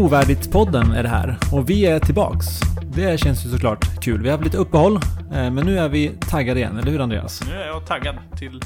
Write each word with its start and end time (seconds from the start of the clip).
Trovärdigt-podden 0.00 0.92
är 0.92 1.02
det 1.02 1.08
här 1.08 1.38
och 1.52 1.70
vi 1.70 1.86
är 1.86 2.00
tillbaks. 2.00 2.46
Det 2.94 3.20
känns 3.20 3.46
ju 3.46 3.50
såklart 3.50 4.02
kul. 4.02 4.22
Vi 4.22 4.28
har 4.28 4.36
haft 4.36 4.44
lite 4.44 4.56
uppehåll, 4.56 4.96
eh, 5.32 5.50
men 5.50 5.66
nu 5.66 5.78
är 5.78 5.88
vi 5.88 6.12
taggade 6.30 6.60
igen, 6.60 6.76
eller 6.76 6.90
hur 6.92 7.00
Andreas? 7.00 7.42
Nu 7.48 7.54
är 7.54 7.66
jag 7.66 7.86
taggad 7.86 8.16
till 8.38 8.60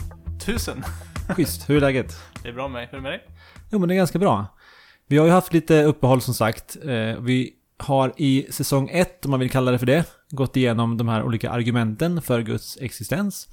tusen. 0.45 0.85
Schysst, 1.29 1.71
hur 1.71 1.77
är 1.77 1.81
läget? 1.81 2.17
Det 2.43 2.49
är 2.49 2.53
bra 2.53 2.68
med 2.68 2.72
mig. 2.72 2.89
Hur 2.91 2.99
är 2.99 3.03
det 3.03 3.03
med 3.03 3.13
dig? 3.13 3.21
Jo 3.71 3.79
men 3.79 3.89
det 3.89 3.94
är 3.94 3.96
ganska 3.96 4.18
bra. 4.18 4.46
Vi 5.08 5.17
har 5.17 5.27
ju 5.27 5.32
haft 5.32 5.53
lite 5.53 5.82
uppehåll 5.82 6.21
som 6.21 6.35
sagt. 6.35 6.77
Eh, 6.85 7.21
Vi 7.21 7.53
har 7.79 8.13
i 8.16 8.46
säsong 8.50 8.89
1, 8.93 9.25
om 9.25 9.30
man 9.30 9.41
vill 9.41 9.50
kalla 9.50 9.71
det 9.71 9.79
för 9.79 9.86
det, 9.86 10.05
gått 10.30 10.57
igenom 10.57 10.96
de 10.96 11.08
här 11.08 11.22
olika 11.22 11.50
argumenten 11.50 12.22
för 12.22 12.41
Guds 12.41 12.79
existens. 12.80 13.49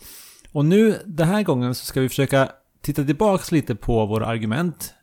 Och 0.51 0.65
nu, 0.65 0.99
den 1.05 1.27
här 1.27 1.43
gången, 1.43 1.75
så 1.75 1.85
ska 1.85 2.01
vi 2.01 2.09
försöka 2.09 2.49
titta 2.81 3.03
tillbaks 3.03 3.51
lite 3.51 3.75
på 3.75 4.05
våra 4.05 4.25
argument 4.25 4.93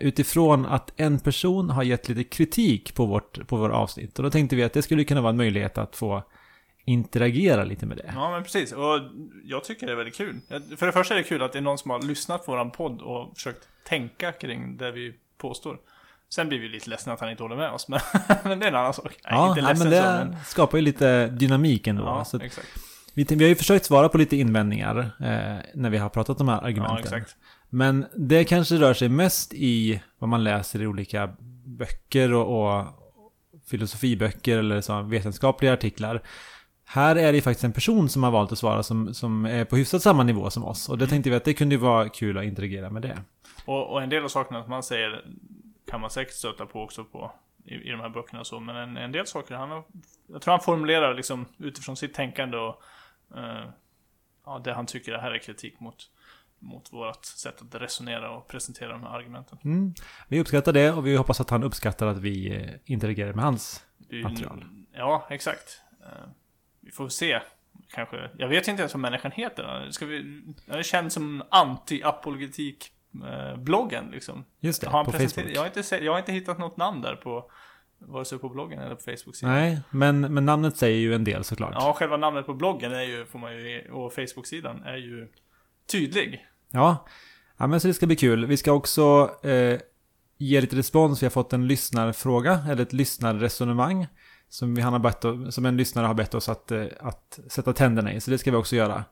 utifrån 0.00 0.66
att 0.66 0.92
en 0.96 1.18
person 1.18 1.70
har 1.70 1.82
gett 1.82 2.08
lite 2.08 2.24
kritik 2.24 2.94
på 2.94 3.06
vårt 3.06 3.46
på 3.46 3.56
våra 3.56 3.76
avsnitt. 3.76 4.18
Och 4.18 4.22
då 4.22 4.30
tänkte 4.30 4.56
vi 4.56 4.62
att 4.64 4.72
det 4.72 4.82
skulle 4.82 5.04
kunna 5.04 5.20
vara 5.20 5.30
en 5.30 5.36
möjlighet 5.36 5.78
att 5.78 5.96
få 5.96 6.22
interagera 6.84 7.64
lite 7.64 7.86
med 7.86 7.96
det. 7.96 8.12
Ja, 8.14 8.30
men 8.30 8.42
precis. 8.42 8.72
Och 8.72 9.00
jag 9.44 9.64
tycker 9.64 9.86
det 9.86 9.92
är 9.92 9.96
väldigt 9.96 10.16
kul. 10.16 10.40
För 10.76 10.86
det 10.86 10.92
första 10.92 11.14
är 11.14 11.18
det 11.18 11.24
kul 11.24 11.42
att 11.42 11.52
det 11.52 11.58
är 11.58 11.62
någon 11.62 11.78
som 11.78 11.90
har 11.90 12.02
lyssnat 12.02 12.46
på 12.46 12.52
våran 12.52 12.70
podd 12.70 13.02
och 13.02 13.36
försökt 13.36 13.68
tänka 13.88 14.32
kring 14.32 14.76
det 14.76 14.92
vi 14.92 15.14
påstår. 15.38 15.78
Sen 16.28 16.48
blir 16.48 16.58
vi 16.58 16.68
lite 16.68 16.90
ledsna 16.90 17.12
att 17.12 17.20
han 17.20 17.30
inte 17.30 17.42
håller 17.42 17.56
med 17.56 17.70
oss, 17.70 17.88
men, 17.88 18.00
men 18.44 18.58
det 18.58 18.66
är 18.66 18.68
en 18.70 18.76
annan 18.76 18.94
sak. 18.94 19.18
Ja, 19.22 19.48
inte 19.48 19.62
nej, 19.62 19.74
men 19.78 19.90
det 19.90 20.02
så, 20.02 20.08
men... 20.08 20.44
skapar 20.44 20.78
ju 20.78 20.82
lite 20.84 21.26
dynamik 21.26 21.86
ändå. 21.86 22.02
Ja, 22.02 22.24
så 22.24 22.40
exakt. 22.40 22.68
vi, 23.14 23.24
vi 23.24 23.44
har 23.44 23.48
ju 23.48 23.54
försökt 23.54 23.84
svara 23.84 24.08
på 24.08 24.18
lite 24.18 24.36
invändningar 24.36 24.98
eh, 24.98 25.64
när 25.74 25.90
vi 25.90 25.98
har 25.98 26.08
pratat 26.08 26.40
om 26.40 26.46
de 26.46 26.52
här 26.52 26.60
Ja, 26.60 26.66
argumenten. 26.66 26.98
exakt. 26.98 27.36
Men 27.68 28.06
det 28.16 28.44
kanske 28.44 28.74
rör 28.76 28.94
sig 28.94 29.08
mest 29.08 29.54
i 29.54 30.02
vad 30.18 30.28
man 30.28 30.44
läser 30.44 30.82
i 30.82 30.86
olika 30.86 31.36
böcker 31.64 32.32
och, 32.32 32.66
och 32.66 32.86
filosofiböcker 33.70 34.58
eller 34.58 34.80
så 34.80 35.02
vetenskapliga 35.02 35.72
artiklar. 35.72 36.22
Här 36.84 37.16
är 37.16 37.32
det 37.32 37.40
faktiskt 37.40 37.64
en 37.64 37.72
person 37.72 38.08
som 38.08 38.22
har 38.22 38.30
valt 38.30 38.52
att 38.52 38.58
svara 38.58 38.82
som, 38.82 39.14
som 39.14 39.44
är 39.44 39.64
på 39.64 39.76
hyfsat 39.76 40.02
samma 40.02 40.22
nivå 40.22 40.50
som 40.50 40.64
oss. 40.64 40.88
Och 40.88 40.98
det 40.98 41.06
tänkte 41.06 41.30
vi 41.30 41.36
att 41.36 41.44
det 41.44 41.54
kunde 41.54 41.74
ju 41.74 41.80
vara 41.80 42.08
kul 42.08 42.38
att 42.38 42.44
interagera 42.44 42.90
med 42.90 43.02
det. 43.02 43.18
Och, 43.64 43.92
och 43.92 44.02
en 44.02 44.08
del 44.08 44.24
av 44.24 44.28
sakerna 44.28 44.62
som 44.62 44.70
man 44.70 44.82
säger 44.82 45.24
kan 45.90 46.00
man 46.00 46.10
säkert 46.10 46.34
stöta 46.34 46.66
på 46.66 46.82
också 46.82 47.04
på 47.04 47.32
i, 47.64 47.74
i 47.74 47.90
de 47.90 48.00
här 48.00 48.08
böckerna 48.08 48.40
och 48.40 48.46
så. 48.46 48.60
Men 48.60 48.76
en, 48.76 48.96
en 48.96 49.12
del 49.12 49.26
saker, 49.26 49.54
han 49.54 49.70
har, 49.70 49.84
jag 50.26 50.42
tror 50.42 50.52
han 50.52 50.60
formulerar 50.60 51.14
liksom 51.14 51.46
utifrån 51.58 51.96
sitt 51.96 52.14
tänkande 52.14 52.56
och 52.56 52.82
eh, 53.36 53.64
ja, 54.44 54.60
det 54.64 54.74
han 54.74 54.86
tycker 54.86 55.12
det 55.12 55.20
här 55.20 55.30
är 55.30 55.38
kritik 55.38 55.80
mot, 55.80 56.10
mot 56.58 56.92
vårt 56.92 57.24
sätt 57.24 57.62
att 57.62 57.74
resonera 57.82 58.30
och 58.30 58.48
presentera 58.48 58.92
de 58.92 59.02
här 59.02 59.10
argumenten. 59.18 59.58
Mm. 59.64 59.94
Vi 60.28 60.40
uppskattar 60.40 60.72
det 60.72 60.92
och 60.92 61.06
vi 61.06 61.16
hoppas 61.16 61.40
att 61.40 61.50
han 61.50 61.62
uppskattar 61.62 62.06
att 62.06 62.18
vi 62.18 62.56
eh, 62.56 62.70
interagerar 62.84 63.32
med 63.32 63.44
hans. 63.44 63.84
Är 64.10 64.14
ju- 64.14 64.22
Material. 64.22 64.64
Ja, 64.92 65.26
exakt. 65.30 65.80
Eh, 66.02 66.08
vi 66.80 66.90
får 66.90 67.08
se. 67.08 67.40
Kanske. 67.88 68.30
Jag 68.38 68.48
vet 68.48 68.68
inte 68.68 68.82
ens 68.82 68.94
vad 68.94 69.00
människan 69.00 69.30
heter. 69.30 69.88
Ska 69.90 70.06
vi, 70.06 70.42
det 70.66 70.84
känns 70.84 71.14
som 71.14 71.42
anti-apologetik-bloggen 71.50 74.10
liksom. 74.10 74.44
Just 74.60 74.80
det, 74.82 74.88
Har 74.88 75.04
på 75.04 75.12
Facebook. 75.12 75.50
Jag 75.54 75.60
har, 75.60 75.66
inte 75.66 76.04
jag 76.04 76.12
har 76.12 76.18
inte 76.18 76.32
hittat 76.32 76.58
något 76.58 76.76
namn 76.76 77.02
där 77.02 77.16
på 77.16 77.50
vare 77.98 78.24
sig 78.24 78.38
på 78.38 78.48
bloggen 78.48 78.78
eller 78.78 78.94
på 78.94 79.02
Facebook-sidan. 79.02 79.54
Nej, 79.54 79.80
men, 79.90 80.34
men 80.34 80.44
namnet 80.44 80.76
säger 80.76 80.98
ju 80.98 81.14
en 81.14 81.24
del 81.24 81.44
såklart. 81.44 81.72
Ja, 81.74 81.92
själva 81.92 82.16
namnet 82.16 82.46
på 82.46 82.54
bloggen 82.54 82.92
är 82.92 83.02
ju, 83.02 83.26
får 83.26 83.38
man 83.38 83.56
ju, 83.56 83.90
och 83.90 84.12
Facebook-sidan 84.12 84.82
är 84.82 84.96
ju 84.96 85.28
tydlig. 85.86 86.46
Ja, 86.70 87.06
ja 87.56 87.66
men 87.66 87.80
så 87.80 87.88
det 87.88 87.94
ska 87.94 88.06
bli 88.06 88.16
kul. 88.16 88.46
Vi 88.46 88.56
ska 88.56 88.72
också 88.72 89.30
eh, 89.42 89.80
ge 90.38 90.60
lite 90.60 90.76
respons. 90.76 91.22
Vi 91.22 91.26
har 91.26 91.30
fått 91.30 91.52
en 91.52 91.66
lyssnarfråga, 91.66 92.60
eller 92.70 92.82
ett 92.82 92.92
lyssnarresonemang. 92.92 94.06
Som, 94.48 94.74
vi, 94.74 94.82
har 94.82 94.98
bett, 94.98 95.54
som 95.54 95.66
en 95.66 95.76
lyssnare 95.76 96.06
har 96.06 96.14
bett 96.14 96.34
oss 96.34 96.48
att, 96.48 96.70
eh, 96.70 96.84
att 97.00 97.40
sätta 97.48 97.72
tänderna 97.72 98.12
i. 98.12 98.20
Så 98.20 98.30
det 98.30 98.38
ska 98.38 98.50
vi 98.50 98.56
också 98.56 98.76
göra. 98.76 99.04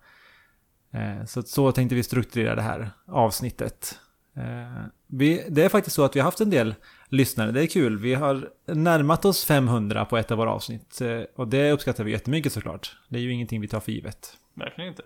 Eh, 0.93 1.25
så, 1.27 1.43
så 1.43 1.73
tänkte 1.73 1.95
vi 1.95 2.03
strukturera 2.03 2.55
det 2.55 2.63
här 2.63 2.91
avsnittet. 3.07 3.99
Eh, 4.37 4.85
vi, 5.07 5.45
det 5.49 5.65
är 5.65 5.69
faktiskt 5.69 5.97
så 5.97 6.05
att 6.05 6.17
vi 6.17 6.21
har 6.21 6.25
haft 6.25 6.41
en 6.41 6.51
del 6.51 6.75
lyssnare. 7.09 7.53
Det 7.53 7.63
är 7.63 7.67
kul. 7.67 7.99
Vi 7.99 8.15
har 8.15 8.51
närmat 8.67 9.25
oss 9.25 9.45
500 9.45 10.05
på 10.05 10.17
ett 10.17 10.31
av 10.31 10.39
våra 10.39 10.51
avsnitt. 10.51 11.01
Eh, 11.01 11.21
och 11.37 11.49
det 11.49 11.73
uppskattar 11.73 12.05
vi 12.05 12.11
jättemycket 12.11 12.53
såklart. 12.53 12.97
Det 13.09 13.19
är 13.19 13.23
ju 13.23 13.33
ingenting 13.33 13.61
vi 13.61 13.69
tar 13.69 13.81
för 13.81 13.93
givet. 13.93 14.37
Verkligen 14.55 14.91
inte. 14.91 15.03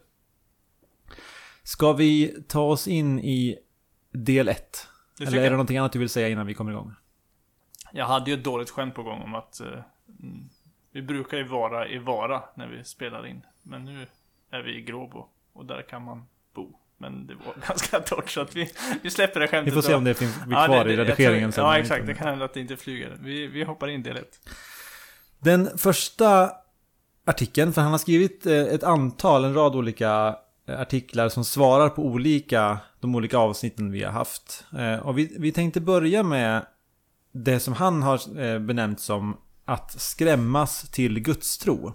Ska 1.69 1.93
vi 1.93 2.35
ta 2.49 2.61
oss 2.61 2.89
in 2.89 3.19
i 3.21 3.59
del 4.13 4.49
1? 4.49 4.87
Det 5.19 5.25
Eller 5.25 5.39
är 5.39 5.43
det 5.43 5.51
någonting 5.51 5.77
annat 5.79 5.93
du 5.93 5.99
vill 5.99 6.09
säga 6.09 6.29
innan 6.29 6.47
vi 6.47 6.55
kommer 6.55 6.73
igång? 6.73 6.93
Jag 7.93 8.07
hade 8.07 8.31
ju 8.31 8.37
ett 8.37 8.45
dåligt 8.45 8.71
skämt 8.71 8.95
på 8.95 9.03
gång 9.03 9.23
om 9.23 9.35
att 9.35 9.61
eh, 9.61 9.67
mm, 9.67 10.49
vi 10.93 11.03
brukar 11.03 11.37
ju 11.37 11.45
vara 11.45 11.89
i 11.89 11.99
Vara 11.99 12.43
när 12.55 12.67
vi 12.69 12.85
spelar 12.85 13.27
in. 13.27 13.43
Men 13.63 13.85
nu 13.85 14.07
är 14.51 14.63
vi 14.63 14.79
i 14.79 14.83
Gråbo 14.83 15.27
och 15.53 15.65
där 15.67 15.83
kan 15.83 16.03
man 16.05 16.25
bo. 16.55 16.79
Men 16.99 17.27
det 17.27 17.35
var 17.35 17.55
ganska 17.69 18.01
torrt 18.01 18.31
så 18.31 18.41
att 18.41 18.57
vi, 18.57 18.71
vi 19.03 19.11
släpper 19.11 19.41
det 19.41 19.47
Vi 19.47 19.51
skämtet. 19.51 19.75
får 19.75 19.83
se 19.83 19.95
om 19.95 20.05
det 20.05 20.15
finns 20.15 20.45
blir 20.45 20.57
Ja, 20.59 20.67
kvar 20.67 20.85
det- 20.85 20.93
i 20.93 20.97
det- 20.97 21.03
jag 21.03 21.09
redigeringen 21.11 21.53
tror. 21.53 21.67
Ja, 21.67 21.79
exakt. 21.79 22.07
Det 22.07 22.15
kan 22.15 22.29
hända 22.29 22.45
att 22.45 22.55
det 22.55 22.61
inte 22.61 22.77
flyger. 22.77 23.17
Vi, 23.21 23.47
vi 23.47 23.65
hoppar 23.65 23.89
in 23.89 24.03
del 24.03 24.17
ett. 24.17 24.41
Den 25.39 25.79
första 25.79 26.51
artikeln, 27.27 27.73
för 27.73 27.83
han 27.83 27.91
har 27.91 27.99
skrivit 27.99 28.47
eh, 28.47 28.53
ett 28.59 28.83
antal, 28.83 29.45
en 29.45 29.55
rad 29.55 29.77
olika 29.77 30.37
artiklar 30.69 31.29
som 31.29 31.45
svarar 31.45 31.89
på 31.89 32.03
olika, 32.03 32.79
de 33.01 33.15
olika 33.15 33.39
avsnitten 33.39 33.91
vi 33.91 34.03
har 34.05 34.13
haft. 34.13 34.65
Eh, 34.79 35.07
Och 35.07 35.19
vi, 35.19 35.37
vi 35.39 35.53
tänkte 35.53 35.81
börja 35.81 36.23
med 36.23 36.67
det 37.33 37.61
som 37.61 37.75
han 37.75 38.03
har 38.03 38.41
eh, 38.41 38.59
benämnt 38.59 39.01
som 39.01 39.37
att 39.65 40.01
skrämmas 40.01 40.91
till 40.91 41.21
gudstro. 41.21 41.93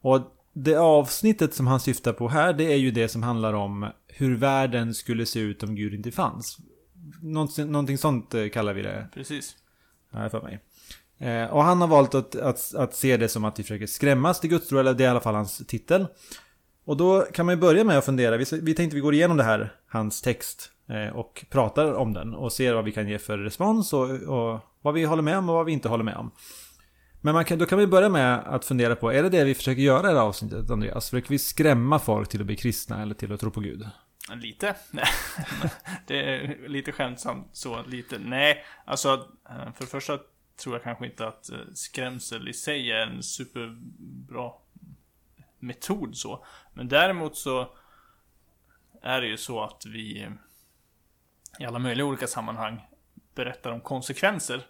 Och 0.00 0.20
det 0.52 0.76
avsnittet 0.76 1.54
som 1.54 1.66
han 1.66 1.80
syftar 1.80 2.12
på 2.12 2.28
här, 2.28 2.52
det 2.52 2.72
är 2.72 2.76
ju 2.76 2.90
det 2.90 3.08
som 3.08 3.22
handlar 3.22 3.52
om 3.52 3.90
hur 4.08 4.36
världen 4.36 4.94
skulle 4.94 5.26
se 5.26 5.40
ut 5.40 5.62
om 5.62 5.74
Gud 5.74 5.94
inte 5.94 6.12
fanns. 6.12 6.58
Någonting, 7.22 7.66
någonting 7.70 7.98
sånt 7.98 8.34
eh, 8.34 8.48
kallar 8.48 8.72
vi 8.72 8.82
det 8.82 9.08
Precis. 9.14 9.56
jag 10.12 10.30
för 10.30 10.42
mig. 10.42 10.60
Eh, 11.18 11.50
och 11.50 11.62
han 11.62 11.80
har 11.80 11.88
valt 11.88 12.14
att, 12.14 12.36
att, 12.36 12.74
att 12.74 12.94
se 12.94 13.16
det 13.16 13.28
som 13.28 13.44
att 13.44 13.58
vi 13.58 13.62
försöker 13.62 13.86
skrämmas 13.86 14.40
till 14.40 14.50
gudstro, 14.50 14.78
eller 14.78 14.94
det 14.94 15.04
är 15.04 15.08
i 15.08 15.10
alla 15.10 15.20
fall 15.20 15.34
hans 15.34 15.58
titel. 15.66 16.06
Och 16.84 16.96
då 16.96 17.26
kan 17.32 17.46
man 17.46 17.54
ju 17.54 17.60
börja 17.60 17.84
med 17.84 17.98
att 17.98 18.04
fundera, 18.04 18.36
vi, 18.36 18.44
vi 18.62 18.74
tänkte 18.74 18.94
vi 18.94 19.00
går 19.00 19.14
igenom 19.14 19.36
det 19.36 19.44
här, 19.44 19.72
hans 19.88 20.22
text, 20.22 20.72
eh, 20.88 21.16
och 21.16 21.44
pratar 21.50 21.92
om 21.92 22.12
den 22.12 22.34
och 22.34 22.52
ser 22.52 22.74
vad 22.74 22.84
vi 22.84 22.92
kan 22.92 23.08
ge 23.08 23.18
för 23.18 23.38
respons 23.38 23.92
och, 23.92 24.10
och 24.10 24.60
vad 24.82 24.94
vi 24.94 25.04
håller 25.04 25.22
med 25.22 25.38
om 25.38 25.48
och 25.48 25.54
vad 25.54 25.66
vi 25.66 25.72
inte 25.72 25.88
håller 25.88 26.04
med 26.04 26.16
om. 26.16 26.30
Men 27.20 27.34
man 27.34 27.44
kan, 27.44 27.58
då 27.58 27.66
kan 27.66 27.78
vi 27.78 27.86
börja 27.86 28.08
med 28.08 28.38
att 28.38 28.64
fundera 28.64 28.96
på, 28.96 29.12
är 29.12 29.22
det 29.22 29.28
det 29.28 29.44
vi 29.44 29.54
försöker 29.54 29.82
göra 29.82 30.10
i 30.10 30.12
det 30.12 30.18
här 30.18 30.26
avsnittet, 30.26 30.70
Andreas? 30.70 31.10
Försöker 31.10 31.28
vi 31.28 31.38
skrämma 31.38 31.98
folk 31.98 32.28
till 32.28 32.40
att 32.40 32.46
bli 32.46 32.56
kristna 32.56 33.02
eller 33.02 33.14
till 33.14 33.32
att 33.32 33.40
tro 33.40 33.50
på 33.50 33.60
Gud? 33.60 33.86
Lite. 34.34 34.76
Det 36.06 36.34
är 36.34 36.68
lite 36.68 36.92
skämtsamt 36.92 37.48
så. 37.52 37.82
Lite. 37.86 38.18
Nej, 38.18 38.64
alltså 38.84 39.28
eh, 39.48 39.72
för 39.74 39.80
det 39.84 39.90
första 39.90 40.18
tror 40.62 40.74
jag 40.74 40.82
kanske 40.82 41.06
inte 41.06 41.26
att 41.26 41.50
eh, 41.50 41.56
skrämsel 41.74 42.48
i 42.48 42.52
sig 42.52 42.90
är 42.90 43.06
en 43.06 43.22
superbra 43.22 44.50
metod 45.62 46.16
så. 46.16 46.44
Men 46.74 46.88
däremot 46.88 47.36
så 47.36 47.76
är 49.02 49.20
det 49.20 49.26
ju 49.26 49.36
så 49.36 49.62
att 49.62 49.86
vi 49.86 50.28
i 51.58 51.64
alla 51.64 51.78
möjliga 51.78 52.06
olika 52.06 52.26
sammanhang 52.26 52.88
berättar 53.34 53.72
om 53.72 53.80
konsekvenser. 53.80 54.66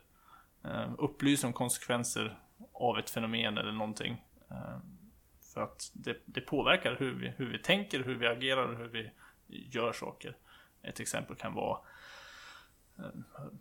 eh, 0.64 0.90
Upplyser 0.98 1.46
om 1.48 1.52
konsekvenser 1.52 2.38
av 2.72 2.98
ett 2.98 3.10
fenomen 3.10 3.58
eller 3.58 3.72
någonting. 3.72 4.24
eh, 4.50 4.78
För 5.54 5.62
att 5.62 5.90
det, 5.92 6.16
det 6.24 6.40
påverkar 6.40 6.96
hur 6.98 7.12
vi, 7.14 7.28
hur 7.28 7.52
vi 7.52 7.58
tänker, 7.58 8.04
hur 8.04 8.14
vi 8.14 8.26
agerar 8.26 8.68
och 8.68 8.76
hur 8.78 8.88
vi 8.88 9.10
gör 9.48 9.92
saker. 9.92 10.36
Ett 10.82 11.00
exempel 11.00 11.36
kan 11.36 11.54
vara 11.54 11.78
eh, 12.98 13.04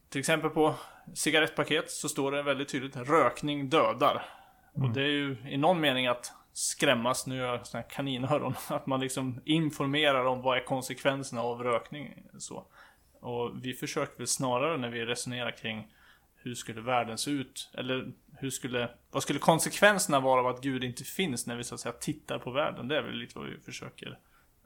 till 0.09 0.19
exempel 0.19 0.49
på 0.49 0.75
cigarettpaket 1.13 1.91
så 1.91 2.09
står 2.09 2.31
det 2.31 2.43
väldigt 2.43 2.69
tydligt 2.69 2.95
rökning 2.95 3.69
dödar. 3.69 4.25
Och 4.73 4.89
det 4.89 5.01
är 5.01 5.07
ju 5.07 5.37
i 5.49 5.57
någon 5.57 5.79
mening 5.81 6.07
att 6.07 6.33
skrämmas, 6.53 7.27
nu 7.27 7.37
gör 7.37 7.47
jag 7.47 7.67
såna 7.67 7.81
här 7.81 7.89
kaninöron, 7.89 8.53
att 8.67 8.87
man 8.87 8.99
liksom 8.99 9.41
informerar 9.45 10.25
om 10.25 10.41
vad 10.41 10.57
är 10.57 10.63
konsekvenserna 10.63 11.41
av 11.41 11.63
rökning. 11.63 12.23
Så. 12.37 12.65
Och 13.19 13.65
vi 13.65 13.73
försöker 13.73 14.17
väl 14.17 14.27
snarare 14.27 14.77
när 14.77 14.89
vi 14.89 15.05
resonerar 15.05 15.51
kring 15.51 15.87
hur 16.35 16.55
skulle 16.55 16.81
världen 16.81 17.17
se 17.17 17.31
ut? 17.31 17.69
Eller 17.73 18.11
hur 18.37 18.49
skulle, 18.49 18.89
vad 19.11 19.23
skulle 19.23 19.39
konsekvenserna 19.39 20.19
vara 20.19 20.39
av 20.39 20.47
att 20.47 20.61
Gud 20.61 20.83
inte 20.83 21.03
finns 21.03 21.47
när 21.47 21.55
vi 21.55 21.63
så 21.63 21.75
att 21.75 21.81
säga 21.81 21.93
tittar 21.93 22.39
på 22.39 22.51
världen? 22.51 22.87
Det 22.87 22.97
är 22.97 23.01
väl 23.01 23.15
lite 23.15 23.39
vad 23.39 23.47
vi 23.47 23.57
försöker 23.57 24.19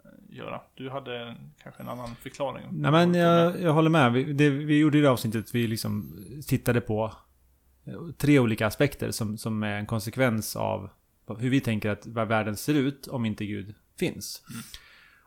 eh, 0.04 0.36
göra. 0.36 0.62
Du 0.76 0.90
hade 0.90 1.36
kanske 1.64 1.84
en 1.84 1.90
annan 1.90 2.16
förklaring? 2.16 2.66
Nej 2.72 2.92
men 2.92 3.14
jag, 3.14 3.62
jag 3.62 3.74
håller 3.74 3.90
med. 3.90 4.14
Vi, 4.14 4.34
det, 4.34 4.50
vi 4.50 4.80
gjorde 4.80 4.98
i 4.98 5.02
det 5.02 5.10
avsnittet, 5.10 5.56
vi 5.56 5.68
liksom 5.68 6.26
tittade 6.48 6.82
på 6.82 7.14
eh, 7.86 7.94
tre 8.18 8.40
olika 8.40 8.68
aspekter 8.68 9.12
som, 9.12 9.38
som 9.38 9.64
är 9.64 9.78
en 9.78 9.86
konsekvens 9.86 10.56
av 10.56 10.90
hur 11.28 11.50
vi 11.50 11.62
tänker 11.62 11.90
att 11.90 12.06
världen 12.06 12.58
ser 12.58 12.74
ut 12.74 13.08
om 13.08 13.26
inte 13.26 13.46
Gud 13.46 13.76
finns. 14.00 14.42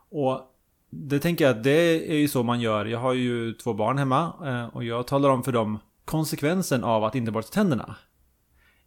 Och 0.09 0.55
det 0.89 1.19
tänker 1.19 1.45
jag 1.45 1.57
att 1.57 1.63
det 1.63 2.11
är 2.11 2.17
ju 2.17 2.27
så 2.27 2.43
man 2.43 2.61
gör. 2.61 2.85
Jag 2.85 2.99
har 2.99 3.13
ju 3.13 3.53
två 3.53 3.73
barn 3.73 3.97
hemma 3.97 4.33
eh, 4.45 4.75
och 4.75 4.83
jag 4.83 5.07
talar 5.07 5.29
om 5.29 5.43
för 5.43 5.51
dem 5.51 5.79
konsekvensen 6.05 6.83
av 6.83 7.03
att 7.03 7.15
inte 7.15 7.31
borsta 7.31 7.53
tänderna. 7.53 7.95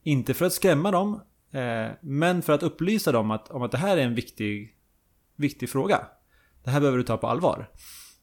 Inte 0.02 0.34
för 0.34 0.46
att 0.46 0.52
skrämma 0.52 0.90
dem, 0.90 1.20
eh, 1.50 1.90
men 2.00 2.42
för 2.42 2.52
att 2.52 2.62
upplysa 2.62 3.12
dem 3.12 3.30
att, 3.30 3.50
om 3.50 3.62
att 3.62 3.70
det 3.70 3.78
här 3.78 3.96
är 3.96 4.02
en 4.02 4.14
viktig, 4.14 4.76
viktig 5.36 5.70
fråga. 5.70 6.06
Det 6.64 6.70
här 6.70 6.80
behöver 6.80 6.98
du 6.98 7.04
ta 7.04 7.16
på 7.16 7.26
allvar. 7.26 7.70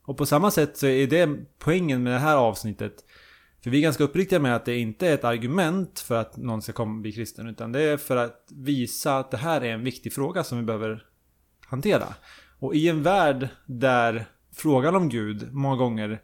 Och 0.04 0.18
på 0.18 0.26
samma 0.26 0.52
sätt 0.52 0.78
så 0.78 0.88
är 0.88 1.08
det 1.08 1.30
poängen 1.58 2.04
med 2.04 2.14
det 2.14 2.20
här 2.20 2.38
avsnittet. 2.38 3.06
För 3.64 3.70
vi 3.70 3.78
är 3.78 3.82
ganska 3.82 4.04
uppriktiga 4.04 4.40
med 4.40 4.56
att 4.56 4.66
det 4.66 4.78
inte 4.78 5.08
är 5.08 5.14
ett 5.14 5.24
argument 5.24 6.00
för 6.00 6.22
att 6.22 6.38
någon 6.38 6.62
ska 6.62 6.74
komma 6.74 6.96
och 6.96 7.02
bli 7.02 7.12
kristen. 7.12 7.48
Utan 7.48 7.72
det 7.72 7.82
är 7.82 7.98
för 7.98 8.18
att 8.18 8.48
visa 8.56 9.18
att 9.18 9.32
det 9.32 9.38
här 9.38 9.62
är 9.62 9.74
en 9.74 9.84
viktig 9.84 10.14
fråga 10.14 10.44
som 10.44 10.58
vi 10.58 10.64
behöver 10.64 11.06
hantera. 11.66 12.08
Och 12.60 12.76
i 12.76 12.90
en 12.90 13.04
värld 13.04 13.50
där 13.66 14.26
frågan 14.54 14.96
om 14.96 15.10
Gud 15.10 15.54
många 15.54 15.76
gånger 15.76 16.22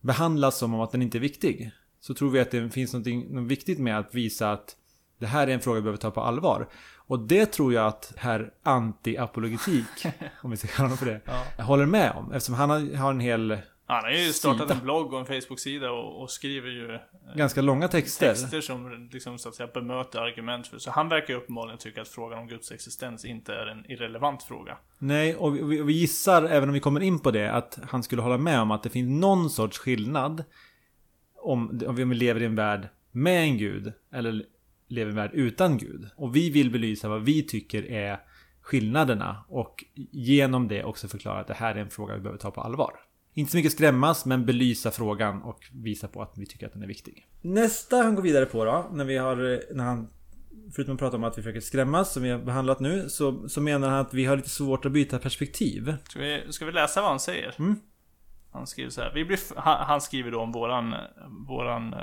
behandlas 0.00 0.58
som 0.58 0.74
om 0.74 0.80
att 0.80 0.92
den 0.92 1.02
inte 1.02 1.18
är 1.18 1.20
viktig. 1.20 1.70
Så 2.00 2.14
tror 2.14 2.30
vi 2.30 2.40
att 2.40 2.50
det 2.50 2.70
finns 2.70 2.94
något, 2.94 3.06
viktigt 3.48 3.78
med 3.78 3.98
att 3.98 4.14
visa 4.14 4.52
att 4.52 4.76
det 5.18 5.26
här 5.26 5.46
är 5.46 5.54
en 5.54 5.60
fråga 5.60 5.74
vi 5.74 5.82
behöver 5.82 5.98
ta 5.98 6.10
på 6.10 6.20
allvar. 6.20 6.68
Och 6.96 7.18
det 7.18 7.46
tror 7.46 7.72
jag 7.72 7.86
att 7.86 8.12
herr 8.16 8.50
anti-apologetik, 8.64 10.06
om 10.42 10.50
vi 10.50 10.56
ska 10.56 10.68
kalla 10.68 10.86
honom 10.86 10.98
för 10.98 11.06
det, 11.06 11.20
Ja. 11.56 11.64
håller 11.64 11.86
med 11.86 12.12
om. 12.12 12.32
Eftersom 12.32 12.54
han 12.54 12.94
har 12.96 13.10
en 13.10 13.20
hel, 13.20 13.58
Han 13.92 14.04
har 14.04 14.10
ju 14.10 14.32
startat 14.32 14.68
Sida. 14.68 14.74
en 14.74 14.84
blogg 14.84 15.12
och 15.12 15.20
en 15.20 15.26
Facebook-sida 15.26 15.90
och, 15.90 16.22
och 16.22 16.30
skriver 16.30 16.70
ju 16.70 16.94
eh, 16.94 17.00
ganska 17.36 17.62
långa 17.62 17.88
texter. 17.88 18.28
texter 18.28 18.60
som 18.60 19.08
liksom 19.12 19.38
så 19.38 19.48
att 19.48 19.54
säga 19.54 19.68
bemöter 19.74 20.18
argument 20.18 20.66
för. 20.66 20.78
Så 20.78 20.90
han 20.90 21.08
verkar 21.08 21.34
ju 21.34 21.40
uppenbarligen 21.40 21.78
tycka 21.78 22.02
att 22.02 22.08
frågan 22.08 22.38
om 22.38 22.48
Guds 22.48 22.72
existens 22.72 23.24
inte 23.24 23.54
är 23.54 23.66
en 23.66 23.90
irrelevant 23.90 24.42
fråga. 24.42 24.78
Nej, 24.98 25.36
och 25.36 25.72
vi, 25.72 25.82
vi 25.82 25.92
gissar, 25.92 26.42
även 26.42 26.68
om 26.68 26.72
vi 26.72 26.80
kommer 26.80 27.00
in 27.00 27.18
på 27.18 27.30
det, 27.30 27.52
att 27.52 27.78
han 27.88 28.02
skulle 28.02 28.22
hålla 28.22 28.38
med 28.38 28.60
om 28.60 28.70
att 28.70 28.82
det 28.82 28.90
finns 28.90 29.20
någon 29.20 29.50
sorts 29.50 29.78
skillnad 29.78 30.44
om, 31.36 31.82
om 31.86 31.96
vi 31.96 32.04
lever 32.04 32.42
i 32.42 32.44
en 32.44 32.56
värld 32.56 32.88
med 33.10 33.42
en 33.42 33.58
gud 33.58 33.92
eller 34.12 34.44
lever 34.88 35.10
i 35.10 35.12
en 35.12 35.16
värld 35.16 35.30
utan 35.34 35.78
gud. 35.78 36.08
Och 36.16 36.36
vi 36.36 36.50
vill 36.50 36.70
belysa 36.70 37.08
vad 37.08 37.22
vi 37.22 37.42
tycker 37.42 37.90
är 37.90 38.20
skillnaderna 38.60 39.44
och 39.48 39.84
genom 40.12 40.68
det 40.68 40.84
också 40.84 41.08
förklara 41.08 41.40
att 41.40 41.46
det 41.46 41.54
här 41.54 41.74
är 41.74 41.80
en 41.80 41.90
fråga 41.90 42.14
vi 42.14 42.20
behöver 42.20 42.38
ta 42.38 42.50
på 42.50 42.60
allvar. 42.60 42.92
Inte 43.34 43.50
så 43.50 43.56
mycket 43.56 43.72
skrämmas, 43.72 44.24
men 44.24 44.46
belysa 44.46 44.90
frågan 44.90 45.42
och 45.42 45.70
visa 45.72 46.08
på 46.08 46.22
att 46.22 46.32
vi 46.36 46.46
tycker 46.46 46.66
att 46.66 46.72
den 46.72 46.82
är 46.82 46.86
viktig. 46.86 47.28
Nästa 47.40 47.96
han 47.96 48.14
går 48.14 48.22
vidare 48.22 48.46
på 48.46 48.64
då, 48.64 48.88
när 48.92 49.04
vi 49.04 49.16
har, 49.16 49.36
när 49.74 49.84
han 49.84 50.08
Förutom 50.74 50.94
att 50.94 50.98
prata 50.98 51.16
om 51.16 51.24
att 51.24 51.38
vi 51.38 51.42
försöker 51.42 51.60
skrämmas, 51.60 52.12
som 52.12 52.22
vi 52.22 52.30
har 52.30 52.38
behandlat 52.38 52.80
nu, 52.80 53.08
så, 53.08 53.48
så 53.48 53.60
menar 53.60 53.88
han 53.88 53.98
att 53.98 54.14
vi 54.14 54.24
har 54.24 54.36
lite 54.36 54.48
svårt 54.48 54.84
att 54.84 54.92
byta 54.92 55.18
perspektiv. 55.18 55.94
Ska 56.08 56.18
vi, 56.18 56.42
ska 56.50 56.64
vi 56.64 56.72
läsa 56.72 57.00
vad 57.00 57.10
han 57.10 57.20
säger? 57.20 57.54
Mm. 57.58 57.80
Han 58.52 58.66
skriver 58.66 58.90
så 58.90 59.00
här. 59.00 59.12
Vi 59.14 59.24
blir, 59.24 59.38
han, 59.56 60.00
skriver 60.00 60.30
då 60.30 60.40
om 60.40 60.52
våran, 60.52 60.94
våran, 61.48 61.94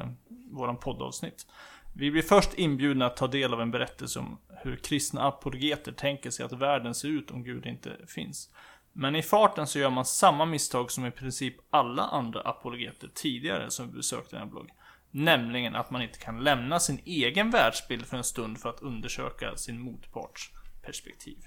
våran 0.52 0.78
poddavsnitt. 0.78 1.48
Vi 1.94 2.12
blir 2.12 2.22
först 2.22 2.54
inbjudna 2.54 3.06
att 3.06 3.18
ta 3.18 3.28
del 3.28 3.54
av 3.54 3.62
en 3.62 3.72
berättelse 3.72 4.20
om 4.20 4.38
hur 4.64 4.76
kristna 4.76 5.28
apologeter 5.28 5.92
tänker 5.92 6.30
sig 6.30 6.46
att 6.46 6.54
världen 6.54 6.96
ser 6.96 7.08
ut 7.08 7.32
om 7.32 7.44
Gud 7.44 7.66
inte 7.66 7.92
finns. 8.08 8.50
Men 8.94 9.16
i 9.16 9.22
farten 9.22 9.68
så 9.68 9.80
gör 9.80 9.90
man 9.90 10.06
samma 10.06 10.46
misstag 10.46 10.92
som 10.92 11.06
i 11.06 11.12
princip 11.12 11.56
alla 11.70 12.04
andra 12.04 12.42
apologeter 12.42 13.10
tidigare 13.14 13.72
som 13.72 13.92
besökte 13.92 14.36
den 14.36 14.44
här 14.44 14.52
bloggen 14.52 14.76
Nämligen 15.12 15.76
att 15.76 15.92
man 15.92 16.02
inte 16.02 16.20
kan 16.20 16.44
lämna 16.44 16.80
sin 16.80 17.02
egen 17.06 17.52
världsbild 17.52 18.06
för 18.06 18.18
en 18.18 18.24
stund 18.24 18.60
för 18.60 18.70
att 18.70 18.82
undersöka 18.82 19.58
sin 19.58 19.80
motparts 19.80 20.52
perspektiv. 20.82 21.38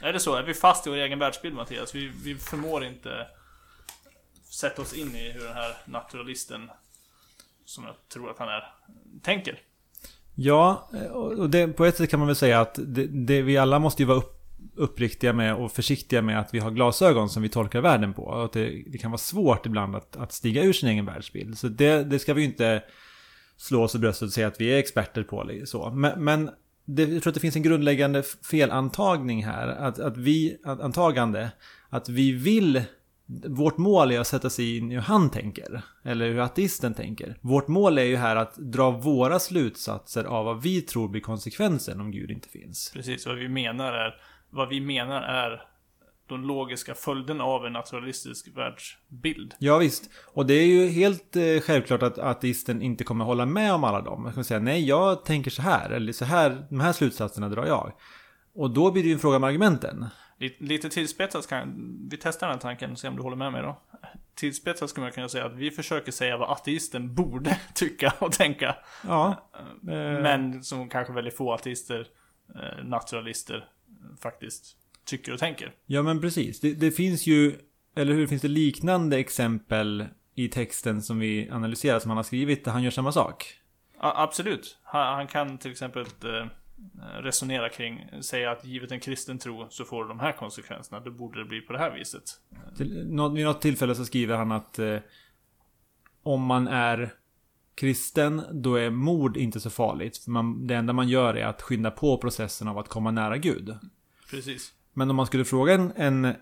Är 0.00 0.12
det 0.12 0.20
så? 0.20 0.34
Är 0.34 0.42
vi 0.42 0.54
fast 0.54 0.86
i 0.86 0.90
vår 0.90 0.96
egen 0.96 1.18
världsbild 1.18 1.54
Mattias? 1.54 1.94
Vi, 1.94 2.12
vi 2.24 2.34
förmår 2.34 2.84
inte 2.84 3.26
sätta 4.50 4.82
oss 4.82 4.94
in 4.94 5.16
i 5.16 5.32
hur 5.32 5.44
den 5.44 5.54
här 5.54 5.76
naturalisten, 5.84 6.70
som 7.64 7.84
jag 7.84 7.94
tror 8.12 8.30
att 8.30 8.38
han 8.38 8.48
är, 8.48 8.74
tänker. 9.22 9.60
Ja, 10.34 10.88
och 11.12 11.50
det, 11.50 11.68
på 11.68 11.84
ett 11.84 11.96
sätt 11.96 12.10
kan 12.10 12.18
man 12.18 12.26
väl 12.26 12.36
säga 12.36 12.60
att 12.60 12.74
det, 12.74 13.06
det, 13.06 13.42
vi 13.42 13.58
alla 13.58 13.78
måste 13.78 14.02
ju 14.02 14.06
vara 14.06 14.18
upp, 14.18 14.41
uppriktiga 14.74 15.32
med 15.32 15.54
och 15.54 15.72
försiktiga 15.72 16.22
med 16.22 16.40
att 16.40 16.54
vi 16.54 16.58
har 16.58 16.70
glasögon 16.70 17.28
som 17.28 17.42
vi 17.42 17.48
tolkar 17.48 17.80
världen 17.80 18.14
på. 18.14 18.22
Och 18.22 18.44
att 18.44 18.52
det, 18.52 18.82
det 18.86 18.98
kan 18.98 19.10
vara 19.10 19.18
svårt 19.18 19.66
ibland 19.66 19.96
att, 19.96 20.16
att 20.16 20.32
stiga 20.32 20.62
ur 20.62 20.72
sin 20.72 20.88
egen 20.88 21.06
världsbild. 21.06 21.58
Så 21.58 21.68
det, 21.68 22.04
det 22.04 22.18
ska 22.18 22.34
vi 22.34 22.42
ju 22.42 22.48
inte 22.48 22.82
slå 23.56 23.82
oss 23.82 23.94
i 23.94 23.98
bröstet 23.98 24.26
och 24.26 24.32
säga 24.32 24.46
att 24.46 24.60
vi 24.60 24.72
är 24.72 24.78
experter 24.78 25.22
på. 25.22 25.44
det, 25.44 25.68
Så. 25.68 25.90
Men, 25.90 26.24
men 26.24 26.50
det, 26.84 27.02
jag 27.02 27.22
tror 27.22 27.30
att 27.30 27.34
det 27.34 27.40
finns 27.40 27.56
en 27.56 27.62
grundläggande 27.62 28.22
felantagning 28.50 29.44
här. 29.44 29.68
Att, 29.68 29.98
att 29.98 30.16
vi, 30.16 30.56
att, 30.64 30.80
antagande, 30.80 31.50
att 31.90 32.08
vi 32.08 32.32
vill 32.32 32.82
Vårt 33.48 33.78
mål 33.78 34.12
är 34.12 34.20
att 34.20 34.26
sätta 34.26 34.50
sig 34.50 34.76
in 34.76 34.92
i 34.92 34.94
hur 34.94 35.02
han 35.02 35.30
tänker. 35.30 35.82
Eller 36.04 36.28
hur 36.28 36.38
ateisten 36.38 36.94
tänker. 36.94 37.36
Vårt 37.40 37.68
mål 37.68 37.98
är 37.98 38.02
ju 38.02 38.16
här 38.16 38.36
att 38.36 38.56
dra 38.56 38.90
våra 38.90 39.38
slutsatser 39.38 40.24
av 40.24 40.44
vad 40.44 40.62
vi 40.62 40.80
tror 40.80 41.08
blir 41.08 41.20
konsekvensen 41.20 42.00
om 42.00 42.10
Gud 42.10 42.30
inte 42.30 42.48
finns. 42.48 42.90
Precis, 42.94 43.26
vad 43.26 43.36
vi 43.36 43.48
menar 43.48 43.92
är, 43.92 44.14
vad 44.52 44.68
vi 44.68 44.80
menar 44.80 45.22
är 45.22 45.62
de 46.26 46.44
logiska 46.44 46.94
följderna 46.94 47.44
av 47.44 47.66
en 47.66 47.72
naturalistisk 47.72 48.48
världsbild. 48.56 49.54
Ja 49.58 49.78
visst. 49.78 50.10
Och 50.34 50.46
det 50.46 50.54
är 50.54 50.66
ju 50.66 50.88
helt 50.88 51.36
eh, 51.36 51.60
självklart 51.60 52.02
att 52.02 52.18
ateisten 52.18 52.82
inte 52.82 53.04
kommer 53.04 53.24
hålla 53.24 53.46
med 53.46 53.72
om 53.72 53.84
alla 53.84 54.00
dem. 54.00 54.22
Man 54.22 54.32
kommer 54.32 54.44
säga 54.44 54.60
nej, 54.60 54.84
jag 54.84 55.24
tänker 55.24 55.50
så 55.50 55.62
här. 55.62 55.90
Eller 55.90 56.12
så 56.12 56.24
här, 56.24 56.66
de 56.68 56.80
här 56.80 56.92
slutsatserna 56.92 57.48
drar 57.48 57.66
jag. 57.66 57.92
Och 58.54 58.70
då 58.70 58.90
blir 58.90 59.02
det 59.02 59.08
ju 59.08 59.14
en 59.14 59.20
fråga 59.20 59.36
om 59.36 59.44
argumenten. 59.44 60.06
Lite, 60.38 60.64
lite 60.64 60.88
tillspetsat 60.88 61.48
kan 61.48 61.92
vi 62.10 62.16
testar 62.16 62.46
den 62.46 62.54
här 62.54 62.60
tanken 62.60 62.92
och 62.92 62.98
se 62.98 63.08
om 63.08 63.16
du 63.16 63.22
håller 63.22 63.36
med 63.36 63.52
mig 63.52 63.62
då. 63.62 63.80
Tillspetsat 64.34 64.90
skulle 64.90 65.04
man 65.04 65.12
kunna 65.12 65.28
säga 65.28 65.46
att 65.46 65.54
vi 65.54 65.70
försöker 65.70 66.12
säga 66.12 66.36
vad 66.36 66.50
ateisten 66.50 67.14
borde 67.14 67.58
tycka 67.74 68.12
och 68.18 68.32
tänka. 68.32 68.76
Ja. 69.06 69.50
Men 69.80 70.62
som 70.62 70.88
kanske 70.88 71.12
väldigt 71.12 71.36
få 71.36 71.52
ateister, 71.52 72.06
eh, 72.54 72.84
naturalister, 72.84 73.68
faktiskt 74.20 74.76
tycker 75.04 75.32
och 75.32 75.38
tänker. 75.38 75.74
Ja 75.86 76.02
men 76.02 76.20
precis. 76.20 76.60
Det, 76.60 76.74
det 76.74 76.90
finns 76.90 77.26
ju, 77.26 77.58
eller 77.96 78.14
hur, 78.14 78.26
finns 78.26 78.42
det 78.42 78.48
liknande 78.48 79.18
exempel 79.18 80.06
i 80.34 80.48
texten 80.48 81.02
som 81.02 81.18
vi 81.18 81.50
analyserar 81.50 81.98
som 81.98 82.10
han 82.10 82.16
har 82.16 82.24
skrivit 82.24 82.64
där 82.64 82.72
han 82.72 82.82
gör 82.82 82.90
samma 82.90 83.12
sak? 83.12 83.60
Ja, 84.00 84.14
absolut. 84.16 84.78
Han, 84.82 85.14
han 85.14 85.26
kan 85.26 85.58
till 85.58 85.70
exempel 85.70 86.02
eh, 86.02 86.46
resonera 87.22 87.68
kring, 87.68 88.06
säga 88.20 88.50
att 88.50 88.64
givet 88.64 88.92
en 88.92 89.00
kristen 89.00 89.38
tro 89.38 89.66
så 89.70 89.84
får 89.84 90.04
de 90.04 90.20
här 90.20 90.32
konsekvenserna. 90.32 91.00
Då 91.00 91.10
borde 91.10 91.38
det 91.38 91.44
bli 91.44 91.60
på 91.60 91.72
det 91.72 91.78
här 91.78 91.94
viset. 91.94 92.24
Till, 92.76 92.94
vid 93.34 93.44
något 93.44 93.62
tillfälle 93.62 93.94
så 93.94 94.04
skriver 94.04 94.36
han 94.36 94.52
att 94.52 94.78
eh, 94.78 94.98
om 96.22 96.42
man 96.42 96.68
är 96.68 97.14
kristen, 97.74 98.42
då 98.52 98.74
är 98.74 98.90
mord 98.90 99.36
inte 99.36 99.60
så 99.60 99.70
farligt. 99.70 100.16
För 100.18 100.30
man, 100.30 100.66
det 100.66 100.74
enda 100.74 100.92
man 100.92 101.08
gör 101.08 101.34
är 101.34 101.46
att 101.46 101.62
skynda 101.62 101.90
på 101.90 102.18
processen 102.18 102.68
av 102.68 102.78
att 102.78 102.88
komma 102.88 103.10
nära 103.10 103.36
Gud. 103.36 103.76
Precis. 104.30 104.72
Men 104.92 105.10
om 105.10 105.16
man 105.16 105.26
skulle 105.26 105.44
fråga 105.44 105.74
en, 105.74 105.92
en, 105.96 106.34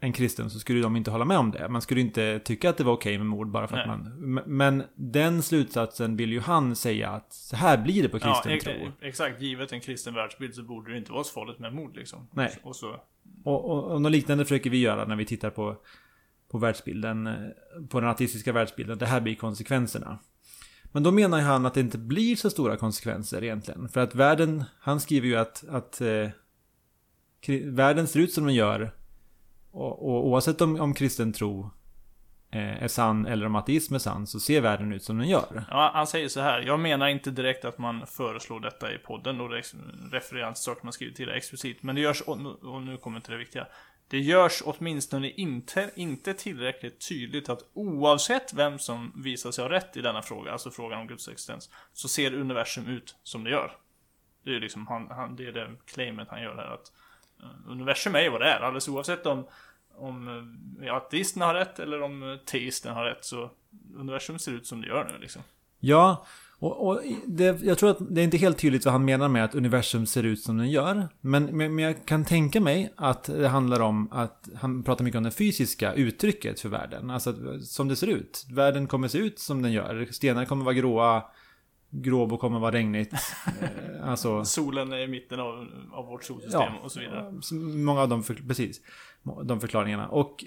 en 0.00 0.12
kristen 0.12 0.50
så 0.50 0.58
skulle 0.58 0.80
de 0.82 0.96
inte 0.96 1.10
hålla 1.10 1.24
med 1.24 1.38
om 1.38 1.50
det. 1.50 1.68
Man 1.68 1.82
skulle 1.82 2.00
inte 2.00 2.38
tycka 2.38 2.70
att 2.70 2.76
det 2.76 2.84
var 2.84 2.92
okej 2.92 3.18
med 3.18 3.26
mord 3.26 3.48
bara 3.50 3.68
för 3.68 3.76
att 3.76 3.88
Nej. 3.88 3.96
man... 3.98 4.38
m- 4.38 4.44
Men 4.46 4.82
den 4.94 5.42
slutsatsen 5.42 6.16
vill 6.16 6.32
ju 6.32 6.40
han 6.40 6.76
säga 6.76 7.10
att 7.10 7.32
så 7.32 7.56
här 7.56 7.78
blir 7.78 8.02
det 8.02 8.08
på 8.08 8.18
Ja, 8.18 8.20
kristen 8.34 8.52
ex- 8.52 8.64
tro. 8.64 8.92
exakt. 9.00 9.40
Givet 9.40 9.72
en 9.72 9.80
kristen 9.80 10.14
världsbild 10.14 10.54
så 10.54 10.62
borde 10.62 10.92
det 10.92 10.98
inte 10.98 11.12
vara 11.12 11.24
så 11.24 11.32
farligt 11.32 11.58
med 11.58 11.74
mord 11.74 11.96
liksom. 11.96 12.26
Nej. 12.32 12.58
Och 12.62 12.76
så, 12.76 13.00
Och, 13.44 13.70
och, 13.70 13.84
och 13.84 14.02
något 14.02 14.12
liknande 14.12 14.44
försöker 14.44 14.70
vi 14.70 14.78
göra 14.78 15.04
när 15.04 15.16
vi 15.16 15.24
tittar 15.24 15.50
på, 15.50 15.76
på 16.50 16.58
världsbilden, 16.58 17.26
eh, 17.26 17.34
på 17.88 18.00
den 18.00 18.10
artistiska 18.10 18.52
världsbilden. 18.52 18.98
Det 18.98 19.06
här 19.06 19.20
blir 19.20 19.34
konsekvenserna. 19.34 20.18
Men 20.92 21.02
då 21.02 21.10
menar 21.10 21.38
ju 21.38 21.44
han 21.44 21.66
att 21.66 21.74
det 21.74 21.80
inte 21.80 21.98
blir 21.98 22.36
så 22.36 22.50
stora 22.50 22.76
konsekvenser 22.76 23.44
egentligen. 23.44 23.88
För 23.88 24.00
att 24.00 24.14
världen, 24.14 24.64
han 24.80 25.00
skriver 25.00 25.28
ju 25.28 25.36
att, 25.36 25.64
att 25.68 26.00
eh, 26.00 26.28
världen 27.64 28.06
ser 28.06 28.20
ut 28.20 28.32
som 28.32 28.44
den 28.44 28.54
gör. 28.54 28.94
Och, 29.70 30.08
och 30.08 30.26
oavsett 30.26 30.60
om, 30.60 30.80
om 30.80 30.94
kristen 30.94 31.32
tro 31.32 31.70
eh, 32.50 32.82
är 32.82 32.88
sann 32.88 33.26
eller 33.26 33.46
om 33.46 33.54
ateism 33.56 33.94
är 33.94 33.98
sann 33.98 34.26
så 34.26 34.40
ser 34.40 34.60
världen 34.60 34.92
ut 34.92 35.04
som 35.04 35.18
den 35.18 35.28
gör. 35.28 35.64
Ja, 35.70 35.90
han 35.94 36.06
säger 36.06 36.28
så 36.28 36.40
här. 36.40 36.60
Jag 36.60 36.80
menar 36.80 37.08
inte 37.08 37.30
direkt 37.30 37.64
att 37.64 37.78
man 37.78 38.06
föreslår 38.06 38.60
detta 38.60 38.92
i 38.92 38.98
podden 38.98 39.40
och 39.40 39.50
refererar 40.12 40.52
till 40.52 40.62
saker 40.62 40.84
man 40.84 40.92
skrivit 40.92 41.16
till 41.16 41.28
explicit. 41.28 41.82
Men 41.82 41.94
det 41.94 42.00
görs, 42.00 42.20
och 42.20 42.38
nu- 42.38 42.48
och 42.48 42.82
nu 42.82 42.96
kommer 42.96 43.20
till 43.20 43.32
det 43.32 43.38
viktiga. 43.38 43.66
Det 44.10 44.18
görs 44.18 44.62
åtminstone 44.64 45.30
inte, 45.30 45.90
inte 45.94 46.34
tillräckligt 46.34 47.08
tydligt 47.08 47.48
att 47.48 47.64
oavsett 47.72 48.52
vem 48.52 48.78
som 48.78 49.12
visar 49.16 49.50
sig 49.50 49.64
ha 49.64 49.70
rätt 49.70 49.96
i 49.96 50.00
denna 50.00 50.22
fråga, 50.22 50.52
alltså 50.52 50.70
frågan 50.70 51.00
om 51.00 51.06
Guds 51.06 51.28
existens, 51.28 51.70
så 51.92 52.08
ser 52.08 52.34
universum 52.34 52.86
ut 52.86 53.16
som 53.22 53.44
det 53.44 53.50
gör. 53.50 53.76
Det 54.44 54.50
är 54.50 54.54
ju 54.54 54.60
liksom, 54.60 54.86
han, 54.86 55.10
han, 55.10 55.36
det 55.36 55.46
är 55.46 55.52
det 55.52 55.70
claimet 55.84 56.28
han 56.30 56.42
gör 56.42 56.56
här 56.56 56.74
att 56.74 56.92
eh, 57.42 57.70
universum 57.70 58.14
är 58.14 58.20
ju 58.20 58.30
vad 58.30 58.40
det 58.40 58.48
är, 58.48 58.60
alldeles 58.60 58.88
oavsett 58.88 59.26
om 59.26 59.46
om 60.00 60.28
eh, 60.82 60.94
ateisterna 60.94 61.46
har 61.46 61.54
rätt 61.54 61.78
eller 61.78 62.02
om 62.02 62.32
eh, 62.32 62.36
teisten 62.36 62.94
har 62.94 63.04
rätt 63.04 63.24
så 63.24 63.50
universum 63.96 64.38
ser 64.38 64.52
ut 64.52 64.66
som 64.66 64.80
det 64.80 64.86
gör 64.86 65.04
nu 65.04 65.18
liksom. 65.18 65.42
Ja, 65.78 66.26
och, 66.60 66.86
och 66.88 67.00
det, 67.26 67.62
jag 67.62 67.78
tror 67.78 67.90
att 67.90 67.98
det 68.14 68.20
är 68.20 68.24
inte 68.24 68.36
helt 68.36 68.58
tydligt 68.58 68.84
vad 68.84 68.92
han 68.92 69.04
menar 69.04 69.28
med 69.28 69.44
att 69.44 69.54
universum 69.54 70.06
ser 70.06 70.22
ut 70.22 70.40
som 70.40 70.58
den 70.58 70.70
gör. 70.70 71.08
Men, 71.20 71.44
men, 71.44 71.78
jag 71.78 72.06
kan 72.06 72.24
tänka 72.24 72.60
mig 72.60 72.92
att 72.96 73.24
det 73.24 73.48
handlar 73.48 73.80
om 73.80 74.08
att 74.12 74.48
han 74.54 74.82
pratar 74.82 75.04
mycket 75.04 75.18
om 75.18 75.24
det 75.24 75.30
fysiska 75.30 75.92
uttrycket 75.94 76.60
för 76.60 76.68
världen. 76.68 77.10
Alltså 77.10 77.30
att, 77.30 77.64
som 77.64 77.88
det 77.88 77.96
ser 77.96 78.06
ut. 78.06 78.46
Världen 78.50 78.86
kommer 78.86 79.08
se 79.08 79.18
ut 79.18 79.38
som 79.38 79.62
den 79.62 79.72
gör. 79.72 80.08
Stenar 80.10 80.44
kommer 80.44 80.64
vara 80.64 80.74
gråa. 80.74 81.24
Gråbo 81.90 82.36
kommer 82.36 82.58
vara 82.58 82.72
regnigt. 82.72 83.12
Eh, 83.60 84.08
alltså, 84.10 84.44
Solen 84.44 84.92
är 84.92 84.98
i 84.98 85.08
mitten 85.08 85.40
av, 85.40 85.66
av 85.92 86.06
vårt 86.06 86.24
solsystem 86.24 86.60
Ja. 86.60 86.80
och 86.82 86.92
så 86.92 87.00
vidare. 87.00 87.32
många 87.84 88.00
av 88.00 88.08
dem, 88.08 88.22
för, 88.22 88.34
precis. 88.34 88.80
De 89.44 89.60
förklaringarna. 89.60 90.08
Och, 90.08 90.44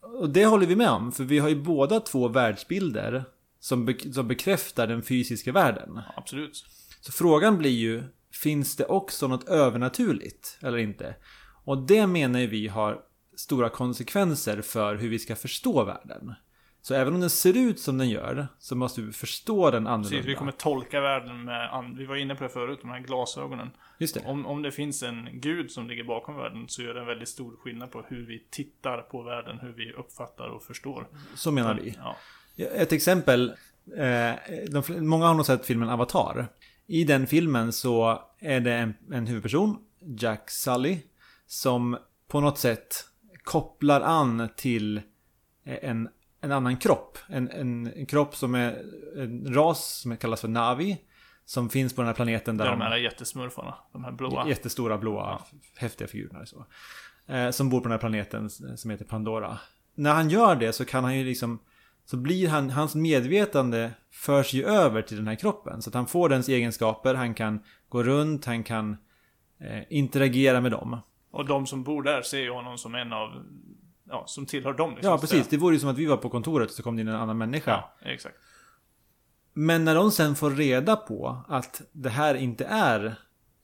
och 0.00 0.30
det 0.30 0.46
håller 0.46 0.66
vi 0.66 0.76
med 0.76 0.90
om. 0.90 1.12
För 1.12 1.24
vi 1.24 1.38
har 1.38 1.48
ju 1.48 1.62
båda 1.62 2.00
två 2.00 2.28
världsbilder 2.28 3.24
som, 3.60 3.84
be, 3.84 4.12
som 4.12 4.28
bekräftar 4.28 4.86
den 4.86 5.02
fysiska 5.02 5.52
världen. 5.52 6.00
Absolut. 6.16 6.64
Så 7.00 7.12
frågan 7.12 7.58
blir 7.58 7.70
ju, 7.70 8.02
finns 8.42 8.76
det 8.76 8.84
också 8.84 9.28
något 9.28 9.48
övernaturligt 9.48 10.58
eller 10.62 10.78
inte? 10.78 11.16
Och 11.64 11.86
det 11.86 12.06
menar 12.06 12.40
ju 12.40 12.46
vi 12.46 12.68
har 12.68 13.02
stora 13.36 13.68
konsekvenser 13.68 14.62
för 14.62 14.96
hur 14.96 15.08
vi 15.08 15.18
ska 15.18 15.36
förstå 15.36 15.84
världen. 15.84 16.34
Så 16.82 16.94
även 16.94 17.14
om 17.14 17.20
den 17.20 17.30
ser 17.30 17.56
ut 17.56 17.80
som 17.80 17.98
den 17.98 18.08
gör, 18.10 18.48
så 18.58 18.76
måste 18.76 19.00
vi 19.00 19.12
förstå 19.12 19.70
den 19.70 19.86
annorlunda. 19.86 20.08
Precis, 20.08 20.26
vi 20.26 20.34
kommer 20.34 20.52
tolka 20.52 21.00
världen 21.00 21.44
med, 21.44 21.94
vi 21.98 22.06
var 22.06 22.16
inne 22.16 22.34
på 22.34 22.42
det 22.42 22.48
förut, 22.48 22.78
de 22.82 22.90
här 22.90 23.00
glasögonen. 23.00 23.70
Just 23.98 24.14
det. 24.14 24.24
Om, 24.24 24.46
om 24.46 24.62
det 24.62 24.72
finns 24.72 25.02
en 25.02 25.28
gud 25.32 25.70
som 25.70 25.88
ligger 25.88 26.04
bakom 26.04 26.36
världen 26.36 26.68
så 26.68 26.82
gör 26.82 26.94
det 26.94 27.00
en 27.00 27.06
väldigt 27.06 27.28
stor 27.28 27.56
skillnad 27.56 27.90
på 27.90 28.04
hur 28.08 28.26
vi 28.26 28.46
tittar 28.50 29.02
på 29.02 29.22
världen, 29.22 29.58
hur 29.58 29.72
vi 29.72 29.92
uppfattar 29.92 30.48
och 30.48 30.62
förstår. 30.62 31.08
Så 31.34 31.52
menar 31.52 31.74
vi. 31.74 31.94
Ja, 31.98 32.16
Ett 32.56 32.92
exempel. 32.92 33.54
Eh, 33.96 34.34
de, 34.68 34.82
många 34.88 35.26
har 35.26 35.34
nog 35.34 35.46
sett 35.46 35.66
filmen 35.66 35.88
Avatar. 35.88 36.48
I 36.86 37.04
den 37.04 37.26
filmen 37.26 37.72
så 37.72 38.22
är 38.38 38.60
det 38.60 38.74
en, 38.74 38.94
en 39.12 39.26
huvudperson, 39.26 39.76
Jack 40.18 40.50
Sully, 40.50 40.98
som 41.46 41.98
på 42.28 42.40
något 42.40 42.58
sätt 42.58 43.04
kopplar 43.42 44.00
an 44.00 44.48
till 44.56 45.00
en, 45.64 46.08
en 46.40 46.52
annan 46.52 46.76
kropp. 46.76 47.18
En, 47.28 47.50
en, 47.50 47.92
en 47.96 48.06
kropp 48.06 48.36
som 48.36 48.54
är 48.54 48.82
en 49.16 49.54
ras 49.54 50.00
som 50.00 50.16
kallas 50.16 50.40
för 50.40 50.48
Navi. 50.48 50.98
Som 51.44 51.70
finns 51.70 51.94
på 51.94 52.02
den 52.02 52.06
här 52.06 52.14
planeten 52.14 52.56
där 52.56 52.64
det 52.64 52.70
är 52.70 52.72
de 52.72 52.78
de 52.78 52.84
här 52.84 52.96
jättesmurfarna, 52.96 53.74
de 53.92 54.04
här 54.04 54.12
blåa. 54.12 54.48
Jättestora 54.48 54.98
blåa 54.98 55.42
häftiga 55.76 56.08
figurerna. 56.08 56.46
Så. 56.46 56.66
Eh, 57.26 57.50
som 57.50 57.70
bor 57.70 57.80
på 57.80 57.84
den 57.84 57.92
här 57.92 57.98
planeten 57.98 58.50
som 58.50 58.90
heter 58.90 59.04
Pandora. 59.04 59.58
När 59.94 60.14
han 60.14 60.30
gör 60.30 60.56
det 60.56 60.72
så 60.72 60.84
kan 60.84 61.04
han 61.04 61.18
ju 61.18 61.24
liksom 61.24 61.58
så 62.06 62.16
blir 62.16 62.48
han, 62.48 62.70
hans 62.70 62.94
medvetande 62.94 63.90
förs 64.10 64.52
ju 64.52 64.64
över 64.64 65.02
till 65.02 65.16
den 65.16 65.26
här 65.26 65.34
kroppen. 65.34 65.82
Så 65.82 65.90
att 65.90 65.94
han 65.94 66.06
får 66.06 66.28
dens 66.28 66.48
egenskaper, 66.48 67.14
han 67.14 67.34
kan 67.34 67.60
gå 67.88 68.02
runt, 68.02 68.44
han 68.44 68.62
kan 68.64 68.96
eh, 69.60 69.82
interagera 69.90 70.60
med 70.60 70.72
dem. 70.72 71.00
Och 71.30 71.46
de 71.46 71.66
som 71.66 71.82
bor 71.84 72.02
där 72.02 72.22
ser 72.22 72.38
ju 72.40 72.50
honom 72.50 72.78
som 72.78 72.94
en 72.94 73.12
av, 73.12 73.30
ja, 74.08 74.24
som 74.26 74.46
tillhör 74.46 74.72
dem. 74.72 74.90
Liksom, 74.94 75.10
Ja, 75.10 75.18
precis. 75.18 75.48
Det 75.48 75.56
vore 75.56 75.74
ju 75.74 75.80
som 75.80 75.88
att 75.90 75.98
vi 75.98 76.06
var 76.06 76.16
på 76.16 76.28
kontoret 76.28 76.68
och 76.70 76.74
så 76.76 76.82
kom 76.82 76.96
det 76.96 77.02
in 77.02 77.08
en 77.08 77.14
annan 77.16 77.38
människa. 77.38 77.70
Ja, 77.70 78.10
exakt. 78.10 78.36
Men 79.52 79.84
när 79.84 79.94
de 79.94 80.10
sen 80.10 80.34
får 80.34 80.50
reda 80.50 80.96
på 80.96 81.44
att 81.48 81.82
det 81.92 82.10
här 82.10 82.34
inte 82.34 82.64
är 82.64 83.04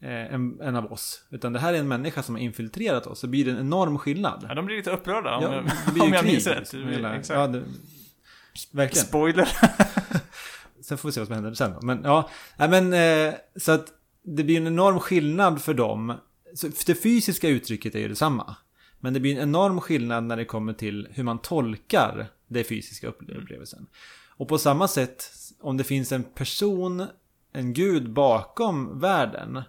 eh, 0.02 0.34
en, 0.34 0.60
en 0.60 0.76
av 0.76 0.92
oss, 0.92 1.26
utan 1.30 1.52
det 1.52 1.58
här 1.58 1.74
är 1.74 1.78
en 1.78 1.88
människa 1.88 2.22
som 2.22 2.34
har 2.34 2.42
infiltrerat 2.42 3.06
oss, 3.06 3.18
så 3.18 3.26
blir 3.26 3.44
det 3.44 3.50
en 3.50 3.58
enorm 3.58 3.98
skillnad. 3.98 4.46
Ja, 4.48 4.54
de 4.54 4.66
blir 4.66 4.76
lite 4.76 4.90
upprörda 4.90 5.36
om, 5.36 5.42
Ja, 5.42 5.54
jag, 5.54 5.64
det 5.86 5.92
blir 5.92 6.02
ju 6.02 6.08
om 6.08 6.14
jag 6.14 6.24
minns 6.24 6.46
rätt. 6.46 6.72
liksom, 6.72 7.04
Exakt. 7.04 7.38
Ja, 7.40 7.46
det, 7.46 7.62
verkligen. 8.70 9.06
Spoiler. 9.06 9.48
Sen 10.80 10.98
får 10.98 11.08
vi 11.08 11.12
se 11.12 11.20
vad 11.20 11.26
som 11.26 11.34
händer 11.34 11.54
sen. 11.54 11.74
Men 11.82 12.00
ja, 12.04 12.30
nej, 12.56 12.68
men 12.68 12.92
eh, 12.92 13.34
så 13.56 13.72
att 13.72 13.86
det 14.22 14.44
blir 14.44 14.56
en 14.56 14.66
enorm 14.66 15.00
skillnad 15.00 15.62
för 15.62 15.74
dem. 15.74 16.14
Så 16.54 16.68
det 16.86 16.94
fysiska 16.94 17.48
uttrycket 17.48 17.94
är 17.94 17.98
ju 17.98 18.08
detsamma. 18.08 18.56
Men 19.00 19.14
det 19.14 19.20
blir 19.20 19.36
en 19.36 19.42
enorm 19.42 19.80
skillnad 19.80 20.24
när 20.24 20.36
det 20.36 20.44
kommer 20.44 20.72
till 20.72 21.08
hur 21.10 21.24
man 21.24 21.38
tolkar 21.38 22.26
det 22.48 22.64
fysiska 22.64 23.08
upple- 23.10 23.42
upplevelsen. 23.42 23.86
Och 24.28 24.48
på 24.48 24.58
samma 24.58 24.88
sätt, 24.88 25.32
om 25.60 25.76
det 25.76 25.84
finns 25.84 26.12
en 26.12 26.22
person, 26.22 27.06
en 27.52 27.72
gud 27.72 28.12
bakom 28.12 29.00
världen, 29.00 29.62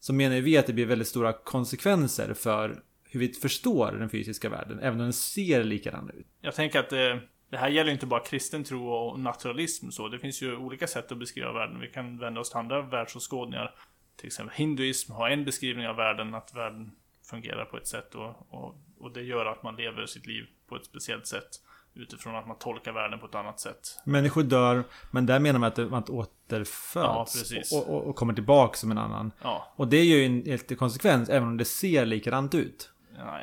så 0.00 0.12
menar 0.12 0.36
vi 0.36 0.56
att 0.58 0.66
det 0.66 0.72
blir 0.72 0.86
väldigt 0.86 1.08
stora 1.08 1.32
konsekvenser 1.32 2.34
för 2.34 2.82
hur 3.04 3.20
vi 3.20 3.28
förstår 3.28 3.92
den 3.92 4.10
fysiska 4.10 4.48
världen, 4.48 4.78
även 4.78 4.92
om 4.92 5.04
den 5.04 5.12
ser 5.12 5.64
likadan 5.64 6.10
ut. 6.10 6.26
Jag 6.40 6.54
tänker 6.54 6.78
att 6.78 6.90
det, 6.90 7.20
det 7.50 7.56
här 7.56 7.68
gäller 7.68 7.92
inte 7.92 8.06
bara 8.06 8.20
kristen 8.20 8.64
tro 8.64 8.88
och 8.88 9.20
naturalism 9.20 9.90
så. 9.90 10.08
Det 10.08 10.18
finns 10.18 10.42
ju 10.42 10.56
olika 10.56 10.86
sätt 10.86 11.12
att 11.12 11.18
beskriva 11.18 11.52
världen. 11.52 11.80
Vi 11.80 11.86
kan 11.88 12.18
vända 12.18 12.40
oss 12.40 12.50
till 12.50 12.58
andra 12.58 12.82
världsåskådningar. 12.82 13.74
Till 14.16 14.26
exempel 14.26 14.56
hinduism 14.56 15.12
har 15.12 15.30
en 15.30 15.44
beskrivning 15.44 15.88
av 15.88 15.96
världen, 15.96 16.34
att 16.34 16.54
världen 16.54 16.90
fungerar 17.30 17.64
på 17.64 17.76
ett 17.76 17.88
sätt 17.88 18.14
och, 18.14 18.46
och, 18.48 18.74
och 19.00 19.12
det 19.12 19.22
gör 19.22 19.46
att 19.46 19.62
man 19.62 19.76
lever 19.76 20.06
sitt 20.06 20.26
liv 20.26 20.44
på 20.68 20.76
ett 20.76 20.84
speciellt 20.84 21.26
sätt. 21.26 21.48
Utifrån 21.94 22.36
att 22.36 22.46
man 22.48 22.58
tolkar 22.58 22.92
världen 22.92 23.18
på 23.18 23.26
ett 23.26 23.34
annat 23.34 23.60
sätt. 23.60 23.98
Människor 24.04 24.42
dör, 24.42 24.84
men 25.10 25.26
där 25.26 25.40
menar 25.40 25.58
man 25.58 25.68
att 25.68 25.90
man 25.90 26.02
Ja, 26.08 26.14
återföds 26.14 27.38
precis. 27.38 27.72
och, 27.72 27.88
och, 27.88 28.02
och 28.08 28.16
kommer 28.16 28.34
tillbaka 28.34 28.76
som 28.76 28.90
en 28.90 28.98
annan. 28.98 29.32
Ja, 29.42 29.72
Och 29.76 29.88
det 29.88 29.96
är 29.96 30.04
ju 30.04 30.24
en 30.24 30.46
helt 30.46 30.78
konsekvens, 30.78 31.28
även 31.28 31.48
om 31.48 31.56
det 31.56 31.64
ser 31.64 32.06
likadant 32.06 32.54
ut. 32.54 32.89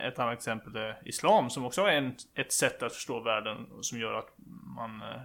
Ett 0.03 0.19
annat 0.19 0.33
exempel 0.38 0.75
är 0.75 0.97
Islam 1.05 1.50
som 1.50 1.65
också 1.65 1.81
är 1.81 1.91
en, 1.97 2.15
ett 2.36 2.51
sätt 2.51 2.83
att 2.83 2.93
förstå 2.93 3.19
världen 3.19 3.57
som 3.81 4.00
gör 4.00 4.13
att 4.13 4.33
man 4.75 5.01
eh, 5.01 5.21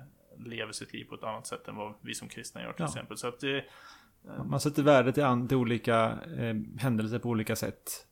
lever 0.46 0.72
sitt 0.72 0.92
liv 0.92 1.04
på 1.04 1.14
ett 1.14 1.24
annat 1.24 1.46
sätt 1.46 1.68
än 1.68 1.76
vad 1.76 1.94
vi 2.00 2.14
som 2.14 2.28
kristna 2.28 2.62
gör 2.62 2.72
till 2.72 2.82
Ja. 2.82 2.86
exempel. 2.88 3.16
Så 3.16 3.28
att 3.28 3.40
det, 3.40 3.64
Man 4.44 4.60
sätter 4.60 4.82
värde 4.82 5.12
till, 5.12 5.24
an, 5.24 5.48
till 5.48 5.56
olika 5.56 6.18
eh, 6.38 6.54
händelser 6.78 7.18
på 7.18 7.28
olika 7.28 7.56
sätt. 7.56 8.06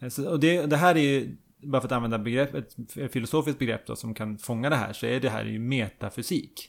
Eh, 0.00 0.08
Så, 0.08 0.30
och 0.30 0.40
det, 0.40 0.66
det 0.66 0.76
här 0.76 0.94
är 0.94 1.00
ju, 1.00 1.36
bara 1.62 1.80
för 1.80 1.88
att 1.88 1.92
använda 1.92 2.18
begrepp, 2.18 2.54
ett 2.54 3.12
filosofiskt 3.12 3.58
begrepp 3.58 3.86
då, 3.86 3.96
som 3.96 4.14
kan 4.14 4.38
fånga 4.38 4.70
det 4.70 4.76
här, 4.76 4.92
så 4.92 5.06
är 5.06 5.20
det 5.20 5.28
här 5.28 5.44
ju 5.44 5.58
metafysik. 5.58 6.68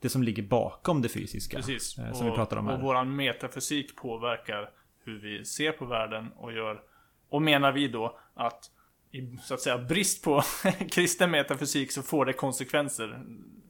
Det 0.00 0.08
som 0.08 0.22
ligger 0.22 0.42
bakom 0.42 1.02
det 1.02 1.08
fysiska. 1.08 1.56
precis. 1.56 1.98
eh, 1.98 2.12
Som 2.12 2.26
vi 2.26 2.32
pratar 2.32 2.56
om 2.56 2.66
och 2.66 2.72
här. 2.74 2.82
våran 2.82 3.16
metafysik 3.16 3.96
påverkar 3.96 4.70
hur 5.04 5.18
vi 5.20 5.44
ser 5.44 5.72
på 5.72 5.84
världen 5.84 6.32
och 6.36 6.52
gör... 6.52 6.82
Och 7.30 7.42
menar 7.42 7.72
vi 7.72 7.88
då 7.88 8.18
att 8.34 8.70
i 9.12 9.36
så 9.42 9.54
att 9.54 9.60
säga 9.60 9.78
brist 9.78 10.24
på 10.24 10.42
kristen 10.90 11.30
metafysik 11.30 11.92
så 11.92 12.02
får 12.02 12.24
det 12.24 12.32
konsekvenser 12.32 13.22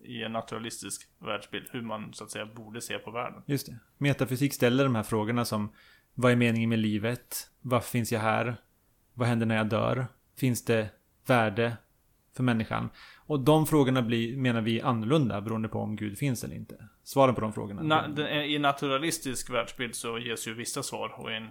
i 0.04 0.22
en 0.22 0.32
naturalistisk 0.32 1.08
världsbild. 1.18 1.66
Hur 1.72 1.82
man 1.82 2.12
så 2.12 2.24
att 2.24 2.30
säga 2.30 2.46
borde 2.46 2.80
se 2.80 2.98
på 2.98 3.10
världen. 3.10 3.42
Just 3.46 3.66
det. 3.66 3.78
Metafysik 3.98 4.54
ställer 4.54 4.84
de 4.84 4.94
här 4.94 5.02
frågorna 5.02 5.44
som 5.44 5.72
Vad 6.14 6.32
är 6.32 6.36
meningen 6.36 6.68
med 6.68 6.78
livet? 6.78 7.50
Varför 7.60 7.88
finns 7.88 8.12
jag 8.12 8.20
här? 8.20 8.56
Vad 9.14 9.28
händer 9.28 9.46
när 9.46 9.56
jag 9.56 9.68
dör? 9.68 10.06
Finns 10.38 10.64
det 10.64 10.90
värde 11.26 11.76
för 12.36 12.42
människan? 12.42 12.90
Och 13.16 13.40
de 13.40 13.66
frågorna 13.66 14.02
blir, 14.02 14.36
menar 14.36 14.60
vi, 14.60 14.80
annorlunda 14.80 15.40
beroende 15.40 15.68
på 15.68 15.78
om 15.80 15.96
Gud 15.96 16.18
finns 16.18 16.44
eller 16.44 16.56
inte. 16.56 16.88
Svaren 17.02 17.34
på 17.34 17.40
de 17.40 17.52
frågorna. 17.52 17.82
Na, 17.82 18.22
I 18.44 18.56
en 18.56 18.62
naturalistisk 18.62 19.50
världsbild 19.50 19.94
så 19.94 20.18
ges 20.18 20.48
ju 20.48 20.54
vissa 20.54 20.82
svar 20.82 21.14
och 21.18 21.30
i 21.30 21.34
en 21.34 21.48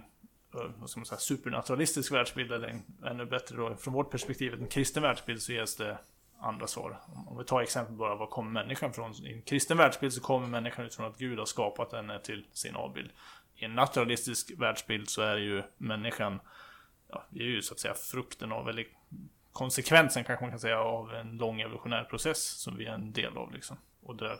Eh, 0.54 0.60
vad 0.78 0.90
ska 0.90 1.00
man 1.00 1.06
säga, 1.06 1.18
supernaturalistisk 1.18 2.12
världsbild, 2.12 2.52
eller 2.52 2.68
en, 2.68 2.82
ännu 3.06 3.24
bättre 3.24 3.56
då 3.56 3.76
från 3.76 3.94
vårt 3.94 4.10
perspektiv, 4.10 4.54
en 4.54 4.68
kristen 4.68 5.02
världsbild 5.02 5.42
så 5.42 5.52
ges 5.52 5.76
det 5.76 5.98
andra 6.40 6.66
svar. 6.66 7.00
Om- 7.06 7.28
Om 7.28 7.38
vi 7.38 7.44
tar 7.44 7.60
exempel 7.62 7.94
bara, 7.96 8.14
var 8.14 8.26
kommer 8.26 8.50
människan 8.50 8.92
från? 8.92 9.12
I 9.26 9.32
en 9.32 9.42
kristen 9.42 9.76
världsbild 9.76 10.12
så 10.12 10.20
kommer 10.20 10.46
människan 10.46 10.84
utifrån 10.86 11.06
att 11.06 11.18
Gud 11.18 11.38
har 11.38 11.46
skapat 11.46 11.92
henne 11.92 12.20
till 12.20 12.46
sin 12.52 12.76
avbild. 12.76 13.10
I 13.56 13.64
en 13.64 13.74
naturalistisk 13.74 14.52
världsbild 14.58 15.08
så 15.08 15.22
är 15.22 15.36
ju 15.36 15.62
människan, 15.78 16.40
ja, 17.08 17.24
vi 17.30 17.40
är 17.40 17.48
ju 17.48 17.62
så 17.62 17.74
att 17.74 17.80
säga 17.80 17.94
frukten 17.94 18.52
av, 18.52 18.68
eller 18.68 18.86
konsekvensen 19.52 20.24
kanske 20.24 20.44
man 20.44 20.50
kan 20.52 20.60
säga, 20.60 20.78
av 20.80 21.14
en 21.14 21.36
lång 21.36 21.60
evolutionär 21.60 22.04
process 22.04 22.42
som 22.44 22.76
vi 22.76 22.86
är 22.86 22.92
en 22.94 23.12
del 23.12 23.36
av 23.36 23.52
liksom. 23.52 23.76
Och 24.02 24.16
där 24.16 24.38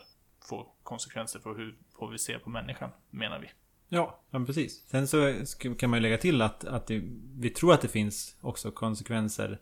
får 0.48 0.66
konsekvenser 0.82 1.40
för 1.40 1.54
hur 1.54 1.76
på 1.98 2.06
vi 2.06 2.18
ser 2.18 2.38
på 2.38 2.50
människan, 2.50 2.90
menar 3.10 3.38
vi. 3.38 3.50
Ja, 3.92 4.20
men 4.30 4.46
precis. 4.46 4.84
Sen 4.86 5.08
så 5.08 5.34
kan 5.78 5.90
man 5.90 5.96
ju 5.96 6.02
lägga 6.02 6.18
till 6.18 6.42
att, 6.42 6.64
att 6.64 6.86
det, 6.86 7.02
vi 7.38 7.50
tror 7.50 7.74
att 7.74 7.80
det 7.80 7.88
finns 7.88 8.36
också 8.40 8.70
konsekvenser 8.70 9.60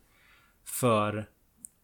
för 0.64 1.28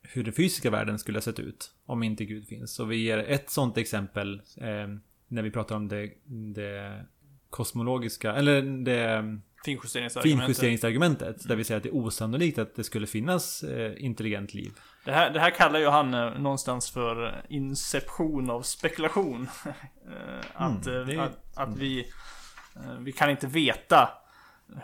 hur 0.03 0.25
den 0.25 0.35
fysiska 0.35 0.71
världen 0.71 0.99
skulle 0.99 1.17
ha 1.17 1.23
sett 1.23 1.39
ut 1.39 1.75
om 1.87 2.03
inte 2.03 2.25
Gud 2.25 2.49
finns. 2.49 2.75
Så 2.75 2.85
vi 2.85 2.97
ger 2.97 3.19
ett 3.19 3.51
sånt 3.51 3.79
exempel 3.79 4.43
eh, 4.57 4.89
när 5.29 5.43
vi 5.43 5.51
pratar 5.51 5.77
om 5.77 5.89
det, 5.89 6.13
det 6.55 7.05
kosmologiska, 7.51 8.35
eller 8.35 8.63
det 8.63 9.41
Finjusteringsargumentet. 9.65 10.41
finjusteringsargumentet. 10.45 11.49
Där 11.49 11.57
vi 11.57 11.65
säger 11.65 11.77
att 11.77 11.83
det 11.83 11.89
är 11.89 11.95
osannolikt 11.97 12.59
att 12.59 12.75
det 12.75 12.85
skulle 12.85 13.07
finnas 13.07 13.63
eh, 13.63 14.05
intelligent 14.05 14.55
liv. 14.55 14.73
Det 15.05 15.13
här, 15.13 15.31
det 15.31 15.41
här 15.41 15.51
kallar 15.51 15.79
ju 15.81 15.87
han 15.89 16.15
eh, 16.15 16.39
någonstans 16.39 16.91
för 16.91 17.27
eh, 17.27 17.33
inception 17.49 18.51
av 18.51 18.63
spekulation. 18.63 19.49
Att, 20.55 20.87
Mm, 20.87 21.09
är- 21.11 21.19
att, 21.19 21.39
att 21.59 21.77
vi, 21.79 22.01
eh, 22.77 22.99
vi 23.01 23.13
kan 23.13 23.31
inte 23.31 23.47
veta 23.47 24.09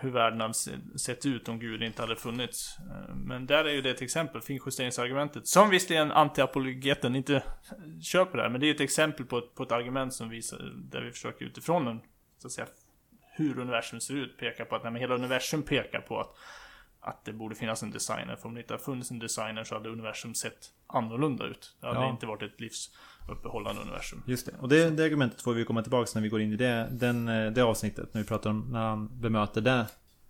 hur 0.01 0.11
världen 0.11 0.41
hade 0.41 0.55
sett 0.99 1.27
ut 1.27 1.49
om 1.49 1.59
Gud 1.59 1.83
inte 1.83 2.03
hade 2.03 2.17
funnits. 2.17 2.77
Men 3.15 3.47
där 3.47 3.65
är 3.65 3.73
ju 3.73 3.83
det 3.83 3.91
ett 3.91 4.03
exempel, 4.03 4.41
finjusteringsargumentet. 4.41 5.47
Som 5.47 5.71
visserligen 5.71 6.13
antiapologeten 6.13 7.17
inte 7.17 7.43
köper 8.03 8.37
det 8.37 8.43
här, 8.43 8.51
men 8.51 8.61
det 8.61 8.67
är 8.71 8.75
ett 8.75 8.81
exempel 8.81 9.27
på 9.27 9.39
ett, 9.39 9.55
på 9.55 9.63
ett 9.63 9.73
argument 9.73 10.15
som 10.15 10.29
visar, 10.29 10.73
där 10.91 11.01
vi 11.03 11.11
försöker 11.11 11.45
utifrån 11.45 11.89
en, 11.89 12.01
så 12.39 12.47
att 12.47 12.53
säga, 12.53 12.67
hur 13.40 13.59
universum 13.59 14.00
ser 14.00 14.14
ut, 14.14 14.38
peka 14.38 14.64
på 14.64 14.76
att 14.76 14.82
nej, 14.82 14.92
men 14.92 15.00
hela 15.00 15.14
universum 15.14 15.62
pekar 15.62 16.00
på 16.00 16.20
att 16.20 16.37
att 17.00 17.25
det 17.25 17.32
borde 17.32 17.54
finnas 17.54 17.82
en 17.82 17.90
designer. 17.90 18.37
För 18.37 18.49
om 18.49 18.54
det 18.54 18.61
inte 18.61 18.73
hade 18.73 18.85
funnits 18.85 19.11
en 19.11 19.18
designer 19.18 19.64
så 19.64 19.75
hade 19.75 19.88
universum 19.88 20.35
sett 20.35 20.70
annorlunda 20.87 21.44
ut. 21.44 21.76
Det 21.80 21.87
hade 21.87 22.00
ja. 22.00 22.11
inte 22.11 22.26
varit 22.26 22.42
ett 22.42 22.61
livsuppehållande 22.61 23.82
universum. 23.82 24.23
Just 24.26 24.47
det. 24.47 24.52
Och 24.61 24.68
det, 24.68 24.90
det 24.90 25.04
argumentet 25.04 25.42
får 25.42 25.54
vi 25.54 25.64
komma 25.64 25.82
tillbaka 25.82 26.11
när 26.14 26.23
vi 26.23 26.28
går 26.28 26.40
in 26.40 26.52
i 26.52 26.56
det, 26.56 26.88
den, 26.90 27.28
eh, 27.28 27.52
det 27.52 27.62
avsnittet. 27.62 28.14
När 28.14 28.23
vi 28.23 28.28
pratar 28.28 28.50
om 28.50 28.68
när 28.73 28.80
han 28.80 29.20
bemöter 29.20 29.61
det 29.61 29.87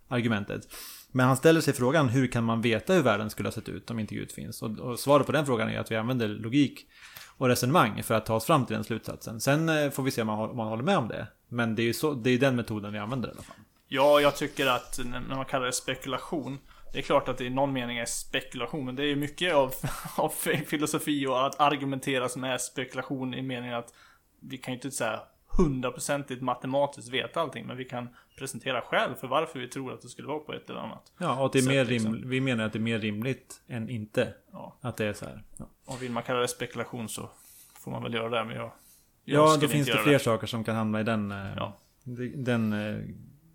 argumentet. 0.07 0.67
Men 1.11 1.27
han 1.27 1.37
ställer 1.37 1.61
sig 1.61 1.73
frågan 1.73 2.09
hur 2.09 2.27
kan 2.27 2.43
man 2.43 2.61
veta 2.61 2.93
hur 2.93 3.01
världen 3.01 3.29
skulle 3.29 3.47
ha 3.47 3.53
sett 3.53 3.69
ut 3.69 3.91
om 3.91 3.99
inte 3.99 4.15
Gud 4.15 4.31
finns? 4.31 4.61
Och, 4.61 4.79
och 4.79 4.99
svaret 4.99 5.25
på 5.25 5.31
den 5.31 5.45
frågan 5.45 5.69
är 5.69 5.79
att 5.79 5.91
vi 5.91 5.95
använder 5.95 6.27
logik 6.27 6.87
och 7.37 7.47
resonemang 7.47 8.03
för 8.03 8.13
att 8.13 8.25
ta 8.25 8.35
oss 8.35 8.45
fram 8.45 8.65
till 8.65 8.75
den 8.75 8.83
slutsatsen. 8.83 9.41
Sen 9.41 9.69
eh, 9.69 9.89
får 9.89 10.03
vi 10.03 10.11
se 10.11 10.21
om 10.21 10.27
man, 10.27 10.49
om 10.49 10.57
man 10.57 10.67
håller 10.67 10.83
med 10.83 10.97
om 10.97 11.07
det. 11.07 11.27
Men 11.47 11.75
det 11.75 11.81
är 11.81 11.85
ju 11.85 11.93
så, 11.93 12.13
det 12.13 12.29
är 12.29 12.37
den 12.37 12.55
metoden 12.55 12.93
vi 12.93 12.99
använder 12.99 13.29
i 13.29 13.31
alla 13.31 13.41
fall. 13.41 13.55
Ja, 13.87 14.19
jag 14.19 14.35
tycker 14.35 14.67
att 14.67 14.99
när 15.05 15.35
man 15.35 15.45
kallar 15.45 15.65
det 15.65 15.73
spekulation 15.73 16.57
det 16.93 16.99
är 16.99 17.03
klart 17.03 17.27
att 17.27 17.37
det 17.37 17.45
i 17.45 17.49
någon 17.49 17.73
mening 17.73 17.97
är 17.97 18.05
spekulation, 18.05 18.85
men 18.85 18.95
det 18.95 19.03
är 19.03 19.07
ju 19.07 19.15
mycket 19.15 19.53
av, 19.53 19.73
av 20.15 20.29
filosofi 20.65 21.27
och 21.27 21.45
att 21.45 21.59
argumentera 21.59 22.29
som 22.29 22.43
är 22.43 22.57
spekulation 22.57 23.33
i 23.33 23.41
meningen 23.41 23.75
att 23.75 23.93
vi 24.39 24.57
kan 24.57 24.73
ju 24.73 24.75
inte 24.75 24.91
säga 24.91 25.19
hundraprocentigt 25.57 26.41
matematiskt 26.41 27.09
veta 27.09 27.41
allting, 27.41 27.67
men 27.67 27.77
vi 27.77 27.85
kan 27.85 28.09
presentera 28.37 28.81
skäl 28.81 29.15
för 29.15 29.27
varför 29.27 29.59
vi 29.59 29.67
tror 29.67 29.93
att 29.93 30.01
det 30.01 30.07
skulle 30.07 30.27
vara 30.27 30.39
på 30.39 30.53
ett 30.53 30.69
eller 30.69 30.79
annat 30.79 31.11
Ja, 31.17 31.39
och 31.39 31.45
att 31.45 31.53
det 31.53 31.59
är 31.59 31.67
mer 31.67 31.85
liksom. 31.85 32.15
rim, 32.15 32.29
vi 32.29 32.41
menar 32.41 32.63
att 32.63 32.73
det 32.73 32.79
är 32.79 32.81
mer 32.81 32.99
rimligt 32.99 33.61
än 33.67 33.89
inte. 33.89 34.33
Ja. 34.51 34.77
Att 34.81 34.97
det 34.97 35.05
är 35.05 35.13
så 35.13 35.25
här. 35.25 35.43
Ja. 35.57 35.65
Och 35.85 36.01
vill 36.01 36.11
man 36.11 36.23
kalla 36.23 36.39
det 36.39 36.47
spekulation 36.47 37.09
så 37.09 37.29
får 37.79 37.91
man 37.91 38.03
väl 38.03 38.13
göra 38.13 38.29
det, 38.29 38.45
men 38.45 38.55
jag... 38.55 38.71
jag 39.23 39.49
ja, 39.49 39.57
då 39.61 39.67
finns 39.67 39.87
det 39.87 39.97
fler 39.97 40.13
det. 40.13 40.19
saker 40.19 40.47
som 40.47 40.63
kan 40.63 40.75
hamna 40.75 40.99
i 40.99 41.03
den, 41.03 41.31
eh, 41.31 41.53
ja. 41.55 41.77
den 42.35 42.73
eh, 42.73 43.03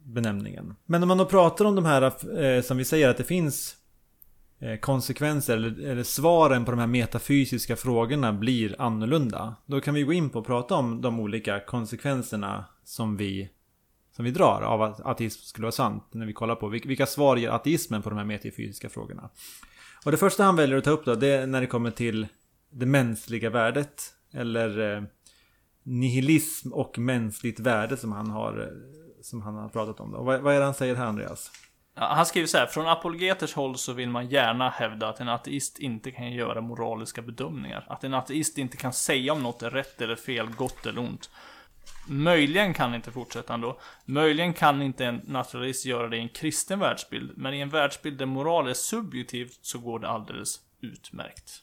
benämningen. 0.02 0.76
Men 0.86 1.02
om 1.02 1.08
man 1.08 1.18
då 1.18 1.26
pratar 1.26 1.64
om 1.64 1.74
de 1.74 1.84
här, 1.84 2.02
eh, 2.42 2.62
som 2.62 2.76
vi 2.76 2.84
säger 2.84 3.08
att 3.08 3.16
det 3.16 3.24
finns 3.24 3.75
Eh, 4.66 4.78
konsekvenser 4.78 5.56
eller, 5.56 5.90
eller 5.90 6.02
svaren 6.02 6.64
på 6.64 6.70
de 6.70 6.80
här 6.80 6.86
metafysiska 6.86 7.76
frågorna 7.76 8.32
blir 8.32 8.80
annorlunda. 8.80 9.54
Då 9.66 9.80
kan 9.80 9.94
vi 9.94 10.02
gå 10.02 10.12
in 10.12 10.30
på 10.30 10.38
och 10.38 10.46
prata 10.46 10.74
om 10.74 11.00
de 11.00 11.20
olika 11.20 11.60
konsekvenserna 11.60 12.64
som 12.84 13.16
vi, 13.16 13.50
som 14.16 14.24
vi 14.24 14.30
drar 14.30 14.62
av 14.62 14.82
att 14.82 15.00
ateism 15.00 15.40
skulle 15.42 15.64
vara 15.64 15.72
sant. 15.72 16.04
När 16.12 16.26
vi 16.26 16.32
kollar 16.32 16.54
på 16.54 16.68
vilka 16.68 17.06
svar 17.06 17.36
ger 17.36 17.48
ateismen 17.48 18.02
på 18.02 18.10
de 18.10 18.18
här 18.18 18.24
metafysiska 18.24 18.88
frågorna. 18.88 19.30
Och 20.04 20.10
det 20.10 20.16
första 20.16 20.44
han 20.44 20.56
väljer 20.56 20.78
att 20.78 20.84
ta 20.84 20.90
upp 20.90 21.04
då, 21.04 21.14
det 21.14 21.28
är 21.28 21.46
när 21.46 21.60
det 21.60 21.66
kommer 21.66 21.90
till 21.90 22.26
det 22.70 22.86
mänskliga 22.86 23.50
värdet. 23.50 24.02
Eller 24.32 24.96
eh, 24.96 25.02
nihilism 25.82 26.72
och 26.72 26.98
mänskligt 26.98 27.60
värde 27.60 27.96
som 27.96 28.12
han 28.12 28.30
har 28.30 28.60
eh, 28.60 29.22
som 29.22 29.42
han 29.42 29.54
har 29.54 29.68
pratat 29.68 30.00
om. 30.00 30.10
Då. 30.10 30.22
Vad, 30.22 30.40
vad 30.40 30.54
är 30.54 30.58
det 30.58 30.64
han 30.64 30.74
säger 30.74 30.94
här 30.94 31.06
Andreas? 31.06 31.50
Han 31.98 32.26
skriver 32.26 32.46
så 32.46 32.58
här, 32.58 32.66
från 32.66 32.88
apologeters 32.88 33.54
håll 33.54 33.78
så 33.78 33.92
vill 33.92 34.08
man 34.08 34.28
gärna 34.28 34.70
hävda 34.70 35.08
att 35.08 35.20
en 35.20 35.28
ateist 35.28 35.78
inte 35.78 36.10
kan 36.10 36.32
göra 36.32 36.60
moraliska 36.60 37.22
bedömningar. 37.22 37.86
Att 37.88 38.04
en 38.04 38.14
ateist 38.14 38.58
inte 38.58 38.76
kan 38.76 38.92
säga 38.92 39.32
om 39.32 39.42
något 39.42 39.62
är 39.62 39.70
rätt 39.70 40.00
eller 40.00 40.16
fel, 40.16 40.48
gott 40.48 40.86
eller 40.86 41.00
ont. 41.00 41.30
Möjligen 42.08 42.74
kan 42.74 42.94
inte 42.94 43.10
fortsätta 43.10 43.54
ändå. 43.54 43.78
Möjligen 44.04 44.52
kan 44.54 44.82
inte 44.82 45.06
en 45.06 45.20
naturalist 45.24 45.86
göra 45.86 46.08
det 46.08 46.16
i 46.16 46.20
en 46.20 46.28
kristen 46.28 46.78
världsbild. 46.78 47.32
Men 47.36 47.54
i 47.54 47.60
en 47.60 47.68
världsbild 47.68 48.18
där 48.18 48.26
moral 48.26 48.68
är 48.68 48.74
subjektivt 48.74 49.58
så 49.62 49.78
går 49.78 49.98
det 49.98 50.08
alldeles 50.08 50.60
utmärkt. 50.80 51.62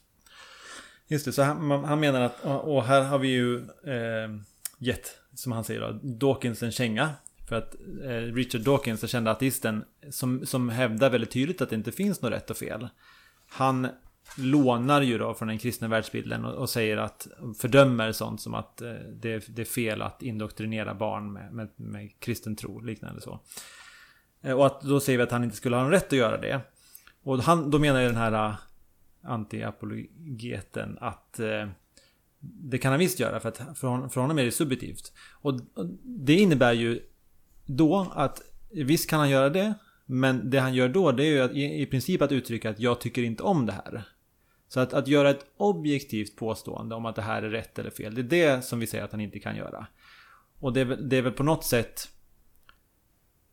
Just 1.07 1.25
det, 1.25 1.33
så 1.33 1.43
han, 1.43 1.85
han 1.85 1.99
menar 1.99 2.21
att, 2.21 2.43
och 2.43 2.83
här 2.83 3.01
har 3.01 3.19
vi 3.19 3.27
ju 3.27 3.57
eh, 3.59 4.29
gett, 4.77 5.17
som 5.33 5.51
han 5.51 5.63
säger 5.63 5.81
då, 5.81 5.99
Dawkins 6.03 6.63
en 6.63 6.71
känga. 6.71 7.09
För 7.49 7.55
att 7.55 7.75
eh, 8.03 8.33
Richard 8.33 8.61
Dawkins, 8.61 8.99
den 8.99 9.07
kända 9.07 9.31
artisten, 9.31 9.83
som, 10.09 10.45
som 10.45 10.69
hävdar 10.69 11.09
väldigt 11.09 11.31
tydligt 11.31 11.61
att 11.61 11.69
det 11.69 11.75
inte 11.75 11.91
finns 11.91 12.21
något 12.21 12.31
rätt 12.31 12.49
och 12.49 12.57
fel. 12.57 12.89
Han 13.47 13.87
lånar 14.37 15.01
ju 15.01 15.17
då 15.17 15.33
från 15.33 15.47
den 15.47 15.57
kristna 15.57 15.87
världsbilden 15.87 16.45
och, 16.45 16.53
och 16.53 16.69
säger 16.69 16.97
att, 16.97 17.27
fördömer 17.57 18.11
sånt 18.11 18.41
som 18.41 18.53
att 18.53 18.81
eh, 18.81 18.91
det, 19.21 19.55
det, 19.55 19.61
är 19.61 19.65
fel 19.65 20.01
att 20.01 20.23
indoktrinera 20.23 20.93
barn 20.93 21.33
med, 21.33 21.53
med, 21.53 21.69
med 21.75 22.19
kristen 22.19 22.55
tro, 22.55 22.79
liknande 22.79 23.21
så. 23.21 23.39
Eh, 24.41 24.53
och 24.53 24.65
att 24.65 24.81
då 24.81 24.99
säger 24.99 25.17
vi 25.17 25.23
att 25.23 25.31
han 25.31 25.43
inte 25.43 25.55
skulle 25.55 25.75
ha 25.75 25.83
någon 25.83 25.91
rätt 25.91 26.07
att 26.07 26.19
göra 26.19 26.37
det. 26.37 26.61
Och 27.23 27.43
han, 27.43 27.71
då 27.71 27.79
menar 27.79 28.01
ju 28.01 28.07
den 28.07 28.15
här 28.15 28.31
antiapologeten 28.31 28.57
anti-apologeten 29.23 30.97
att 31.01 31.39
eh, 31.39 31.67
det 32.39 32.77
kan 32.77 32.91
han 32.91 32.99
visst 32.99 33.19
göra 33.19 33.39
för 33.39 33.49
att 33.49 33.57
för, 33.57 34.07
för 34.09 34.21
honom 34.21 34.39
är 34.39 34.45
det 34.45 34.51
subjektivt. 34.51 35.13
Och, 35.31 35.53
och 35.53 35.85
det 36.03 36.33
innebär 36.33 36.73
ju 36.73 36.99
då 37.65 38.11
att 38.15 38.41
visst 38.71 39.09
kan 39.09 39.19
han 39.19 39.29
göra 39.29 39.49
det. 39.49 39.73
Men 40.05 40.49
det 40.49 40.59
han 40.59 40.73
gör 40.73 40.89
då 40.89 41.11
det 41.11 41.23
är 41.23 41.31
ju 41.31 41.41
att, 41.41 41.51
i, 41.51 41.81
i 41.81 41.85
princip 41.85 42.21
att 42.21 42.31
uttrycka 42.31 42.69
att 42.69 42.79
jag 42.79 43.01
tycker 43.01 43.23
inte 43.23 43.43
om 43.43 43.65
det 43.65 43.71
här. 43.71 44.03
Så 44.67 44.79
att, 44.79 44.93
att 44.93 45.07
göra 45.07 45.29
ett 45.29 45.45
objektivt 45.57 46.35
påstående 46.35 46.95
om 46.95 47.05
att 47.05 47.15
det 47.15 47.21
här 47.21 47.43
är 47.43 47.49
rätt 47.49 47.79
eller 47.79 47.89
fel. 47.89 48.15
Det 48.15 48.21
är 48.21 48.55
det 48.55 48.61
som 48.61 48.79
vi 48.79 48.87
säger 48.87 49.03
att 49.03 49.11
han 49.11 49.21
inte 49.21 49.39
kan 49.39 49.55
göra. 49.55 49.87
Och 50.59 50.73
det 50.73 50.81
är, 50.81 50.85
det 50.85 51.17
är 51.17 51.21
väl 51.21 51.31
på 51.31 51.43
något 51.43 51.63
sätt 51.63 52.09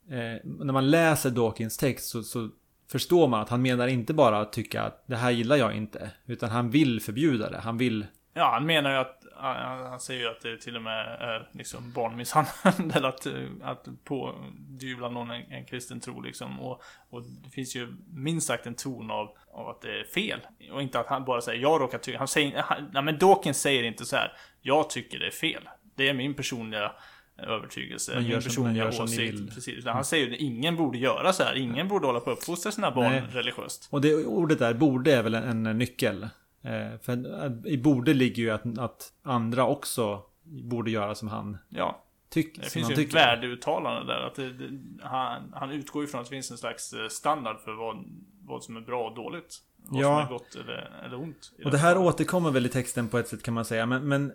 eh, 0.09 0.37
När 0.45 0.73
man 0.73 0.91
läser 0.91 1.31
Dawkins 1.31 1.77
text 1.77 2.09
så, 2.09 2.23
så, 2.23 2.49
förstår 2.91 3.29
man 3.29 3.41
att 3.41 3.49
han 3.49 3.63
menar 3.63 3.89
inte 3.89 4.15
bara 4.15 4.41
att 4.41 4.53
tycka 4.53 4.83
att 4.83 5.05
det 5.07 5.17
här 5.17 5.31
gillar 5.31 5.57
jag 5.57 5.77
inte. 5.77 6.11
Utan 6.27 6.51
han 6.51 6.71
vill 6.71 7.01
förbjuda 7.01 7.51
det. 7.51 7.59
Han 7.59 7.79
vill 7.79 8.07
Ja, 8.35 8.51
han 8.53 8.67
menar 8.67 8.91
ju 8.91 8.97
att 8.97 9.20
han 9.41 10.01
säger 10.01 10.21
ju 10.21 10.29
att 10.29 10.41
det 10.41 10.57
till 10.57 10.77
och 10.77 10.83
med 10.83 11.07
är 11.07 11.49
liksom 11.53 11.93
barnmisshandel 11.93 13.05
att, 13.05 13.27
att 13.63 13.89
pådyvla 14.05 15.09
någon 15.09 15.31
en, 15.31 15.53
en 15.53 15.65
kristen 15.65 16.01
tro 16.01 16.21
liksom. 16.21 16.61
Och, 16.61 16.83
och 17.11 17.23
det 17.23 17.51
finns 17.51 17.77
ju 17.77 17.97
minst 18.13 18.47
sagt 18.47 18.67
en 18.67 18.75
ton 18.75 19.11
av, 19.11 19.29
av 19.53 19.69
att 19.69 19.81
det 19.83 20.01
är 20.01 20.05
fel. 20.05 20.41
Och 20.73 20.83
inte 20.83 21.01
att 21.01 21.07
han 21.07 21.25
bara 21.25 21.41
säger 21.41 21.63
jag 21.63 21.81
råkar 21.81 21.99
tycka. 21.99 22.19
Han 22.19 22.29
säger, 22.29 22.63
han, 22.63 22.91
nej 22.93 23.03
men 23.03 23.19
Dawkins 23.19 23.61
säger 23.61 23.83
inte 23.83 24.05
så 24.05 24.17
här. 24.17 24.33
Jag 24.63 24.91
tycker 24.91 25.19
det 25.19 25.27
är 25.27 25.31
fel. 25.31 25.69
Det 25.95 26.09
är 26.09 26.15
min 26.15 26.35
personliga 26.35 26.93
övertygelse. 27.39 28.15
Man 28.15 28.25
gör 28.25 28.31
min 28.31 28.43
personliga 28.43 28.93
som, 28.93 29.05
åsikt. 29.05 29.55
Precis. 29.55 29.85
Han 29.85 30.05
säger 30.05 30.33
att 30.33 30.39
ingen 30.39 30.77
borde 30.77 30.99
göra 30.99 31.33
så 31.33 31.43
här. 31.43 31.55
Ingen 31.55 31.89
borde 31.89 32.07
hålla 32.07 32.21
på 32.21 32.31
att 32.31 32.39
uppfostra 32.39 32.73
sina 32.73 32.91
barn 32.91 33.13
nej. 33.13 33.23
religiöst. 33.33 33.89
Och 33.91 34.01
det 34.01 34.15
ordet 34.15 34.59
där, 34.59 34.75
borde, 34.75 35.15
är 35.15 35.23
väl 35.23 35.35
en, 35.35 35.67
en 35.67 35.79
nyckel. 35.79 36.29
Eh, 36.63 36.99
för 37.03 37.67
i 37.67 37.79
borde 37.79 38.15
ligger 38.15 38.43
ju 38.43 38.51
att, 38.51 38.79
att 38.79 39.13
andra 39.23 39.67
också 39.67 40.23
borde 40.43 40.91
göra 40.91 41.15
som 41.15 41.29
han 41.29 41.59
ja. 41.69 42.05
tycker. 42.29 42.63
Det 42.63 42.71
finns 42.71 42.91
ju 42.91 43.05
ett 43.05 43.15
värdeuttalande 43.15 44.13
där. 44.13 44.21
Att 44.21 44.35
det, 44.35 44.53
det, 44.53 44.79
han, 45.03 45.53
han 45.55 45.71
utgår 45.71 46.05
ifrån 46.05 46.21
att 46.21 46.27
det 46.27 46.31
finns 46.31 46.51
en 46.51 46.59
slags 46.59 46.93
eh, 46.93 47.09
standard 47.09 47.61
för 47.61 47.73
vad, 47.73 48.05
vad 48.45 48.65
som 48.65 48.77
är 48.77 48.81
bra 48.81 49.09
och 49.09 49.17
dåligt. 49.17 49.59
Vad 49.77 50.03
ja. 50.03 50.27
som 50.27 50.35
är 50.35 50.39
gott 50.39 50.55
eller, 50.55 51.03
eller 51.07 51.21
ont. 51.21 51.53
Och 51.65 51.71
det 51.71 51.79
här 51.79 51.95
fallet. 51.95 52.15
återkommer 52.15 52.51
väl 52.51 52.67
i 52.67 52.69
texten 52.69 53.09
på 53.09 53.19
ett 53.19 53.29
sätt 53.29 53.43
kan 53.43 53.55
man 53.55 53.65
säga. 53.65 53.87
Men, 53.87 54.09
men 54.09 54.33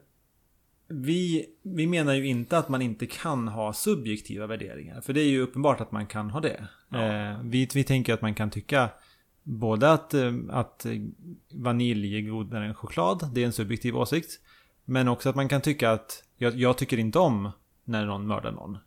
vi, 0.87 1.45
vi 1.63 1.87
menar 1.87 2.13
ju 2.13 2.27
inte 2.27 2.57
att 2.57 2.69
man 2.69 2.81
inte 2.81 3.05
kan 3.05 3.47
ha 3.47 3.73
subjektiva 3.73 4.47
värderingar. 4.47 5.01
För 5.01 5.13
det 5.13 5.21
är 5.21 5.29
ju 5.29 5.41
uppenbart 5.41 5.81
att 5.81 5.91
man 5.91 6.07
kan 6.07 6.29
ha 6.29 6.39
det. 6.39 6.67
Ja. 6.89 7.01
Eh, 7.01 7.39
vi, 7.43 7.69
vi 7.73 7.83
tänker 7.83 8.13
att 8.13 8.21
man 8.21 8.35
kan 8.35 8.49
tycka 8.49 8.89
Både 9.47 9.91
att, 9.91 10.13
eh, 10.13 10.33
att 10.49 10.85
vanilj 11.53 12.17
är 12.17 12.21
godare 12.21 12.65
än 12.65 12.75
choklad, 12.75 13.29
det 13.33 13.41
är 13.41 13.45
en 13.45 13.53
subjektiv 13.53 13.97
åsikt. 13.97 14.39
Men 14.85 15.07
också 15.07 15.29
att 15.29 15.35
man 15.35 15.49
kan 15.49 15.61
tycka 15.61 15.91
att 15.91 16.23
jag, 16.37 16.55
jag 16.55 16.77
tycker 16.77 16.97
inte 16.97 17.19
om 17.19 17.51
när 17.83 18.05
någon 18.05 18.27
mördar 18.27 18.51
någon. 18.51 18.77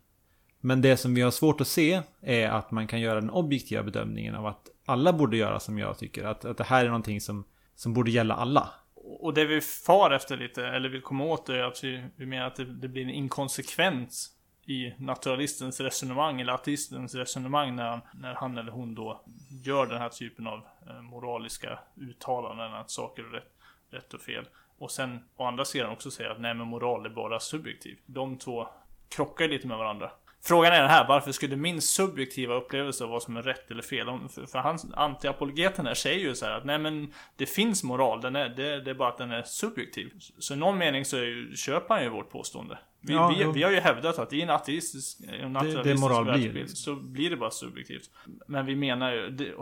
Men 0.61 0.81
det 0.81 0.97
som 0.97 1.13
vi 1.13 1.21
har 1.21 1.31
svårt 1.31 1.61
att 1.61 1.67
se 1.67 2.01
är 2.21 2.49
att 2.49 2.71
man 2.71 2.87
kan 2.87 3.01
göra 3.01 3.21
den 3.21 3.29
objektiva 3.29 3.83
bedömningen 3.83 4.35
av 4.35 4.45
att 4.45 4.69
alla 4.85 5.13
borde 5.13 5.37
göra 5.37 5.59
som 5.59 5.77
jag 5.77 5.97
tycker. 5.97 6.23
Att, 6.23 6.45
att 6.45 6.57
det 6.57 6.63
här 6.63 6.83
är 6.83 6.87
någonting 6.87 7.21
som, 7.21 7.43
som 7.75 7.93
borde 7.93 8.11
gälla 8.11 8.35
alla. 8.35 8.69
Och 8.95 9.33
det 9.33 9.45
vi 9.45 9.61
far 9.61 10.11
efter 10.11 10.37
lite, 10.37 10.65
eller 10.65 10.89
vill 10.89 11.01
komma 11.01 11.23
åt, 11.23 11.49
är 11.49 11.63
att 11.63 11.83
vi, 11.83 12.03
vi 12.15 12.25
menar 12.25 12.47
att 12.47 12.55
det, 12.55 12.65
det 12.65 12.87
blir 12.87 13.03
en 13.03 13.09
inkonsekvens 13.09 14.31
i 14.69 14.93
naturalistens 14.97 15.79
resonemang 15.79 16.41
eller 16.41 16.53
ateistens 16.53 17.15
resonemang 17.15 17.75
när 17.75 17.89
han, 17.89 18.01
när 18.13 18.33
han 18.33 18.57
eller 18.57 18.71
hon 18.71 18.95
då 18.95 19.21
gör 19.63 19.85
den 19.85 19.97
här 19.97 20.09
typen 20.09 20.47
av 20.47 20.61
eh, 20.89 21.01
moraliska 21.01 21.79
uttalanden 21.95 22.73
att 22.73 22.91
saker 22.91 23.23
är 23.23 23.27
rätt, 23.27 23.53
rätt 23.89 24.13
och 24.13 24.21
fel. 24.21 24.45
Och 24.77 24.91
sen 24.91 25.23
å 25.35 25.45
andra 25.45 25.65
sidan 25.65 25.89
också 25.89 26.11
säga 26.11 26.31
att 26.31 26.39
nej 26.39 26.53
men 26.53 26.67
moral 26.67 27.05
är 27.05 27.09
bara 27.09 27.39
subjektiv. 27.39 27.97
De 28.05 28.37
två 28.37 28.67
krockar 29.09 29.47
lite 29.47 29.67
med 29.67 29.77
varandra. 29.77 30.11
Frågan 30.41 30.73
är 30.73 30.81
den 30.81 30.89
här, 30.89 31.07
varför 31.07 31.31
skulle 31.31 31.55
min 31.55 31.81
subjektiva 31.81 32.55
upplevelse 32.55 33.03
av 33.03 33.09
vad 33.09 33.23
som 33.23 33.37
är 33.37 33.41
rätt 33.41 33.71
eller 33.71 33.81
fel, 33.81 34.05
för, 34.29 34.45
för 34.45 34.59
hans 34.59 34.87
antiapologeten 34.93 35.85
här 35.85 35.93
säger 35.93 36.19
ju 36.19 36.35
så 36.35 36.45
här 36.45 36.57
att 36.57 36.65
nej 36.65 36.79
men 36.79 37.13
det 37.35 37.45
finns 37.45 37.83
moral, 37.83 38.21
den 38.21 38.35
är, 38.35 38.49
det, 38.49 38.81
det 38.81 38.91
är 38.91 38.95
bara 38.95 39.09
att 39.09 39.17
den 39.17 39.31
är 39.31 39.43
subjektiv. 39.43 40.13
Så 40.39 40.53
i 40.53 40.57
någon 40.57 40.77
mening 40.77 41.05
så 41.05 41.17
är 41.17 41.21
ju, 41.21 41.55
köper 41.55 41.93
han 41.93 42.03
ju 42.03 42.09
vårt 42.09 42.29
påstående. 42.29 42.77
Vi, 43.01 43.13
Ja, 43.13 43.35
vi, 43.37 43.51
vi 43.53 43.63
har 43.63 43.71
ju 43.71 43.79
hävdat 43.79 44.19
att 44.19 44.33
i 44.33 44.41
en 44.41 44.49
ateistisk, 44.49 45.21
en 45.41 45.53
naturalistisk 45.53 46.09
världsbild 46.25 46.77
så 46.77 46.95
blir 46.95 47.29
det 47.29 47.37
bara 47.37 47.51
subjektivt. 47.51 48.09
Men 48.47 48.65
vi 48.65 48.75
menar 48.75 49.13
ju, 49.13 49.29
det, 49.29 49.53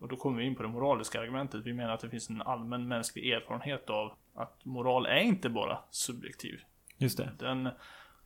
och 0.00 0.08
då 0.08 0.16
kommer 0.16 0.38
vi 0.38 0.44
in 0.44 0.54
på 0.54 0.62
det 0.62 0.68
moraliska 0.68 1.20
argumentet. 1.20 1.60
Vi 1.64 1.72
menar 1.72 1.94
att 1.94 2.00
det 2.00 2.10
finns 2.10 2.30
en 2.30 2.42
allmän 2.42 2.88
mänsklig 2.88 3.30
erfarenhet 3.30 3.90
av 3.90 4.12
att 4.34 4.64
moral 4.64 5.06
är 5.06 5.20
inte 5.20 5.48
bara 5.48 5.78
subjektiv. 5.90 6.60
Just 6.98 7.18
det. 7.18 7.30
Den, 7.38 7.68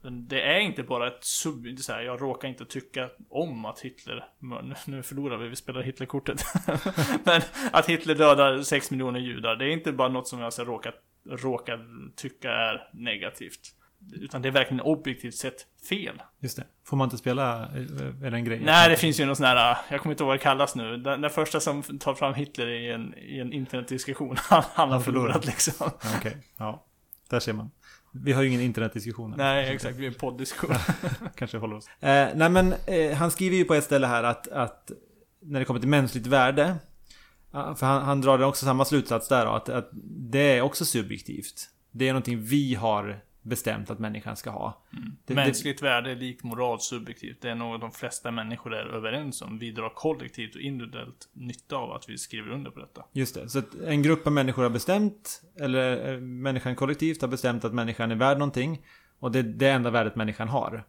den, 0.03 0.29
det 0.29 0.43
är 0.43 0.61
inte 0.61 0.83
bara 0.83 1.09
ett 1.09 1.25
sub... 1.25 1.79
Så 1.79 1.93
här, 1.93 2.03
jag 2.03 2.23
råkar 2.23 2.49
inte 2.49 2.65
tycka 2.65 3.11
om 3.29 3.65
att 3.65 3.81
Hitler... 3.81 4.25
Nu, 4.87 5.03
förlorar 5.03 5.37
vi, 5.37 5.49
vi 5.49 5.57
spelar 5.57 5.83
Hitlerkortet. 5.83 6.45
Men 7.25 7.43
att 7.73 7.87
Hitler 7.87 8.15
dödar 8.15 8.63
6 8.63 8.91
miljoner 8.91 9.21
judar, 9.21 9.57
det 9.57 9.65
är 9.65 9.71
inte 9.71 9.93
bara 9.93 10.09
något 10.09 10.29
som 10.29 10.41
jag 10.41 10.53
så 10.53 10.65
råkar, 10.65 10.95
råkar 11.31 11.87
tycka 12.17 12.51
är 12.53 12.89
negativt. 12.93 13.75
Utan 14.13 14.43
det 14.43 14.49
är 14.49 14.53
verkligen 14.53 14.81
objektivt 14.81 15.35
sett 15.35 15.67
fel. 15.89 16.23
Just 16.41 16.57
det. 16.57 16.65
Får 16.85 16.97
man 16.97 17.07
inte 17.07 17.19
spela, 17.19 17.63
eh, 17.63 18.27
är 18.27 18.31
det 18.31 18.37
en 18.37 18.45
grej? 18.45 18.61
Nej, 18.65 18.89
det 18.89 18.97
finns 18.97 19.21
ju 19.21 19.27
någon 19.27 19.37
sån 19.37 19.47
här, 19.47 19.77
jag 19.91 20.01
kommer 20.01 20.15
inte 20.15 20.23
ihåg 20.23 20.29
vad 20.29 20.39
det 20.39 20.43
kallas 20.43 20.75
nu. 20.75 20.97
Den, 20.97 21.21
den 21.21 21.31
första 21.31 21.61
som 21.61 21.83
tar 21.83 22.15
fram 22.15 22.35
Hitler 22.35 22.67
i 22.67 22.91
en, 22.91 23.15
i 23.19 23.39
en 23.39 23.53
internetdiskussion, 23.53 24.37
han, 24.41 24.63
han 24.75 24.91
har 24.91 25.01
förlorat 25.01 25.47
liksom. 25.47 25.73
Ja, 25.81 25.93
Okej, 26.19 26.37
ja. 26.57 26.85
Där 27.31 27.41
ser 27.41 27.53
man. 27.53 27.71
Vi 28.13 28.33
har 28.33 28.43
ju 28.43 28.49
ingen 28.49 28.61
internetdiskussion. 28.61 29.35
Nej, 29.37 29.75
exakt, 29.75 29.97
vi 29.97 30.05
är 30.05 30.09
en 30.09 30.15
poddiskussion. 30.15 30.77
Kanske 31.35 31.59
håller 31.59 31.77
oss. 31.77 31.89
Eh, 31.89 32.29
nej 32.35 32.49
men 32.49 32.75
eh, 32.87 33.17
han 33.17 33.31
skriver 33.31 33.57
ju 33.57 33.65
på 33.65 33.75
ett 33.75 33.85
ställe 33.85 34.07
här 34.07 34.23
att, 34.23 34.49
att 34.49 34.91
när 35.41 35.61
det 35.61 35.65
kommer 35.65 35.81
till 35.81 35.89
mänskligt 35.89 36.27
värde. 36.27 36.77
För 37.53 37.87
han, 37.87 38.03
han 38.03 38.21
drar 38.21 38.43
också 38.43 38.67
samma 38.67 38.85
slutsats 38.85 39.29
där 39.29 39.47
då, 39.47 39.53
att, 39.53 39.69
att 39.69 39.91
det 40.33 40.59
är 40.59 40.61
också 40.61 40.85
subjektivt. 40.85 41.69
Det 41.91 42.09
är 42.09 42.13
någonting 42.13 42.43
vi 42.43 42.75
har 42.75 43.21
bestämt 43.45 43.91
att 43.91 43.99
människan 43.99 44.37
ska 44.37 44.51
ha. 44.51 44.83
Det- 44.91 44.99
det- 45.27 45.35
Mänskligt 45.35 45.83
värde 45.83 46.11
är 46.11 46.17
lik 46.17 46.43
moral 46.43 46.81
subjektivt. 46.81 47.43
Det 47.43 47.51
är 47.51 47.55
något 47.55 47.81
de 47.81 47.93
flesta 47.93 48.31
människor 48.31 48.75
är 48.75 48.87
överens 48.87 49.43
om. 49.43 49.59
Vi 49.59 49.71
drar 49.71 49.89
kollektivt 49.95 50.55
och 50.55 50.61
individuellt 50.61 51.29
nytta 51.33 51.77
av 51.77 51.93
att 51.93 52.09
vi 52.09 52.19
skriver 52.19 52.51
under 52.51 52.71
på 52.71 52.81
detta. 52.81 53.05
Just 53.13 53.35
det, 53.35 53.49
så 53.49 53.59
att 53.59 53.75
en 53.75 54.03
grupp 54.03 54.27
av 54.27 54.33
människor 54.33 54.63
har 54.63 54.71
bestämt, 54.71 55.43
eller 55.61 56.13
eh, 56.15 56.21
människan 56.21 56.77
kollektivt 56.77 57.21
har 57.21 57.29
bestämt 57.29 57.65
att 57.65 57.75
människan 57.75 58.11
är 58.11 58.15
värd 58.17 58.39
någonting. 58.39 58.83
Och 59.19 59.33
det 59.33 59.39
är 59.39 59.43
det 59.43 59.69
enda 59.69 59.91
värdet 59.91 60.17
människan 60.17 60.49
har. 60.49 60.85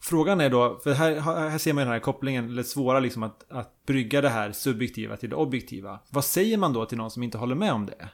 Frågan 0.00 0.40
är 0.40 0.50
då, 0.50 0.78
för 0.84 0.92
här, 0.92 1.20
här 1.50 1.58
ser 1.58 1.72
man 1.72 1.84
den 1.84 1.92
här 1.92 2.00
kopplingen, 2.00 2.48
eller 2.48 2.62
svåra 2.62 3.00
liksom 3.00 3.22
att, 3.22 3.50
att 3.50 3.86
brygga 3.86 4.20
det 4.20 4.28
här 4.28 4.52
subjektiva 4.52 5.16
till 5.16 5.30
det 5.30 5.36
objektiva. 5.36 6.00
Vad 6.10 6.24
säger 6.24 6.56
man 6.58 6.72
då 6.72 6.86
till 6.86 6.98
någon 6.98 7.10
som 7.10 7.22
inte 7.22 7.38
håller 7.38 7.54
med 7.54 7.72
om 7.72 7.86
det? 7.86 8.08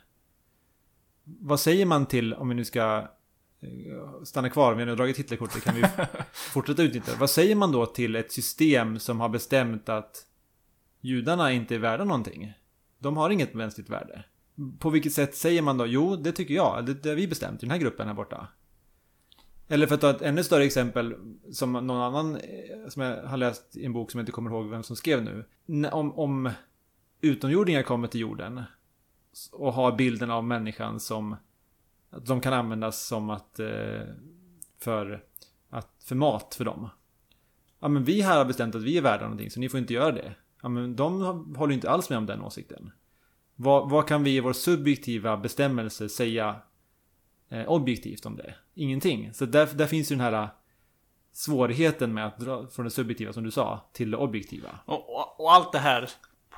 Vad 1.25 1.61
säger 1.61 1.87
man 1.87 2.07
till, 2.07 2.35
om 2.35 2.49
vi 2.49 2.55
nu 2.55 2.65
ska 2.65 3.09
stanna 4.25 4.51
kvar, 4.51 4.75
vi 4.75 4.81
har 4.83 4.87
nu 4.87 4.97
dragit 4.97 5.19
Hitlerkortet, 5.19 5.65
kan 5.65 5.75
vi 5.75 5.85
fortsätta 6.33 6.83
utnyttja. 6.83 7.13
Vad 7.19 7.31
säger 7.31 7.55
man 7.55 7.73
då 7.73 7.87
till 7.87 8.17
ett 8.17 8.33
system 8.33 8.99
som 8.99 9.21
har 9.21 9.29
bestämt 9.29 9.89
att 9.89 10.27
judarna 11.01 11.53
inte 11.53 11.75
är 11.75 11.79
värda 11.79 12.05
någonting? 12.05 12.53
De 12.99 13.17
har 13.17 13.31
inget 13.31 13.55
mänskligt 13.55 13.91
värde. 13.91 14.25
På 14.79 14.91
vilket 14.91 15.13
sätt 15.13 15.35
säger 15.35 15.63
man 15.63 15.79
då? 15.79 15.87
Jo, 15.87 16.17
det 16.17 16.33
tycker 16.33 16.55
jag. 16.55 16.87
Det, 16.87 16.95
det 16.95 17.09
har 17.09 17.17
vi 17.17 17.29
bestämt 17.29 17.63
i 17.63 17.67
den 17.67 17.71
här 17.71 17.79
gruppen 17.79 18.07
här 18.07 18.15
borta. 18.15 18.49
Eller 19.69 19.87
för 19.87 19.95
att 19.95 20.01
ta 20.01 20.11
ett 20.11 20.23
ännu 20.23 20.45
större 20.45 20.65
exempel 20.65 21.17
som 21.53 21.73
någon 21.73 21.91
annan 21.91 22.37
eh, 22.37 22.89
som 22.89 23.03
jag 23.03 23.23
har 23.23 23.37
läst 23.37 23.77
i 23.77 23.85
en 23.85 23.93
bok 23.93 24.11
som 24.11 24.19
jag 24.19 24.23
inte 24.23 24.33
kommer 24.33 24.51
ihåg 24.51 24.71
vem 24.71 24.83
som 24.83 24.97
skrev 24.97 25.23
nu. 25.23 25.45
Om, 25.91 26.19
om 26.19 26.51
utomjordingar 27.21 27.83
kommer 27.83 28.09
till 28.09 28.21
jorden 28.21 28.63
och 29.53 29.73
har 29.73 29.97
bilden 29.97 30.31
av 30.31 30.45
människan 30.45 31.01
som 31.01 31.37
att 32.11 32.27
de 32.27 32.41
kan 32.41 32.53
användas 32.53 33.07
som 33.07 33.31
att 33.31 33.61
eh, 33.61 34.03
för, 34.79 35.25
att, 35.71 35.89
för 36.05 36.15
mat 36.15 36.55
för 36.55 36.65
dem. 36.65 36.89
Ja 37.81 37.89
men 37.89 38.05
vi 38.05 38.23
här 38.23 38.39
har 38.39 38.45
bestämt 38.45 38.75
att 38.75 38.83
vi 38.83 38.99
är 38.99 39.03
värda 39.03 39.23
någonting 39.23 39.51
så 39.51 39.61
ni 39.61 39.69
får 39.69 39.81
inte 39.81 39.95
göra 39.95 40.13
det. 40.13 40.35
Ja 40.63 40.69
men 40.69 40.97
de 40.97 41.23
håller 41.57 41.75
inte 41.75 41.91
alls 41.91 42.11
med 42.11 42.19
om 42.19 42.27
den 42.27 42.43
åsikten. 42.43 42.93
Vad, 43.57 43.91
vad 43.91 44.09
kan 44.09 44.25
vi 44.25 44.37
i 44.37 44.41
vår 44.41 44.53
subjektiva 44.53 45.37
bestämmelse 45.37 46.09
säga 46.09 46.57
eh, 47.49 47.69
objektivt 47.69 48.27
om 48.27 48.37
det? 48.37 48.55
Ingenting. 48.75 49.35
Så 49.35 49.47
där, 49.47 49.69
där 49.75 49.87
finns 49.87 50.13
ju 50.13 50.17
den 50.17 50.25
här 50.25 50.43
eh, 50.43 50.49
svårigheten 51.33 52.15
med 52.15 52.27
att 52.27 52.39
dra 52.39 52.67
från 52.67 52.85
det 52.85 52.91
subjektiva 52.91 53.33
som 53.33 53.45
du 53.45 53.51
sa 53.51 53.91
till 53.93 54.11
det 54.11 54.17
objektiva. 54.17 54.69
Och, 54.85 55.15
och, 55.17 55.41
och 55.41 55.53
allt 55.53 55.73
det 55.73 55.79
här 55.79 56.11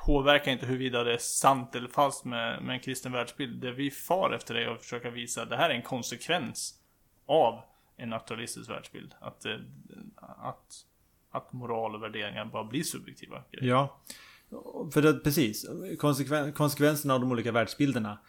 påverkar 0.05 0.51
inte 0.51 0.65
huruvida 0.65 1.03
det 1.03 1.13
är 1.13 1.17
sant 1.17 1.75
eller 1.75 1.87
falskt 1.87 2.25
med, 2.25 2.63
med 2.63 2.73
en 2.73 2.79
kristen 2.79 3.11
världsbild. 3.11 3.61
Det 3.61 3.71
vi 3.71 3.91
far 3.91 4.31
efter 4.31 4.55
är 4.55 4.67
att 4.67 4.81
försöka 4.81 5.09
visa 5.09 5.41
att 5.41 5.49
det 5.49 5.57
här 5.57 5.69
är 5.69 5.73
en 5.73 5.81
konsekvens 5.81 6.79
av 7.25 7.61
en 7.97 8.09
naturalistisk 8.09 8.69
världsbild. 8.69 9.13
Att, 9.19 9.45
eh, 9.45 9.55
att, 10.21 10.85
att 11.31 11.53
moral 11.53 11.95
och 11.95 12.03
värderingar 12.03 12.45
bara 12.45 12.63
blir 12.63 12.83
subjektiva 12.83 13.43
grejer. 13.51 13.73
Ja, 13.73 14.01
för 14.93 15.01
det, 15.01 15.13
precis. 15.13 15.65
Konsekven, 15.99 16.53
konsekvenserna 16.53 17.13
av 17.13 17.19
de 17.19 17.31
olika 17.31 17.51
världsbilderna. 17.51 18.19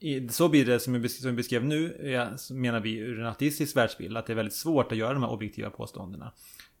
I, 0.00 0.28
så 0.28 0.48
blir 0.48 0.66
det 0.66 0.80
som 0.80 1.02
vi 1.02 1.08
som 1.08 1.30
vi 1.30 1.36
beskrev 1.36 1.64
nu, 1.64 2.10
ja, 2.12 2.28
menar 2.54 2.80
vi 2.80 2.96
ur 2.96 3.20
en 3.20 3.26
ateistisk 3.26 3.76
världsbild, 3.76 4.16
att 4.16 4.26
det 4.26 4.32
är 4.32 4.34
väldigt 4.34 4.54
svårt 4.54 4.92
att 4.92 4.98
göra 4.98 5.12
de 5.12 5.22
här 5.22 5.30
objektiva 5.30 5.70
påståendena. 5.70 6.32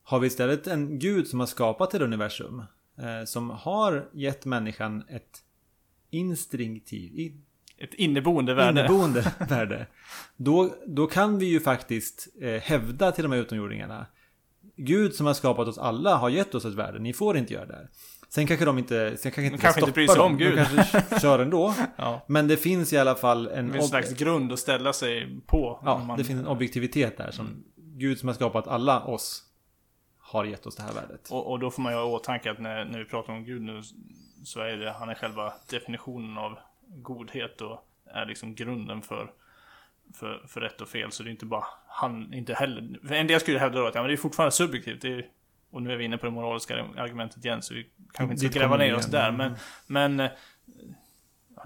Har 0.02 0.18
vi 0.18 0.26
istället 0.26 0.66
en 0.66 0.98
gud 0.98 1.28
som 1.28 1.40
har 1.40 1.46
skapat 1.46 1.94
ett 1.94 2.02
universum, 2.02 2.62
som 3.26 3.50
har 3.50 4.08
gett 4.12 4.44
människan 4.44 5.04
ett 5.08 5.42
instinktiv, 6.10 7.12
i, 7.14 7.34
Ett 7.78 7.94
inneboende 7.94 8.54
värde. 8.54 8.80
inneboende 8.80 9.32
värde. 9.48 9.86
Då, 10.36 10.74
då 10.86 11.06
kan 11.06 11.38
vi 11.38 11.46
ju 11.46 11.60
faktiskt 11.60 12.28
eh, 12.40 12.60
hävda 12.62 13.12
till 13.12 13.22
de 13.22 13.32
här 13.32 13.38
utomjordingarna 13.38 14.06
Gud 14.76 15.14
som 15.14 15.26
har 15.26 15.34
skapat 15.34 15.68
oss 15.68 15.78
alla 15.78 16.16
har 16.16 16.28
gett 16.28 16.54
oss 16.54 16.64
ett 16.64 16.74
värde, 16.74 16.98
ni 16.98 17.12
får 17.12 17.36
inte 17.36 17.54
göra 17.54 17.66
det 17.66 17.74
här. 17.74 17.88
Sen 18.28 18.46
kanske 18.46 18.64
de 18.66 18.78
inte, 18.78 19.16
sen 19.16 19.32
kanske 19.32 19.46
inte, 19.46 19.58
kanske 19.58 19.80
inte 19.80 19.92
bryr 19.92 20.06
sig 20.06 20.20
om 20.20 20.38
Gud. 20.38 20.56
De 20.58 20.64
kanske 20.64 21.20
kör 21.20 21.38
ändå. 21.38 21.74
Ja. 21.96 22.24
Men 22.28 22.48
det 22.48 22.56
finns 22.56 22.92
i 22.92 22.98
alla 22.98 23.14
fall 23.14 23.46
en, 23.48 23.74
en 23.74 23.82
slags 23.82 24.14
grund 24.14 24.52
att 24.52 24.58
ställa 24.58 24.92
sig 24.92 25.40
på. 25.46 25.80
ja, 25.84 25.98
man- 26.04 26.18
det 26.18 26.24
finns 26.24 26.40
en 26.40 26.46
objektivitet 26.46 27.16
där 27.16 27.30
som 27.30 27.64
Gud 27.76 28.18
som 28.18 28.28
har 28.28 28.34
skapat 28.34 28.68
alla 28.68 29.00
oss 29.04 29.42
har 30.28 30.44
gett 30.44 30.66
oss 30.66 30.76
det 30.76 30.82
här 30.82 30.92
värdet. 30.92 31.30
Och, 31.30 31.50
och 31.50 31.58
då 31.58 31.70
får 31.70 31.82
man 31.82 31.92
ju 31.92 31.98
ha 31.98 32.04
i 32.04 32.12
åtanke 32.12 32.50
att 32.50 32.58
när, 32.58 32.84
när 32.84 32.98
vi 32.98 33.04
pratar 33.04 33.32
om 33.32 33.44
Gud 33.44 33.62
nu 33.62 33.82
så 34.44 34.60
är 34.60 34.76
det, 34.76 34.90
han 34.90 35.08
är 35.08 35.14
själva 35.14 35.52
definitionen 35.70 36.38
av 36.38 36.58
godhet 36.86 37.60
och 37.60 37.88
är 38.06 38.26
liksom 38.26 38.54
grunden 38.54 39.02
för, 39.02 39.32
för, 40.14 40.44
för 40.48 40.60
rätt 40.60 40.80
och 40.80 40.88
fel. 40.88 41.12
Så 41.12 41.22
det 41.22 41.28
är 41.28 41.30
inte 41.30 41.46
bara 41.46 41.64
han, 41.86 42.34
inte 42.34 42.54
heller. 42.54 43.08
För 43.08 43.14
en 43.14 43.26
del 43.26 43.40
skulle 43.40 43.58
hävda 43.58 43.80
då 43.80 43.86
att 43.86 43.94
ja, 43.94 44.00
men 44.00 44.08
det 44.08 44.14
är 44.14 44.16
fortfarande 44.16 44.52
subjektivt. 44.52 45.04
Är, 45.04 45.26
och 45.70 45.82
nu 45.82 45.92
är 45.92 45.96
vi 45.96 46.04
inne 46.04 46.18
på 46.18 46.26
det 46.26 46.32
moraliska 46.32 46.84
argumentet 46.96 47.44
igen 47.44 47.62
så 47.62 47.74
vi 47.74 47.86
kanske 48.12 48.34
inte 48.34 48.48
ska 48.48 48.60
gräva 48.60 48.76
ner 48.76 48.94
oss 48.94 49.08
igen. 49.08 49.22
där. 49.22 49.32
Men, 49.32 49.56
men 49.86 50.30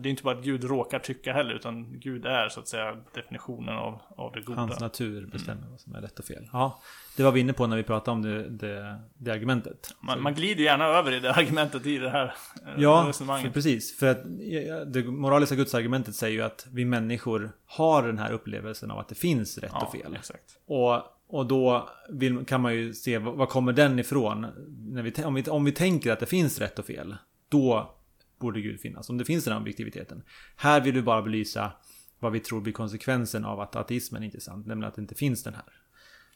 det 0.03 0.09
är 0.09 0.11
inte 0.11 0.23
bara 0.23 0.39
att 0.39 0.45
Gud 0.45 0.65
råkar 0.65 0.99
tycka 0.99 1.33
heller 1.33 1.55
utan 1.55 2.01
Gud 2.01 2.27
är 2.27 2.49
så 2.49 2.61
att 2.61 2.69
säga 2.69 2.97
definitionen 3.15 3.77
av, 3.77 3.99
av 4.17 4.33
det 4.33 4.41
goda. 4.41 4.61
Hans 4.61 4.81
natur 4.81 5.27
bestämmer 5.27 5.67
vad 5.71 5.81
som 5.81 5.95
är 5.95 6.01
rätt 6.01 6.19
och 6.19 6.25
fel. 6.25 6.49
Ja, 6.53 6.81
det 7.17 7.23
var 7.23 7.33
vi 7.33 7.41
inne 7.41 7.53
på 7.53 7.67
när 7.67 7.77
vi 7.77 7.83
pratade 7.83 8.11
om 8.11 8.23
det, 8.23 8.49
det, 8.49 9.01
det 9.15 9.31
argumentet. 9.31 9.95
Man, 10.01 10.23
man 10.23 10.35
glider 10.35 10.65
gärna 10.65 10.85
över 10.85 11.13
i 11.13 11.21
det 11.21 11.33
argumentet 11.33 11.87
i 11.87 11.99
det 11.99 12.11
här 12.11 12.25
eh, 12.67 12.73
Ja, 12.77 13.05
resonemanget. 13.09 13.55
precis. 13.55 13.99
För 13.99 14.07
att 14.11 14.19
ja, 14.41 14.85
det 14.85 15.05
moraliska 15.05 15.55
gudsargumentet 15.55 16.15
säger 16.15 16.35
ju 16.35 16.43
att 16.43 16.67
vi 16.73 16.85
människor 16.85 17.53
har 17.67 18.03
den 18.07 18.19
här 18.19 18.33
upplevelsen 18.33 18.91
av 18.91 18.99
att 18.99 19.09
det 19.09 19.15
finns 19.15 19.59
rätt 19.59 19.73
och 19.83 19.93
fel. 19.93 20.15
exakt. 20.17 20.59
Och, 20.67 21.03
och 21.29 21.47
då 21.47 21.89
vill, 22.09 22.45
kan 22.47 22.61
man 22.61 22.75
ju 22.75 22.95
se 22.95 23.19
vad, 23.19 23.49
kommer 23.49 23.73
den 23.73 23.99
ifrån? 23.99 24.47
När 24.93 25.03
vi, 25.03 25.25
om, 25.25 25.35
vi, 25.35 25.43
om 25.43 25.65
vi 25.65 25.73
tänker 25.73 26.13
att 26.13 26.21
det 26.21 26.27
finns 26.27 26.59
rätt 26.59 26.79
och 26.79 26.85
fel, 26.85 27.17
då 27.49 27.95
borde 28.43 28.61
Gud 28.61 28.81
finnas. 28.81 29.11
Om 29.11 29.19
det 29.19 29.25
finns 29.25 29.45
den 29.45 29.53
här 29.53 29.61
objektiviteten. 29.61 30.23
Här 30.57 30.81
vill 30.81 30.95
vi 30.95 31.03
bara 31.03 31.23
belysa 31.23 31.73
vad 32.19 32.33
vi 32.33 32.41
tror 32.41 32.61
blir 32.61 32.73
konsekvensen 32.73 33.45
av 33.45 33.61
att 33.61 33.77
ateismen 33.77 34.23
inte 34.23 34.39
är 34.39 34.41
sant. 34.41 34.67
Nämligen 34.67 34.89
att 34.89 34.95
det 34.95 35.03
inte 35.03 35.15
finns 35.15 35.43
den 35.43 35.55
här. 35.55 35.65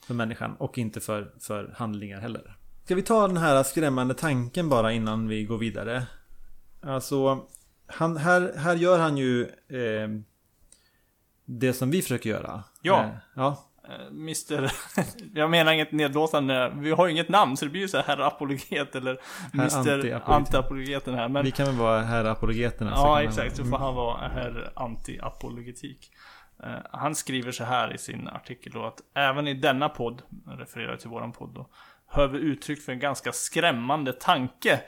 För 0.06 0.14
människan 0.14 0.56
och 0.58 0.78
inte 0.78 1.00
för, 1.00 1.34
för 1.40 1.74
handlingar 1.76 2.20
heller. 2.20 2.56
Ska 2.84 2.94
vi 2.94 3.02
ta 3.02 3.26
den 3.26 3.36
här 3.36 3.62
skrämmande 3.62 4.14
tanken 4.14 4.68
bara 4.68 4.92
innan 4.92 5.28
vi 5.28 5.44
går 5.44 5.58
vidare? 5.58 6.06
Alltså, 6.80 7.46
han, 7.86 8.16
här, 8.16 8.52
här 8.56 8.76
gör 8.76 8.98
han 8.98 9.16
ju 9.16 9.42
eh, 9.68 10.08
det 11.44 11.72
som 11.72 11.90
vi 11.90 12.02
försöker 12.02 12.30
göra. 12.30 12.64
Ja. 12.82 13.04
Eh, 13.04 13.10
ja. 13.34 13.70
Eh, 13.88 14.06
Mr... 14.06 14.72
Jag 15.34 15.50
menar 15.50 15.72
inget 15.72 15.92
nedlåtande. 15.92 16.72
Vi 16.76 16.90
har 16.90 17.06
ju 17.06 17.12
inget 17.12 17.28
namn 17.28 17.56
så 17.56 17.64
det 17.64 17.70
blir 17.70 17.80
ju 17.80 17.88
så 17.88 17.96
här 17.96 18.04
herr 18.04 18.20
apologet 18.20 18.94
eller 18.96 19.18
Herr 19.52 19.60
Mr 19.60 19.68
anti-apologet. 19.68 20.22
anti-apologeten 20.24 21.14
här. 21.14 21.28
Men 21.28 21.44
Vi 21.44 21.50
kan 21.50 21.66
väl 21.66 21.74
vara 21.74 22.02
här 22.02 22.24
apologeterna. 22.24 22.90
ja, 22.94 23.22
exakt. 23.22 23.56
Så 23.56 23.64
får 23.64 23.78
han 23.78 23.94
vara 23.94 24.28
herr 24.28 24.72
anti-apologetik. 24.74 26.10
Eh, 26.62 26.70
han 26.92 27.14
skriver 27.14 27.52
så 27.52 27.64
här 27.64 27.94
i 27.94 27.98
sin 27.98 28.28
artikel 28.28 28.72
då 28.72 28.84
att 28.84 29.00
även 29.14 29.48
i 29.48 29.54
denna 29.54 29.88
podd, 29.88 30.22
refererar 30.58 30.96
till 30.96 31.08
våran 31.10 31.32
podd 31.32 31.54
då, 31.54 31.68
hör 32.06 32.28
vi 32.28 32.38
uttryck 32.38 32.82
för 32.82 32.92
en 32.92 32.98
ganska 32.98 33.32
skrämmande 33.32 34.12
tanke. 34.12 34.80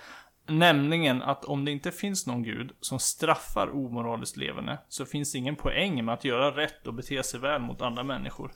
Nämligen 0.51 1.23
att 1.23 1.45
om 1.45 1.65
det 1.65 1.71
inte 1.71 1.91
finns 1.91 2.27
någon 2.27 2.43
gud 2.43 2.73
som 2.81 2.99
straffar 2.99 3.75
omoraliskt 3.75 4.37
levande 4.37 4.79
så 4.89 5.07
finns 5.07 5.33
det 5.33 5.39
ingen 5.39 5.57
poäng 5.57 6.05
med 6.05 6.15
att 6.15 6.25
göra 6.25 6.57
rätt 6.57 6.87
och 6.87 6.95
bete 6.95 7.23
sig 7.23 7.41
väl 7.41 7.61
mot 7.61 7.83
andra 7.83 8.03
människor. 8.03 8.51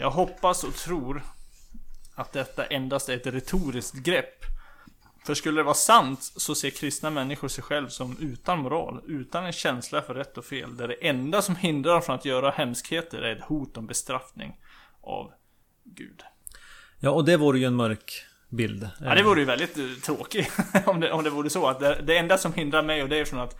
Jag 0.00 0.10
hoppas 0.10 0.64
och 0.64 0.74
tror 0.74 1.22
att 2.14 2.32
detta 2.32 2.64
endast 2.64 3.08
är 3.08 3.16
ett 3.16 3.26
retoriskt 3.26 3.94
grepp. 3.94 4.44
För 5.26 5.34
skulle 5.34 5.60
det 5.60 5.62
vara 5.62 5.74
sant 5.74 6.32
så 6.36 6.54
ser 6.54 6.70
kristna 6.70 7.10
människor 7.10 7.48
sig 7.48 7.64
själv 7.64 7.88
som 7.88 8.16
utan 8.20 8.58
moral, 8.58 9.02
utan 9.06 9.44
en 9.44 9.52
känsla 9.52 10.02
för 10.02 10.14
rätt 10.14 10.38
och 10.38 10.44
fel, 10.44 10.76
där 10.76 10.88
det 10.88 11.08
enda 11.08 11.42
som 11.42 11.56
hindrar 11.56 11.92
dem 11.92 12.02
från 12.02 12.14
att 12.16 12.24
göra 12.24 12.50
hemskheter 12.50 13.18
är 13.18 13.36
ett 13.36 13.44
hot 13.44 13.76
om 13.76 13.86
bestraffning 13.86 14.56
av 15.00 15.32
Gud. 15.84 16.22
Ja, 16.98 17.10
och 17.10 17.24
det 17.24 17.36
vore 17.36 17.58
ju 17.58 17.64
en 17.64 17.76
mörk 17.76 18.24
bild. 18.48 18.88
Ja, 19.00 19.14
det 19.14 19.22
vore 19.22 19.40
ju 19.40 19.46
väldigt 19.46 19.78
uh, 19.78 19.94
tråkigt 19.94 20.52
om 20.86 21.00
det, 21.00 21.12
om 21.12 21.24
det 21.24 21.30
vore 21.30 21.50
så 21.50 21.68
att 21.68 21.80
det, 21.80 22.02
det 22.02 22.18
enda 22.18 22.38
som 22.38 22.52
hindrar 22.52 22.82
mig 22.82 23.02
och 23.02 23.12
är 23.12 23.24
från 23.24 23.40
att 23.40 23.58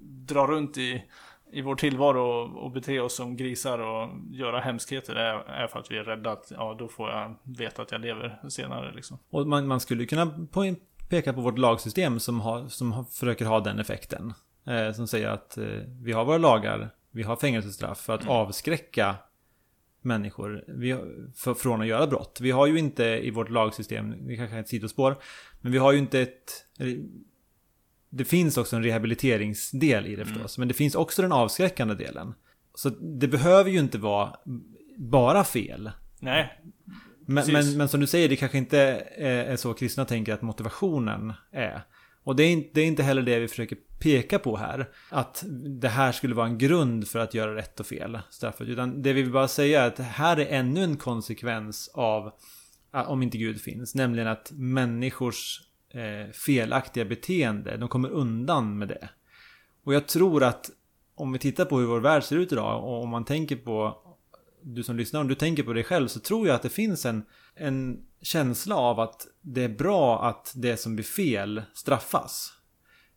dra 0.00 0.46
runt 0.46 0.78
i, 0.78 1.04
i 1.52 1.62
vår 1.62 1.74
tillvaro 1.74 2.20
och, 2.20 2.64
och 2.64 2.70
bete 2.70 3.00
oss 3.00 3.16
som 3.16 3.36
grisar 3.36 3.78
och 3.78 4.08
göra 4.30 4.60
hemskheter 4.60 5.14
är, 5.14 5.34
är 5.34 5.66
för 5.66 5.78
att 5.78 5.90
vi 5.90 5.98
är 5.98 6.04
rädda 6.04 6.32
att 6.32 6.52
ja, 6.56 6.76
då 6.78 6.88
får 6.88 7.10
jag 7.10 7.34
veta 7.42 7.82
att 7.82 7.92
jag 7.92 8.00
lever 8.00 8.48
senare 8.48 8.92
liksom. 8.94 9.18
Och 9.30 9.46
man, 9.46 9.66
man 9.66 9.80
skulle 9.80 10.06
kunna 10.06 10.48
peka 11.08 11.32
på 11.32 11.40
vårt 11.40 11.58
lagsystem 11.58 12.20
som, 12.20 12.40
har, 12.40 12.68
som 12.68 12.92
har, 12.92 13.04
försöker 13.04 13.44
ha 13.44 13.60
den 13.60 13.78
effekten. 13.78 14.32
Eh, 14.66 14.92
som 14.92 15.06
säger 15.08 15.28
att 15.28 15.58
eh, 15.58 15.64
vi 16.02 16.12
har 16.12 16.24
våra 16.24 16.38
lagar, 16.38 16.90
vi 17.10 17.22
har 17.22 17.36
fängelsestraff 17.36 17.98
för 17.98 18.14
att 18.14 18.22
mm. 18.22 18.34
avskräcka 18.34 19.14
människor 20.00 20.64
vi, 20.68 20.96
för, 21.36 21.54
från 21.54 21.80
att 21.80 21.86
göra 21.86 22.06
brott. 22.06 22.38
Vi 22.40 22.50
har 22.50 22.66
ju 22.66 22.78
inte 22.78 23.04
i 23.04 23.30
vårt 23.30 23.50
lagsystem, 23.50 24.26
vi 24.26 24.36
kanske 24.36 24.56
har 24.56 24.60
ett 24.60 24.68
sidospår, 24.68 25.16
men 25.60 25.72
vi 25.72 25.78
har 25.78 25.92
ju 25.92 25.98
inte 25.98 26.20
ett... 26.20 26.66
Det 28.14 28.24
finns 28.24 28.56
också 28.56 28.76
en 28.76 28.82
rehabiliteringsdel 28.82 30.06
i 30.06 30.16
det 30.16 30.22
mm. 30.22 30.34
förstås, 30.34 30.56
mm. 30.56 30.62
men 30.62 30.68
det 30.68 30.74
finns 30.74 30.94
också 30.94 31.22
den 31.22 31.32
avskräckande 31.32 31.94
delen. 31.94 32.34
Så 32.74 32.88
det 32.88 33.28
behöver 33.28 33.70
ju 33.70 33.78
inte 33.78 33.98
vara 33.98 34.36
bara 34.96 35.44
fel. 35.44 35.90
Nej. 36.20 36.60
Men, 37.26 37.52
men, 37.52 37.76
men, 37.76 37.88
som 37.88 38.00
du 38.00 38.06
säger, 38.06 38.28
det 38.28 38.36
kanske 38.36 38.58
inte 38.58 38.78
är 39.16 39.56
så 39.56 39.74
kristna 39.74 40.04
tänker 40.04 40.34
att 40.34 40.42
motivationen 40.42 41.32
är. 41.52 41.82
Och 42.24 42.36
det 42.36 42.42
är, 42.42 42.50
inte, 42.50 42.70
det 42.72 42.80
är 42.80 42.86
inte 42.86 43.02
heller 43.02 43.22
det 43.22 43.38
vi 43.38 43.48
försöker 43.48 43.78
peka 44.00 44.38
på 44.38 44.56
här. 44.56 44.88
Att 45.10 45.44
det 45.80 45.88
här 45.88 46.12
skulle 46.12 46.34
vara 46.34 46.46
en 46.46 46.58
grund 46.58 47.08
för 47.08 47.18
att 47.18 47.34
göra 47.34 47.54
rätt 47.54 47.80
och 47.80 47.86
fel. 47.86 48.18
Straffet. 48.30 48.68
Utan 48.68 49.02
det 49.02 49.12
vi 49.12 49.22
vill 49.22 49.32
bara 49.32 49.48
säga 49.48 49.82
är 49.82 49.86
att 49.86 49.98
här 49.98 50.36
är 50.36 50.46
ännu 50.46 50.84
en 50.84 50.96
konsekvens 50.96 51.90
av 51.94 52.32
om 52.92 53.22
inte 53.22 53.38
Gud 53.38 53.60
finns. 53.60 53.94
Nämligen 53.94 54.28
att 54.28 54.52
människors 54.52 55.60
eh, 55.94 56.32
felaktiga 56.32 57.04
beteende, 57.04 57.76
de 57.76 57.88
kommer 57.88 58.08
undan 58.08 58.78
med 58.78 58.88
det. 58.88 59.08
Och 59.84 59.94
jag 59.94 60.08
tror 60.08 60.42
att 60.42 60.70
om 61.14 61.32
vi 61.32 61.38
tittar 61.38 61.64
på 61.64 61.78
hur 61.78 61.86
vår 61.86 62.00
värld 62.00 62.24
ser 62.24 62.36
ut 62.36 62.52
idag 62.52 62.84
och 62.84 63.02
om 63.02 63.08
man 63.08 63.24
tänker 63.24 63.56
på 63.56 63.98
du 64.62 64.82
som 64.82 64.96
lyssnar, 64.96 65.20
om 65.20 65.28
du 65.28 65.34
tänker 65.34 65.62
på 65.62 65.72
dig 65.72 65.84
själv 65.84 66.08
så 66.08 66.20
tror 66.20 66.46
jag 66.46 66.54
att 66.54 66.62
det 66.62 66.68
finns 66.68 67.06
en, 67.06 67.22
en 67.54 67.98
känsla 68.22 68.76
av 68.76 69.00
att 69.00 69.26
det 69.40 69.64
är 69.64 69.68
bra 69.68 70.24
att 70.24 70.52
det 70.56 70.76
som 70.76 70.94
blir 70.94 71.04
fel 71.04 71.62
straffas. 71.74 72.52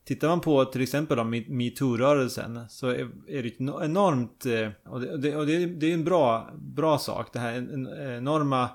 Tittar 0.05 0.27
man 0.27 0.41
på 0.41 0.65
till 0.65 0.81
exempel 0.81 1.19
metoo-rörelsen 1.47 2.69
så 2.69 2.87
är 3.27 3.43
det 3.43 3.59
enormt, 3.59 4.45
eh, 4.45 4.91
och 4.91 5.01
det, 5.01 5.35
och 5.35 5.45
det, 5.45 5.65
det 5.65 5.89
är 5.89 5.93
en 5.93 6.03
bra, 6.03 6.49
bra 6.55 6.97
sak, 6.97 7.33
det 7.33 7.39
här 7.39 7.53
enorma 8.17 8.69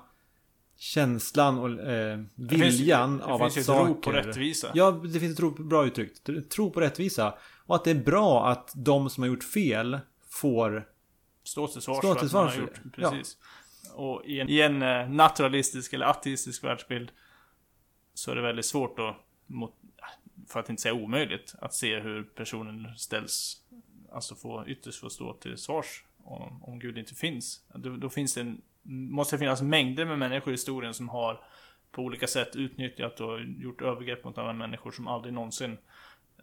känslan 0.81 1.59
och 1.59 1.89
eh, 1.89 2.19
viljan 2.35 3.17
det 3.17 3.23
finns, 3.23 3.31
av 3.31 3.41
att 3.41 3.53
saker... 3.53 3.53
Det 3.53 3.53
finns 3.53 3.69
ett 3.69 3.75
tro 3.75 4.01
på 4.01 4.11
rättvisa. 4.11 4.71
Ja, 4.73 4.91
det 4.91 5.19
finns 5.19 5.31
ett 5.31 5.37
tro, 5.37 5.51
bra 5.51 5.85
uttryckt. 5.85 6.49
Tro 6.49 6.71
på 6.71 6.81
rättvisa. 6.81 7.33
Och 7.65 7.75
att 7.75 7.83
det 7.83 7.91
är 7.91 8.03
bra 8.03 8.47
att 8.47 8.71
de 8.75 9.09
som 9.09 9.23
har 9.23 9.27
gjort 9.27 9.43
fel 9.43 9.99
får 10.29 10.87
stå 11.43 11.67
till 11.67 11.81
svars 11.81 12.01
för 12.01 12.25
att 12.25 12.33
man 12.33 12.47
har 12.47 12.55
gjort. 12.55 12.81
Precis. 12.95 13.37
Ja. 13.83 13.93
Och 13.93 14.25
i 14.25 14.39
en, 14.39 14.49
i 14.49 14.59
en 14.59 14.81
eh, 14.81 15.09
naturalistisk 15.09 15.93
eller 15.93 16.05
ateistisk 16.05 16.63
världsbild 16.63 17.11
så 18.13 18.31
är 18.31 18.35
det 18.35 18.41
väldigt 18.41 18.65
svårt 18.65 18.99
att, 18.99 19.15
mot, 19.47 19.73
för 20.47 20.59
att 20.59 20.69
inte 20.69 20.81
säga 20.81 20.93
omöjligt, 20.93 21.55
att 21.59 21.73
se 21.73 21.99
hur 21.99 22.23
personen 22.23 22.95
ställs, 22.97 23.57
alltså 24.11 24.35
få 24.35 24.63
ytterst 24.67 24.99
få 24.99 25.09
stå 25.09 25.33
till 25.33 25.57
svars 25.57 26.05
om, 26.23 26.63
om 26.63 26.79
Gud 26.79 26.97
inte 26.97 27.15
finns. 27.15 27.61
Då, 27.75 27.97
då 27.97 28.09
finns 28.09 28.33
det 28.33 28.41
en, 28.41 28.61
måste 28.83 29.37
finnas 29.37 29.61
mängder 29.61 30.05
med 30.05 30.19
människor 30.19 30.49
i 30.49 30.53
historien 30.53 30.93
som 30.93 31.09
har 31.09 31.39
på 31.91 32.01
olika 32.01 32.27
sätt 32.27 32.55
utnyttjat 32.55 33.19
och 33.19 33.41
gjort 33.43 33.81
övergrepp 33.81 34.23
mot 34.23 34.37
andra 34.37 34.53
människor 34.53 34.91
som 34.91 35.07
aldrig 35.07 35.33
någonsin 35.33 35.77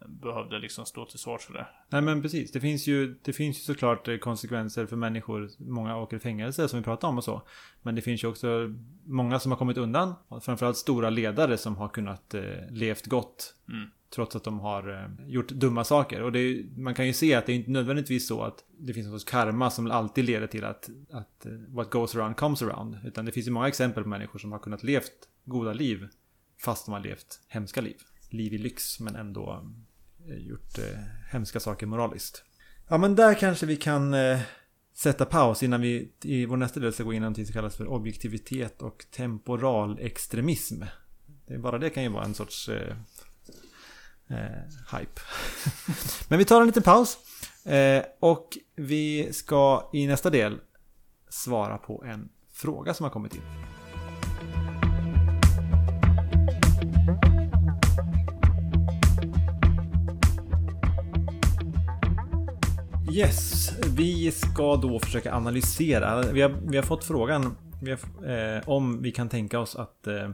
behövde 0.05 0.59
liksom 0.59 0.85
stå 0.85 1.05
till 1.05 1.19
svars 1.19 1.41
för 1.41 1.53
det. 1.53 1.67
Nej 1.89 2.01
men 2.01 2.21
precis. 2.21 2.51
Det 2.51 2.59
finns 2.59 2.87
ju, 2.87 3.19
det 3.23 3.33
finns 3.33 3.57
ju 3.57 3.61
såklart 3.61 4.07
eh, 4.07 4.17
konsekvenser 4.17 4.85
för 4.85 4.95
människor. 4.95 5.49
Många 5.57 5.97
åker 5.97 6.17
i 6.17 6.19
fängelse 6.19 6.67
som 6.67 6.79
vi 6.79 6.83
pratade 6.83 7.09
om 7.09 7.17
och 7.17 7.23
så. 7.23 7.41
Men 7.81 7.95
det 7.95 8.01
finns 8.01 8.23
ju 8.23 8.27
också 8.27 8.75
många 9.03 9.39
som 9.39 9.51
har 9.51 9.57
kommit 9.57 9.77
undan. 9.77 10.13
Framförallt 10.41 10.77
stora 10.77 11.09
ledare 11.09 11.57
som 11.57 11.77
har 11.77 11.87
kunnat 11.87 12.33
eh, 12.33 12.43
levt 12.69 13.05
gott. 13.05 13.55
Mm. 13.69 13.89
Trots 14.15 14.35
att 14.35 14.43
de 14.43 14.59
har 14.59 14.89
eh, 14.89 15.27
gjort 15.27 15.49
dumma 15.49 15.83
saker. 15.83 16.21
Och 16.21 16.31
det, 16.31 16.65
man 16.77 16.93
kan 16.93 17.07
ju 17.07 17.13
se 17.13 17.33
att 17.35 17.45
det 17.45 17.51
är 17.51 17.55
inte 17.55 17.71
nödvändigtvis 17.71 18.27
så 18.27 18.41
att 18.41 18.63
det 18.77 18.93
finns 18.93 19.07
någon 19.07 19.19
sorts 19.19 19.31
karma 19.31 19.71
som 19.71 19.91
alltid 19.91 20.25
leder 20.25 20.47
till 20.47 20.63
att, 20.63 20.89
att 21.11 21.45
eh, 21.45 21.51
what 21.67 21.89
goes 21.89 22.15
around 22.15 22.37
comes 22.37 22.61
around. 22.61 22.97
Utan 23.03 23.25
det 23.25 23.31
finns 23.31 23.47
ju 23.47 23.51
många 23.51 23.67
exempel 23.67 24.03
på 24.03 24.09
människor 24.09 24.39
som 24.39 24.51
har 24.51 24.59
kunnat 24.59 24.83
levt 24.83 25.11
goda 25.45 25.73
liv. 25.73 26.07
Fast 26.61 26.85
de 26.85 26.91
har 26.91 26.99
levt 26.99 27.39
hemska 27.47 27.81
liv. 27.81 27.97
Liv 28.29 28.53
i 28.53 28.57
lyx 28.57 28.99
men 28.99 29.15
ändå 29.15 29.65
eh, 30.27 30.37
gjort 30.37 30.77
eh, 30.77 30.99
hemska 31.31 31.59
saker 31.59 31.85
moraliskt. 31.85 32.43
Ja 32.87 32.97
men 32.97 33.15
där 33.15 33.33
kanske 33.33 33.65
vi 33.65 33.75
kan 33.75 34.13
eh, 34.13 34.39
sätta 34.93 35.25
paus 35.25 35.63
innan 35.63 35.81
vi 35.81 36.11
i 36.23 36.45
vår 36.45 36.57
nästa 36.57 36.79
del 36.79 36.93
ska 36.93 37.03
gå 37.03 37.13
in 37.13 37.17
i 37.17 37.19
någonting 37.19 37.45
som 37.45 37.53
kallas 37.53 37.75
för 37.75 37.87
objektivitet 37.87 38.81
och 38.81 39.05
temporal 39.11 39.99
extremism. 39.99 40.83
Det 41.47 41.57
bara 41.57 41.77
det 41.77 41.89
kan 41.89 42.03
ju 42.03 42.09
vara 42.09 42.25
en 42.25 42.33
sorts 42.33 42.69
eh, 42.69 42.95
eh, 44.29 44.97
hype. 44.99 45.21
men 46.27 46.39
vi 46.39 46.45
tar 46.45 46.61
en 46.61 46.67
liten 46.67 46.83
paus. 46.83 47.17
Eh, 47.65 48.03
och 48.19 48.57
vi 48.75 49.33
ska 49.33 49.89
i 49.93 50.07
nästa 50.07 50.29
del 50.29 50.59
svara 51.29 51.77
på 51.77 52.03
en 52.03 52.29
fråga 52.53 52.93
som 52.93 53.03
har 53.03 53.11
kommit 53.11 53.35
in. 53.35 53.41
Yes, 63.11 63.71
vi 63.87 64.31
ska 64.31 64.75
då 64.75 64.99
försöka 64.99 65.33
analysera. 65.33 66.21
Vi 66.21 66.41
har, 66.41 66.49
vi 66.49 66.77
har 66.77 66.83
fått 66.83 67.03
frågan 67.03 67.55
vi 67.81 67.91
har, 67.91 67.99
eh, 68.31 68.69
om 68.69 69.01
vi 69.01 69.11
kan 69.11 69.29
tänka 69.29 69.59
oss 69.59 69.75
att 69.75 70.07
eh, 70.07 70.29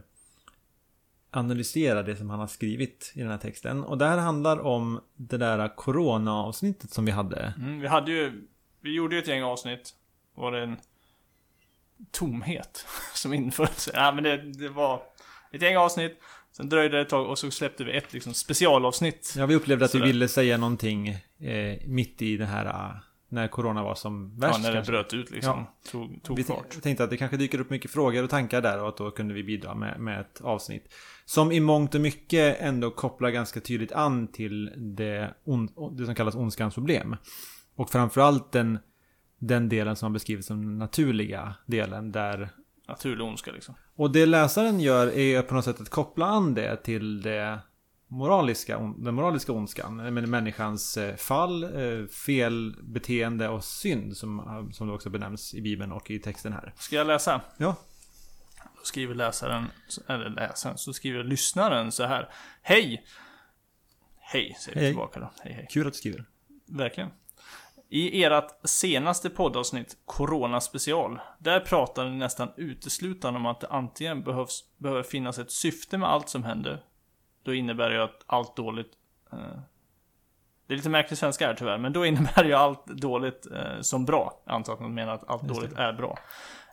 analysera 1.36 2.04
det 2.04 2.16
som 2.16 2.30
han 2.30 2.40
har 2.40 2.48
skrivit 2.48 3.12
i 3.16 3.20
den 3.20 3.32
här 3.32 3.38
texten. 3.38 3.84
Och 3.84 3.98
det 3.98 4.06
här 4.06 4.18
handlar 4.18 4.60
om 4.60 5.02
det 5.16 5.38
där 5.38 5.76
corona-avsnittet 5.76 6.92
som 6.92 7.06
vi 7.06 7.12
hade. 7.12 7.54
Mm, 7.58 7.80
vi 7.80 7.88
hade 7.88 8.12
ju, 8.12 8.48
vi 8.82 8.96
gjorde 8.96 9.16
ju 9.16 9.22
ett 9.22 9.28
gäng 9.28 9.44
avsnitt. 9.44 9.94
Var 10.36 10.52
det 10.52 10.64
en 10.64 10.78
tomhet 12.12 12.86
som 13.14 13.34
inföll 13.34 13.68
sig? 13.68 13.94
Ja, 13.98 14.12
men 14.12 14.24
det, 14.24 14.38
det 14.38 14.70
var 14.70 15.02
ett 15.52 15.62
gäng 15.62 15.78
avsnitt. 15.78 16.20
Sen 16.52 16.70
dröjde 16.70 16.98
det 16.98 17.02
ett 17.02 17.10
tag 17.10 17.30
och 17.30 17.40
så 17.40 17.52
släppte 17.52 17.84
vi 17.84 17.98
ett 17.98 18.14
liksom, 18.14 18.34
specialavsnitt. 18.34 19.34
Ja, 19.38 19.46
vi 19.46 19.56
upplevde 19.56 19.86
att 19.86 19.92
Sådär. 19.92 20.06
vi 20.06 20.12
ville 20.12 20.28
säga 20.28 20.58
någonting 20.58 21.08
eh, 21.40 21.80
mitt 21.86 22.22
i 22.22 22.38
det 22.38 22.46
här 22.46 23.00
när 23.30 23.48
corona 23.48 23.84
var 23.84 23.96
som 23.96 24.40
värst. 24.40 24.58
Ja, 24.58 24.62
när 24.62 24.70
det 24.70 24.76
kanske. 24.76 24.92
bröt 24.92 25.14
ut 25.14 25.32
liksom. 25.32 25.60
Ja. 25.60 25.90
Tog, 25.92 26.24
tog 26.24 26.38
vi 26.38 26.44
fart. 26.44 26.78
Vi 26.78 26.82
tänkte 26.82 27.04
att 27.04 27.10
det 27.10 27.18
kanske 27.18 27.38
dyker 27.38 27.60
upp 27.60 27.70
mycket 27.70 27.92
frågor 27.92 28.24
och 28.24 28.30
tankar 28.30 28.62
där 28.62 28.82
och 28.82 28.90
att 28.90 28.98
då 28.98 29.12
kunde 29.12 29.34
vi 29.34 29.44
bidra 29.44 29.76
med, 29.76 30.00
med 30.00 30.22
ett 30.22 30.42
avsnitt. 30.42 30.94
Som 31.26 31.52
i 31.52 31.60
mångt 31.60 31.96
och 31.96 32.02
mycket 32.02 32.58
ändå 32.60 32.92
kopplar 32.92 33.30
ganska 33.30 33.60
tydligt 33.60 33.92
an 33.92 34.28
till 34.28 34.72
det, 34.96 35.34
det 35.98 36.06
som 36.06 36.16
kallas 36.16 36.36
ondskans 36.36 36.74
problem. 36.74 37.16
Och 37.76 37.90
framförallt 37.90 38.52
den, 38.52 38.80
den 39.40 39.70
delen 39.70 39.96
som 39.96 40.06
har 40.06 40.14
beskrivits 40.14 40.48
som 40.48 40.62
den 40.62 40.78
naturliga 40.78 41.56
delen 41.66 42.12
där 42.12 42.50
naturlig 42.88 43.28
ondska 43.28 43.52
liksom. 43.52 43.76
Och 43.96 44.12
det 44.12 44.26
läsaren 44.26 44.80
gör 44.80 45.18
är 45.18 45.42
på 45.42 45.56
något 45.56 45.66
sätt 45.66 45.82
att 45.82 45.90
koppla 45.90 46.26
an 46.26 46.54
det 46.54 46.76
till 46.76 47.22
det 47.22 47.60
moraliska, 48.08 48.94
den 48.98 49.16
moraliska 49.16 49.52
ondskan. 49.52 50.14
Människans 50.30 50.98
eh, 50.98 51.16
fall, 51.16 51.64
eh, 51.64 52.06
felbeteende 52.26 53.50
och 53.50 53.64
synd 53.64 54.18
som, 54.18 54.70
som 54.74 54.88
det 54.88 54.94
också 54.94 55.10
benämns 55.10 55.54
i 55.54 55.62
Bibeln 55.62 55.92
och 55.92 56.12
i 56.12 56.20
texten 56.20 56.54
här. 56.54 56.74
Ska 56.78 56.96
jag 56.96 57.08
läsa? 57.08 57.42
Ja. 57.58 57.76
Skriver 58.86 59.16
läsaren, 59.16 59.72
eller 60.08 60.30
läsaren, 60.30 60.78
så 60.78 60.94
skriver 60.94 61.24
lyssnaren 61.24 61.92
så 61.92 62.04
här. 62.04 62.30
Hej! 62.62 63.06
Hej, 64.18 64.58
säger 64.60 64.80
vi 64.80 64.88
tillbaka 64.88 65.20
då. 65.20 65.32
Hej, 65.44 65.54
hej. 65.54 65.68
Kul 65.70 65.88
att 65.88 65.94
du 65.94 65.98
skriver. 65.98 66.26
Verkligen. 66.66 67.10
I 67.90 68.24
ert 68.24 68.52
senaste 68.64 69.30
poddavsnitt, 69.30 69.98
Corona 70.06 70.62
special, 70.62 71.20
där 71.40 71.60
pratar 71.60 72.10
ni 72.10 72.18
nästan 72.18 72.52
uteslutande 72.58 73.40
om 73.40 73.46
att 73.46 73.60
det 73.60 73.68
antingen 73.68 74.24
behövs, 74.24 74.64
behöver 74.78 75.04
finnas 75.04 75.40
ett 75.40 75.52
syfte 75.52 75.98
med 75.98 76.10
allt 76.10 76.30
som 76.30 76.44
händer. 76.44 76.84
Då 77.44 77.54
innebär 77.54 77.90
det 77.90 77.96
ju 77.96 78.02
att 78.02 78.24
allt 78.26 78.56
dåligt 78.56 78.92
eh, 79.32 79.60
det 80.68 80.74
är 80.74 80.78
lite 80.78 80.90
märklig 80.90 81.18
svenska 81.18 81.48
här 81.48 81.54
tyvärr, 81.54 81.78
men 81.78 81.94
då 81.94 82.06
innebär 82.06 82.44
ju 82.44 82.54
allt 82.54 82.86
dåligt 82.86 83.48
eh, 83.52 83.82
som 83.82 84.06
bra. 84.06 84.42
Antar 84.46 84.74
att 84.74 84.80
man 84.80 84.94
menar 84.94 85.14
att 85.14 85.30
allt 85.30 85.44
dåligt 85.44 85.74
är 85.74 85.94
bra. 85.94 86.20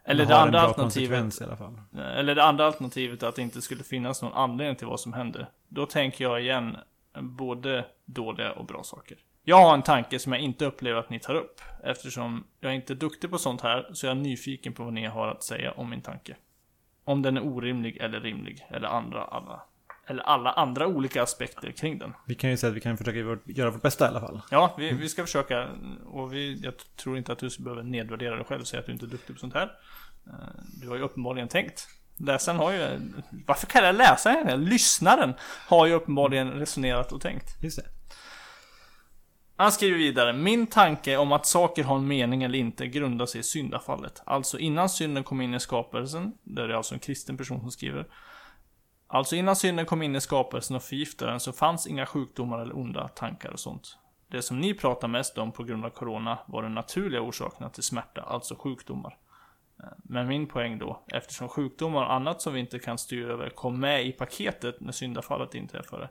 Eller 0.05 0.27
det 0.27 0.37
andra 0.37 0.61
alternativet. 0.61 1.41
i 1.41 1.45
alla 1.45 1.57
fall. 1.57 1.81
Eller 1.97 2.35
det 2.35 2.45
andra 2.45 2.67
alternativet 2.67 3.23
att 3.23 3.37
det 3.37 3.43
inte 3.43 3.62
skulle 3.62 3.85
finnas 3.85 4.23
någon 4.23 4.33
anledning 4.33 4.77
till 4.77 4.87
vad 4.87 5.01
som 5.01 5.12
händer. 5.12 5.49
Då 5.69 5.87
tänker 5.87 6.25
jag 6.25 6.41
igen 6.41 6.77
både 7.21 7.85
dåliga 8.05 8.53
och 8.53 8.67
bra 8.67 8.83
saker. 8.83 9.19
Jag 9.45 9.57
har 9.57 9.75
en 9.75 9.83
tanke 9.83 10.19
som 10.19 10.33
jag 10.33 10.43
inte 10.43 10.67
upplever 10.67 11.01
att 11.01 11.11
ni 11.11 11.21
tar 11.21 11.35
upp. 11.35 11.61
Eftersom 11.85 12.45
jag 12.61 12.73
är 12.73 12.77
inte 12.77 12.95
duktig 12.95 13.31
på 13.31 13.38
sånt 13.38 13.61
här 13.61 13.91
så 13.93 14.07
jag 14.07 14.11
är 14.11 14.21
nyfiken 14.21 14.73
på 14.73 14.85
vad 14.85 14.93
ni 14.93 15.07
har 15.07 15.29
att 15.29 15.43
säga 15.43 15.73
om 15.73 15.91
min 15.91 16.01
tanke. 16.01 16.37
Om 17.05 17.23
den 17.23 17.37
är 17.37 17.47
orimlig 17.47 17.97
eller 17.97 18.21
rimlig. 18.21 18.67
Eller 18.71 18.88
andra 18.88 19.25
alla. 19.25 19.62
Eller 20.07 20.23
alla 20.23 20.53
andra 20.53 20.87
olika 20.87 21.23
aspekter 21.23 21.71
kring 21.73 21.99
den. 21.99 22.15
Vi 22.27 22.35
kan 22.35 22.51
ju 22.51 22.57
säga 22.57 22.71
att 22.71 22.77
vi 22.77 22.81
kan 22.81 22.97
försöka 22.99 23.19
göra 23.45 23.71
vårt 23.71 23.83
bästa 23.83 24.05
i 24.05 24.09
alla 24.09 24.21
fall. 24.21 24.41
Ja, 24.51 24.75
vi, 24.79 24.93
vi 24.93 25.09
ska 25.09 25.23
försöka. 25.23 25.69
Och 26.05 26.33
vi, 26.33 26.61
jag 26.65 26.75
tror 26.97 27.19
inte 27.19 27.33
att 27.33 27.38
du 27.38 27.49
behöver 27.59 27.83
nedvärdera 27.83 28.37
dig 28.37 28.45
själv 28.45 28.61
och 28.61 28.67
säga 28.67 28.81
att 28.81 28.87
du 28.87 28.93
inte 28.93 29.05
är 29.05 29.09
duktig 29.09 29.35
på 29.37 29.41
sånt 29.41 29.55
här. 29.55 29.73
Eh, 30.27 30.33
Du 30.81 30.88
har 30.88 30.97
ju 30.97 31.03
uppenbarligen 31.03 31.49
tänkt. 31.49 31.88
Läsaren 32.17 32.59
har 32.59 32.73
ju... 32.73 33.01
Varför 33.47 33.67
kallar 33.67 33.87
jag 33.87 33.95
läsaren? 33.97 34.65
Lyssnaren 34.65 35.35
har 35.69 35.87
ju 35.87 35.93
uppenbarligen 35.93 36.51
resonerat 36.51 37.12
och 37.12 37.21
tänkt. 37.21 37.62
Just 37.62 37.77
det. 37.77 37.85
Han 39.57 39.73
skriver 39.73 39.99
vidare. 39.99 40.33
Min 40.33 40.67
tanke 40.67 41.17
om 41.17 41.33
att 41.33 41.47
saker 41.47 41.85
har 41.85 41.97
en 41.97 42.07
mening 42.07 42.43
eller 42.43 42.59
inte 42.59 42.87
grundar 42.87 43.27
sig 43.27 43.41
i 43.41 43.45
syndafallet. 43.45 44.23
Alltså 44.27 44.59
innan 44.59 44.88
synden 44.88 45.25
kom 45.25 45.41
in 45.41 45.55
i 45.55 45.61
skapelsen. 45.61 46.33
Det 46.43 46.62
är 46.62 46.69
alltså 46.69 46.95
en 46.95 47.01
kristen 47.01 47.37
person 47.37 47.61
som 47.61 47.71
skriver. 47.71 48.07
Alltså 49.14 49.37
innan 49.37 49.57
synden 49.57 49.87
kom 49.87 50.03
in 50.03 50.16
i 50.16 50.20
skapelsen 50.20 50.77
och 50.77 50.83
förgiftade 50.83 51.31
den 51.31 51.40
så 51.40 51.53
fanns 51.53 51.87
inga 51.87 52.07
sjukdomar 52.07 52.59
eller 52.59 52.77
onda 52.77 53.09
tankar 53.09 53.51
och 53.51 53.61
sånt. 53.61 53.98
Det 54.29 54.42
som 54.42 54.61
ni 54.61 54.75
pratar 54.75 55.09
mest 55.09 55.38
om 55.38 55.53
på 55.53 55.64
grund 55.64 55.85
av 55.85 55.90
corona 55.90 56.38
var 56.46 56.62
de 56.62 56.75
naturliga 56.75 57.22
orsakerna 57.22 57.70
till 57.70 57.83
smärta, 57.83 58.22
alltså 58.22 58.55
sjukdomar. 58.59 59.16
Eh, 59.79 59.88
men 59.96 60.29
min 60.29 60.46
poäng 60.46 60.79
då, 60.79 61.03
eftersom 61.07 61.48
sjukdomar 61.48 62.03
och 62.03 62.12
annat 62.12 62.42
som 62.42 62.55
vi 62.55 62.61
inte 62.61 62.79
kan 62.79 62.98
styra 62.98 63.33
över 63.33 63.51
kom 63.51 63.81
med 63.81 64.07
i 64.07 64.12
paketet 64.12 64.81
när 64.81 64.92
syndafallet 64.92 65.55
inträffade. 65.55 66.09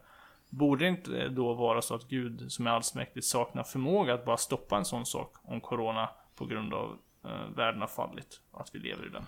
Borde 0.49 0.85
det 0.85 0.89
inte 0.89 1.17
eh, 1.17 1.31
då 1.31 1.53
vara 1.53 1.81
så 1.81 1.95
att 1.95 2.07
Gud 2.07 2.51
som 2.51 2.67
är 2.67 2.71
allsmäktig 2.71 3.23
saknar 3.23 3.63
förmåga 3.63 4.13
att 4.13 4.25
bara 4.25 4.37
stoppa 4.37 4.77
en 4.77 4.85
sån 4.85 5.05
sak 5.05 5.35
om 5.43 5.61
corona 5.61 6.09
på 6.35 6.45
grund 6.45 6.73
av 6.73 6.97
eh, 7.25 7.55
världen 7.55 7.81
har 7.81 7.87
fallit 7.87 8.41
och 8.51 8.61
att 8.61 8.75
vi 8.75 8.79
lever 8.79 9.05
i 9.05 9.09
den? 9.09 9.25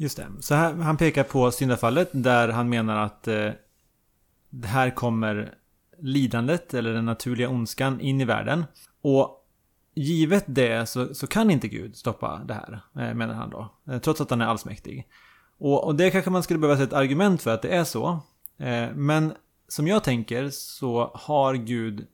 Just 0.00 0.16
det. 0.16 0.26
Så 0.40 0.54
här, 0.54 0.74
han 0.74 0.96
pekar 0.96 1.24
på 1.24 1.50
syndafallet 1.50 2.08
där 2.12 2.48
han 2.48 2.68
menar 2.68 2.96
att 2.96 3.28
eh, 3.28 3.50
det 4.50 4.68
här 4.68 4.90
kommer 4.90 5.54
lidandet 5.98 6.74
eller 6.74 6.92
den 6.92 7.04
naturliga 7.04 7.48
ondskan 7.48 8.00
in 8.00 8.20
i 8.20 8.24
världen. 8.24 8.64
Och 9.02 9.46
givet 9.94 10.44
det 10.46 10.88
så, 10.88 11.14
så 11.14 11.26
kan 11.26 11.50
inte 11.50 11.68
Gud 11.68 11.96
stoppa 11.96 12.40
det 12.44 12.54
här, 12.54 12.80
eh, 12.94 13.14
menar 13.14 13.34
han 13.34 13.50
då. 13.50 13.74
Eh, 13.90 13.98
trots 13.98 14.20
att 14.20 14.30
han 14.30 14.40
är 14.40 14.46
allsmäktig. 14.46 15.08
Och, 15.58 15.84
och 15.84 15.94
det 15.94 16.10
kanske 16.10 16.30
man 16.30 16.42
skulle 16.42 16.58
behöva 16.58 16.78
se 16.78 16.84
ett 16.84 16.92
argument 16.92 17.42
för 17.42 17.54
att 17.54 17.62
det 17.62 17.76
är 17.76 17.84
så. 17.84 18.20
Eh, 18.58 18.88
men 18.94 19.32
som 19.68 19.86
jag 19.86 20.04
tänker 20.04 20.50
så 20.50 21.10
har 21.14 21.54
Gud 21.54 22.06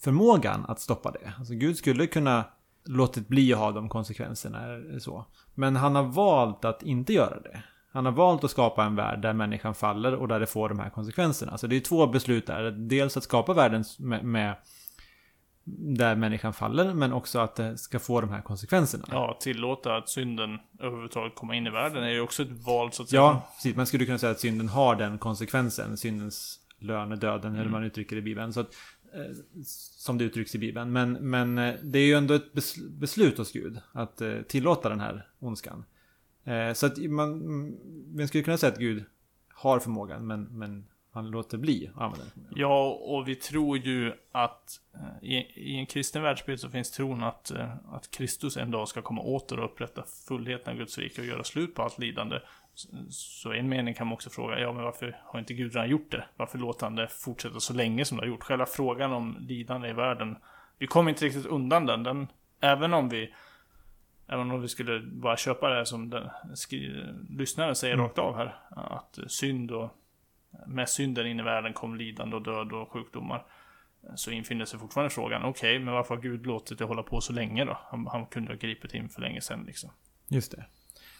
förmågan 0.00 0.64
att 0.68 0.80
stoppa 0.80 1.10
det. 1.10 1.32
Alltså 1.38 1.54
Gud 1.54 1.76
skulle 1.76 2.06
kunna 2.06 2.44
låtit 2.86 3.28
bli 3.28 3.52
att 3.52 3.58
ha 3.58 3.72
de 3.72 3.88
konsekvenserna. 3.88 4.60
Så. 4.98 5.26
Men 5.54 5.76
han 5.76 5.94
har 5.94 6.02
valt 6.02 6.64
att 6.64 6.82
inte 6.82 7.12
göra 7.12 7.40
det. 7.40 7.62
Han 7.92 8.04
har 8.04 8.12
valt 8.12 8.44
att 8.44 8.50
skapa 8.50 8.84
en 8.84 8.96
värld 8.96 9.22
där 9.22 9.32
människan 9.32 9.74
faller 9.74 10.14
och 10.14 10.28
där 10.28 10.40
det 10.40 10.46
får 10.46 10.68
de 10.68 10.78
här 10.78 10.90
konsekvenserna. 10.90 11.58
Så 11.58 11.66
det 11.66 11.76
är 11.76 11.80
två 11.80 12.06
beslut 12.06 12.46
där. 12.46 12.70
Dels 12.70 13.16
att 13.16 13.24
skapa 13.24 13.54
världen 13.54 13.84
med, 13.98 14.24
med 14.24 14.56
där 15.96 16.14
människan 16.14 16.52
faller, 16.52 16.94
men 16.94 17.12
också 17.12 17.38
att 17.38 17.56
det 17.56 17.78
ska 17.78 17.98
få 17.98 18.20
de 18.20 18.30
här 18.30 18.42
konsekvenserna. 18.42 19.04
Ja, 19.10 19.36
tillåta 19.40 19.96
att 19.96 20.08
synden 20.08 20.58
överhuvudtaget 20.80 21.34
komma 21.34 21.54
in 21.54 21.66
i 21.66 21.70
världen 21.70 22.02
är 22.04 22.08
ju 22.08 22.20
också 22.20 22.42
ett 22.42 22.66
val 22.66 22.92
så 22.92 23.02
att 23.02 23.08
säga. 23.08 23.20
Ja, 23.22 23.48
precis. 23.56 23.76
Man 23.76 23.86
skulle 23.86 24.04
kunna 24.04 24.18
säga 24.18 24.32
att 24.32 24.40
synden 24.40 24.68
har 24.68 24.96
den 24.96 25.18
konsekvensen. 25.18 25.96
Syndens 25.96 26.58
lön 26.78 27.12
är 27.12 27.16
döden, 27.16 27.52
eller 27.54 27.64
hur 27.64 27.70
man 27.70 27.84
uttrycker 27.84 28.16
det 28.16 28.20
i 28.20 28.22
Bibeln. 28.22 28.52
Så 28.52 28.60
att, 28.60 28.74
Eh, 29.14 29.36
som 29.62 30.18
det 30.18 30.24
uttrycks 30.24 30.54
i 30.54 30.58
Bibeln. 30.58 30.92
Men, 30.92 31.12
men 31.12 31.58
eh, 31.58 31.74
det 31.82 31.98
är 31.98 32.06
ju 32.06 32.14
ändå 32.14 32.34
ett 32.34 32.52
beslut 32.90 33.38
hos 33.38 33.52
Gud 33.52 33.80
att 33.92 34.20
eh, 34.20 34.40
tillåta 34.42 34.88
den 34.88 35.00
här 35.00 35.28
ondskan. 35.38 35.84
Så 36.74 36.86
att 36.86 36.98
man, 36.98 37.32
mm, 37.32 37.76
man 38.16 38.28
skulle 38.28 38.44
kunna 38.44 38.58
säga 38.58 38.72
att 38.72 38.78
Gud 38.78 39.04
har 39.48 39.78
förmågan, 39.78 40.26
men, 40.26 40.42
men 40.42 40.86
han 41.10 41.30
låter 41.30 41.58
bli 41.58 41.90
att 41.94 42.02
använda 42.02 42.24
den. 42.34 42.46
Ja, 42.56 42.90
och 42.90 43.28
vi 43.28 43.34
tror 43.34 43.78
ju 43.78 44.12
att 44.32 44.80
i, 45.22 45.36
i 45.36 45.76
en 45.76 45.86
kristen 45.86 46.22
världsbild 46.22 46.60
så 46.60 46.70
finns 46.70 46.90
tron 46.90 47.22
att, 47.22 47.52
att 47.92 48.10
Kristus 48.10 48.56
en 48.56 48.70
dag 48.70 48.88
ska 48.88 49.02
komma 49.02 49.22
åter 49.22 49.58
och 49.58 49.64
upprätta 49.64 50.04
fullheten 50.28 50.72
av 50.72 50.78
Guds 50.78 50.98
rike 50.98 51.20
och 51.20 51.26
göra 51.26 51.44
slut 51.44 51.74
på 51.74 51.82
allt 51.82 51.98
lidande. 51.98 52.40
Så- 53.10 53.54
i 53.54 53.58
en 53.58 53.68
mening 53.68 53.94
kan 53.94 54.06
man 54.06 54.14
också 54.14 54.30
fråga, 54.30 54.58
ja 54.58 54.72
men 54.72 54.82
varför 54.84 55.20
har 55.24 55.38
inte 55.38 55.54
Gud 55.54 55.72
redan 55.74 55.88
gjort 55.88 56.10
det? 56.10 56.24
Varför 56.36 56.58
låter 56.58 56.86
han 56.86 56.94
det 56.96 57.08
fortsätta 57.08 57.60
så 57.60 57.74
länge 57.74 58.04
som 58.04 58.16
det 58.16 58.22
har 58.22 58.28
gjort? 58.28 58.42
Själva 58.42 58.66
frågan 58.66 59.12
om 59.12 59.36
lidande 59.40 59.88
i 59.88 59.92
världen, 59.92 60.36
vi 60.78 60.86
kommer 60.86 61.10
inte 61.10 61.24
riktigt 61.24 61.46
undan 61.46 61.86
den. 61.86 62.02
den 62.02 62.26
även 62.60 62.94
om 62.94 63.08
vi 63.08 63.34
Även 64.28 64.50
om 64.50 64.60
vi 64.62 64.68
skulle 64.68 65.00
bara 65.00 65.36
köpa 65.36 65.68
det 65.68 65.86
som 65.86 66.10
den 66.10 66.30
lyssnaren 67.38 67.74
säger 67.76 67.94
Mm. 67.94 68.06
rakt 68.06 68.18
av 68.18 68.36
här. 68.36 68.56
Att 68.70 69.18
synd 69.28 69.70
och 69.70 69.90
med 70.66 70.88
synden 70.88 71.26
in 71.26 71.40
i 71.40 71.42
världen 71.42 71.72
kom 71.72 71.94
lidande 71.96 72.36
och 72.36 72.42
död 72.42 72.72
och 72.72 72.92
sjukdomar. 72.92 73.44
Så 74.14 74.30
infinner 74.30 74.64
sig 74.64 74.78
fortfarande 74.80 75.10
frågan, 75.10 75.44
okej, 75.44 75.78
men 75.78 75.94
varför 75.94 76.14
har 76.14 76.22
Gud 76.22 76.46
låtit 76.46 76.78
det 76.78 76.84
hålla 76.84 77.02
på 77.02 77.20
så 77.20 77.32
länge 77.32 77.64
då? 77.64 77.78
Han, 77.90 78.06
han 78.06 78.26
kunde 78.26 78.52
ha 78.52 78.56
gripit 78.58 78.94
in 78.94 79.08
för 79.08 79.20
länge 79.20 79.40
sedan 79.40 79.64
liksom. 79.66 79.90
Just 80.28 80.52
det. 80.52 80.64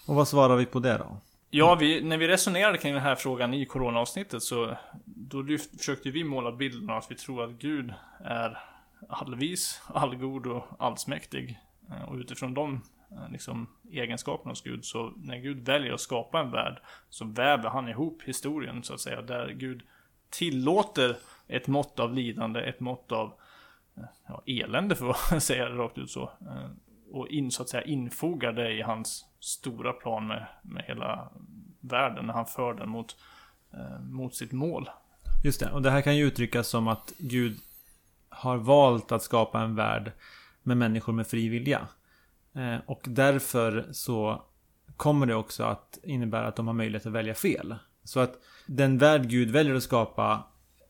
Och 0.08 0.14
vad 0.14 0.28
svarar 0.28 0.56
vi 0.56 0.66
på 0.66 0.78
det 0.78 0.98
då? 0.98 1.20
Ja, 1.56 1.74
vi, 1.74 2.02
när 2.02 2.18
vi 2.18 2.28
resonerade 2.28 2.78
kring 2.78 2.94
den 2.94 3.02
här 3.02 3.14
frågan 3.14 3.54
i 3.54 3.66
coronaavsnittet 3.66 4.42
så 4.42 4.76
då 5.04 5.42
lyft, 5.42 5.78
försökte 5.78 6.10
vi 6.10 6.24
måla 6.24 6.52
bilden 6.52 6.90
av 6.90 6.96
att 6.96 7.10
vi 7.10 7.14
tror 7.14 7.44
att 7.44 7.50
Gud 7.50 7.94
är 8.24 8.58
allvis, 9.08 9.82
allgod 9.86 10.46
och 10.46 10.64
allsmäktig. 10.78 11.60
Eh, 11.90 12.02
och 12.02 12.14
utifrån 12.16 12.54
de 12.54 12.82
eh, 13.10 13.30
liksom, 13.30 13.66
egenskaperna 13.92 14.50
hos 14.50 14.62
Gud 14.62 14.84
så 14.84 15.12
när 15.16 15.36
Gud 15.36 15.66
väljer 15.66 15.92
att 15.92 16.00
skapa 16.00 16.40
en 16.40 16.50
värld 16.50 16.80
så 17.10 17.24
väver 17.24 17.70
han 17.70 17.88
ihop 17.88 18.22
historien 18.24 18.82
så 18.82 18.94
att 18.94 19.00
säga. 19.00 19.22
Där 19.22 19.48
Gud 19.48 19.82
tillåter 20.30 21.16
ett 21.48 21.66
mått 21.66 22.00
av 22.00 22.14
lidande, 22.14 22.60
ett 22.60 22.80
mått 22.80 23.12
av 23.12 23.32
eh, 23.96 24.02
ja, 24.28 24.42
elände 24.46 24.96
för 24.96 25.10
att 25.10 25.42
säga 25.42 25.68
det 25.68 25.76
rakt 25.76 25.98
ut 25.98 26.10
så. 26.10 26.30
Och 27.10 27.28
in, 27.28 27.50
så 27.50 27.62
att 27.62 27.68
säga 27.68 27.82
infogar 27.82 28.52
det 28.52 28.72
i 28.72 28.82
hans 28.82 29.24
stora 29.46 29.92
plan 29.92 30.26
med, 30.26 30.46
med 30.62 30.84
hela 30.84 31.28
världen 31.80 32.26
när 32.26 32.34
han 32.34 32.46
för 32.46 32.74
den 32.74 32.88
mot, 32.88 33.16
eh, 33.72 34.00
mot 34.00 34.34
sitt 34.34 34.52
mål. 34.52 34.90
Just 35.44 35.60
det, 35.60 35.70
och 35.70 35.82
det 35.82 35.90
här 35.90 36.00
kan 36.00 36.16
ju 36.16 36.26
uttryckas 36.26 36.68
som 36.68 36.88
att 36.88 37.12
Gud 37.18 37.58
har 38.28 38.56
valt 38.56 39.12
att 39.12 39.22
skapa 39.22 39.60
en 39.60 39.74
värld 39.74 40.12
med 40.62 40.76
människor 40.76 41.12
med 41.12 41.26
fri 41.26 41.48
vilja. 41.48 41.88
Eh, 42.54 42.76
och 42.86 43.00
därför 43.04 43.86
så 43.92 44.42
kommer 44.96 45.26
det 45.26 45.34
också 45.34 45.64
att 45.64 45.98
innebära 46.02 46.46
att 46.46 46.56
de 46.56 46.66
har 46.66 46.74
möjlighet 46.74 47.06
att 47.06 47.12
välja 47.12 47.34
fel. 47.34 47.74
Så 48.04 48.20
att 48.20 48.34
den 48.66 48.98
värld 48.98 49.28
Gud 49.28 49.50
väljer 49.50 49.74
att 49.74 49.82
skapa 49.82 50.44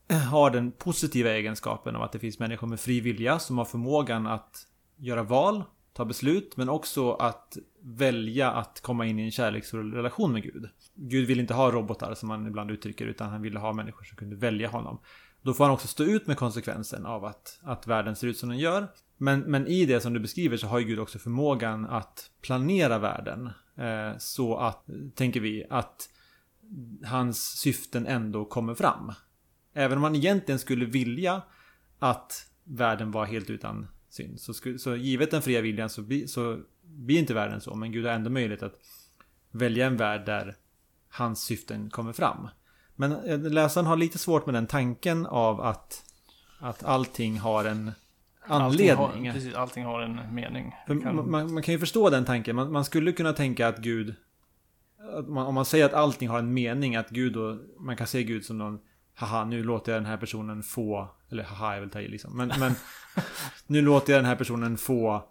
eh, 0.09 0.19
har 0.19 0.51
den 0.51 0.73
positiva 0.73 1.31
egenskapen 1.31 1.97
av 1.97 2.03
att 2.03 2.12
det 2.12 2.19
finns 2.19 2.38
människor 2.38 2.66
med 2.66 2.81
fri 2.81 3.01
vilja 3.01 3.38
som 3.38 3.59
har 3.59 3.64
förmågan 3.64 4.27
att 4.27 4.66
göra 4.97 5.23
val, 5.23 5.64
ta 5.92 6.05
beslut, 6.05 6.57
men 6.57 6.69
också 6.69 7.12
att 7.12 7.59
välja 7.88 8.51
att 8.51 8.81
komma 8.81 9.07
in 9.07 9.18
i 9.18 9.22
en 9.22 9.31
kärleksfull 9.31 9.94
relation 9.94 10.33
med 10.33 10.42
Gud. 10.42 10.68
Gud 10.94 11.27
vill 11.27 11.40
inte 11.40 11.55
ha 11.55 11.70
robotar 11.70 12.14
som 12.14 12.29
man 12.29 12.46
ibland 12.46 12.70
uttrycker, 12.70 13.07
utan 13.07 13.31
han 13.31 13.42
ville 13.42 13.59
ha 13.59 13.72
människor 13.72 14.05
som 14.05 14.16
kunde 14.16 14.37
välja 14.37 14.68
honom. 14.68 15.01
Då 15.42 15.55
får 15.55 15.64
han 15.64 15.72
också 15.72 15.88
stå 15.88 16.05
ut 16.05 16.27
med 16.27 16.37
konsekvensen 16.37 17.07
av 17.07 17.25
att, 17.25 17.61
att 17.62 17.87
världen 17.87 18.16
ser 18.16 18.27
ut 18.27 18.38
som 18.38 18.49
den 18.49 18.59
gör. 18.59 18.88
Men, 19.16 19.40
men 19.40 19.66
i 19.66 19.87
det 19.87 20.01
som 20.01 20.12
du 20.12 20.20
beskriver 20.20 20.57
så 20.57 20.66
har 20.66 20.79
ju 20.79 20.85
Gud 20.85 20.99
också 20.99 21.18
förmågan 21.18 21.87
att 21.87 22.31
planera 22.42 22.99
världen. 22.99 23.51
Eh, 23.77 24.18
så 24.18 24.57
att, 24.57 24.85
tänker 25.14 25.40
vi, 25.40 25.64
att 25.70 26.09
hans 27.04 27.58
syften 27.58 28.06
ändå 28.06 28.44
kommer 28.44 28.75
fram. 28.75 29.13
Även 29.75 29.98
om 29.98 30.02
man 30.02 30.17
egentligen 30.17 30.58
skulle 30.58 30.85
vilja 30.85 31.42
att 31.98 32.46
världen 32.65 33.10
var 33.10 33.25
helt 33.25 33.50
utan 33.50 33.87
synd. 34.08 34.40
Så, 34.40 34.54
skulle, 34.54 34.79
så 34.79 34.96
givet 34.96 35.31
den 35.31 35.42
fria 35.42 35.60
viljan 35.60 35.88
så, 35.88 36.04
så 36.27 36.60
blir 36.88 37.18
inte 37.18 37.34
världen 37.34 37.60
så. 37.60 37.74
Men 37.74 37.92
Gud 37.92 38.06
har 38.06 38.12
ändå 38.12 38.30
möjlighet 38.30 38.62
att 38.62 38.74
välja 39.50 39.87
en 39.87 39.96
värld 39.96 40.26
där 40.26 40.54
hans 41.08 41.40
syften 41.40 41.90
kommer 41.90 42.12
fram. 42.12 42.48
Men 42.96 43.12
eh, 43.12 43.38
läsaren 43.38 43.87
har 43.87 43.96
lite 43.96 44.18
svårt 44.18 44.46
med 44.46 44.54
den 44.54 44.66
tanken 44.66 45.26
av 45.26 45.60
att, 45.60 46.02
att 46.58 46.84
allting 46.84 47.38
har 47.38 47.64
en... 47.64 47.92
anledning. 48.46 49.04
Allting 49.04 49.26
har, 49.26 49.34
precis, 49.34 49.54
allting 49.54 49.84
har 49.84 50.00
en 50.00 50.34
mening. 50.34 50.74
Kan... 50.87 51.30
Man, 51.30 51.54
man, 51.54 51.62
kan 51.62 51.72
ju 51.74 51.78
förstå 51.78 52.10
den 52.10 52.24
tanken. 52.24 52.56
Man, 52.56 52.72
man, 52.72 52.84
skulle 52.84 53.12
kunna 53.12 53.32
tänka 53.32 53.68
att 53.68 53.78
Gud... 53.78 54.14
Att 55.18 55.28
man, 55.28 55.46
om 55.46 55.54
man 55.54 55.64
säger 55.64 55.84
att 55.84 55.94
allting 55.94 56.28
har 56.28 56.38
en 56.38 56.54
mening, 56.54 56.96
att 56.96 57.10
Gud 57.10 57.32
då... 57.32 57.58
Man 57.78 57.96
kan 57.96 58.06
se 58.06 58.24
Gud 58.24 58.44
som 58.44 58.58
någon... 58.58 58.78
Haha, 59.14 59.44
nu 59.44 59.62
låter 59.62 59.92
jag 59.92 60.02
den 60.02 60.10
här 60.10 60.16
personen 60.16 60.62
få... 60.62 61.08
Eller 61.30 61.42
haha, 61.42 61.74
jag 61.74 61.80
vill 61.80 61.90
ta 61.90 62.00
i 62.00 62.08
liksom. 62.08 62.37
Men, 62.37 62.52
men 62.58 62.74
nu 63.66 63.82
låter 63.82 64.12
jag 64.12 64.18
den 64.18 64.28
här 64.28 64.37
personen 64.37 64.76
få... 64.76 65.28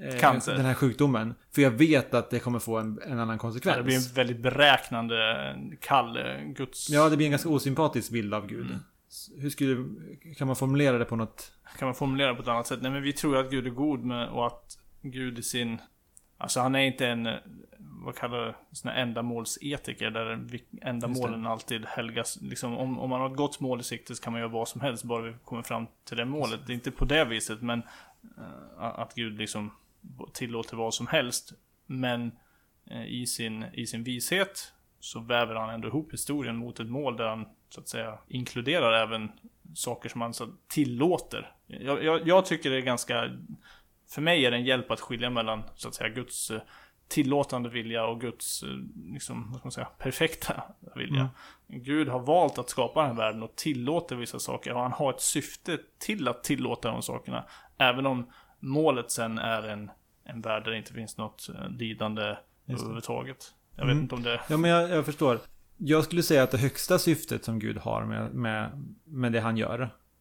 Eh, 0.00 0.18
Cancer. 0.18 0.54
Den 0.54 0.64
här 0.64 0.74
sjukdomen. 0.74 1.34
För 1.54 1.62
jag 1.62 1.70
vet 1.70 2.14
att 2.14 2.30
det 2.30 2.38
kommer 2.38 2.58
få 2.58 2.78
en, 2.78 3.00
en 3.06 3.18
annan 3.18 3.38
konsekvens. 3.38 3.76
Ja, 3.76 3.78
det 3.78 3.84
blir 3.84 3.96
en 3.96 4.14
väldigt 4.14 4.38
beräknande, 4.42 5.56
kall 5.80 6.16
eh, 6.16 6.44
Guds... 6.44 6.90
Ja, 6.90 7.08
det 7.08 7.16
blir 7.16 7.26
en 7.26 7.32
ganska 7.32 7.48
osympatisk 7.48 8.12
bild 8.12 8.34
av 8.34 8.46
Gud. 8.46 8.66
Mm. 8.66 8.78
Hur 9.36 9.50
skulle... 9.50 9.88
Kan 10.36 10.46
man 10.46 10.56
formulera 10.56 10.98
det 10.98 11.04
på 11.04 11.16
något... 11.16 11.52
Kan 11.78 11.86
man 11.86 11.94
formulera 11.94 12.28
det 12.28 12.34
på 12.34 12.42
ett 12.42 12.48
annat 12.48 12.66
sätt? 12.66 12.82
Nej 12.82 12.90
men 12.90 13.02
vi 13.02 13.12
tror 13.12 13.36
att 13.36 13.50
Gud 13.50 13.66
är 13.66 13.70
god 13.70 14.04
med, 14.04 14.28
och 14.28 14.46
att 14.46 14.78
Gud 15.02 15.38
i 15.38 15.42
sin... 15.42 15.78
Alltså 16.38 16.60
han 16.60 16.74
är 16.74 16.80
inte 16.80 17.06
en, 17.06 17.28
vad 17.78 18.16
kallar 18.16 18.46
det, 18.46 18.54
sån 18.72 18.90
här 18.90 19.02
ändamålsetiker 19.02 20.10
där 20.10 20.48
ändamålen 20.82 21.46
alltid 21.46 21.86
helgas. 21.86 22.38
Liksom, 22.40 22.78
om, 22.78 22.98
om 22.98 23.10
man 23.10 23.20
har 23.20 23.30
ett 23.30 23.36
gott 23.36 23.60
mål 23.60 23.80
i 23.80 23.82
sikte 23.82 24.14
så 24.14 24.22
kan 24.22 24.32
man 24.32 24.40
göra 24.40 24.50
vad 24.50 24.68
som 24.68 24.80
helst 24.80 25.04
bara 25.04 25.22
vi 25.22 25.34
kommer 25.44 25.62
fram 25.62 25.86
till 26.04 26.16
det 26.16 26.24
målet. 26.24 26.60
Det 26.66 26.72
är 26.72 26.74
inte 26.74 26.90
på 26.90 27.04
det 27.04 27.24
viset 27.24 27.62
men 27.62 27.82
uh, 28.38 28.84
att 28.84 29.14
Gud 29.14 29.38
liksom 29.38 29.70
tillåter 30.32 30.76
vad 30.76 30.94
som 30.94 31.06
helst. 31.06 31.52
Men 31.86 32.32
uh, 32.90 33.06
i, 33.06 33.26
sin, 33.26 33.64
i 33.72 33.86
sin 33.86 34.04
vishet 34.04 34.72
så 35.00 35.20
väver 35.20 35.54
han 35.54 35.70
ändå 35.70 35.88
ihop 35.88 36.12
historien 36.12 36.56
mot 36.56 36.80
ett 36.80 36.90
mål 36.90 37.16
där 37.16 37.28
han 37.28 37.46
så 37.68 37.80
att 37.80 37.88
säga 37.88 38.18
inkluderar 38.28 38.92
även 38.92 39.30
saker 39.74 40.08
som 40.08 40.20
han 40.20 40.34
så 40.34 40.48
tillåter. 40.68 41.52
Jag, 41.66 42.04
jag, 42.04 42.28
jag, 42.28 42.46
tycker 42.46 42.70
det 42.70 42.76
är 42.76 42.80
ganska, 42.80 43.30
för 44.08 44.22
mig 44.22 44.46
är 44.46 44.50
det 44.50 44.56
en 44.56 44.64
hjälp 44.64 44.90
att 44.90 45.00
skilja 45.00 45.30
mellan 45.30 45.62
så 45.74 45.88
att 45.88 45.94
säga 45.94 46.08
Guds 46.08 46.50
eh, 46.50 46.60
tillåtande 47.08 47.68
vilja 47.68 48.06
och 48.06 48.20
Guds 48.20 48.62
eh, 48.62 48.68
liksom, 49.12 49.50
vad 49.50 49.58
ska 49.58 49.66
man 49.66 49.72
säga, 49.72 49.88
perfekta 49.98 50.62
vilja. 50.94 51.30
Mm. 51.68 51.82
Gud 51.84 52.08
har 52.08 52.20
valt 52.20 52.58
att 52.58 52.68
skapa 52.68 53.00
den 53.00 53.10
här 53.10 53.16
världen 53.16 53.42
och 53.42 53.56
tillåter 53.56 54.16
vissa 54.16 54.38
saker 54.38 54.72
och 54.72 54.80
han 54.80 54.92
har 54.92 55.10
ett 55.10 55.20
syfte 55.20 55.78
till 55.98 56.28
att 56.28 56.44
tillåta 56.44 56.90
de 56.90 57.02
sakerna. 57.02 57.44
Även 57.78 58.06
om 58.06 58.30
målet 58.60 59.10
sen 59.10 59.38
är 59.38 59.62
en, 59.62 59.90
en 60.28 60.40
värld 60.40 60.64
där 60.64 60.70
det 60.70 60.78
inte 60.78 60.92
finns 60.92 61.16
något 61.16 61.48
eh, 61.48 61.70
lidande 61.70 62.36
överhuvudtaget. 62.68 63.54
Jag 63.76 63.86
vet 63.86 63.92
mm. 63.92 64.02
inte 64.02 64.14
om 64.14 64.22
det... 64.22 64.40
Ja 64.48 64.56
men 64.56 64.70
jag, 64.70 64.90
jag 64.90 65.04
förstår. 65.04 65.40
Jag 65.76 66.04
skulle 66.04 66.22
säga 66.22 66.42
att 66.42 66.50
det 66.50 66.58
högsta 66.58 66.98
syftet 66.98 67.44
som 67.44 67.58
Gud 67.58 67.76
har 67.76 68.04
med, 68.04 68.34
med, 68.34 68.70
med 69.04 69.32
det 69.32 69.40
han 69.40 69.56
gör. 69.56 69.80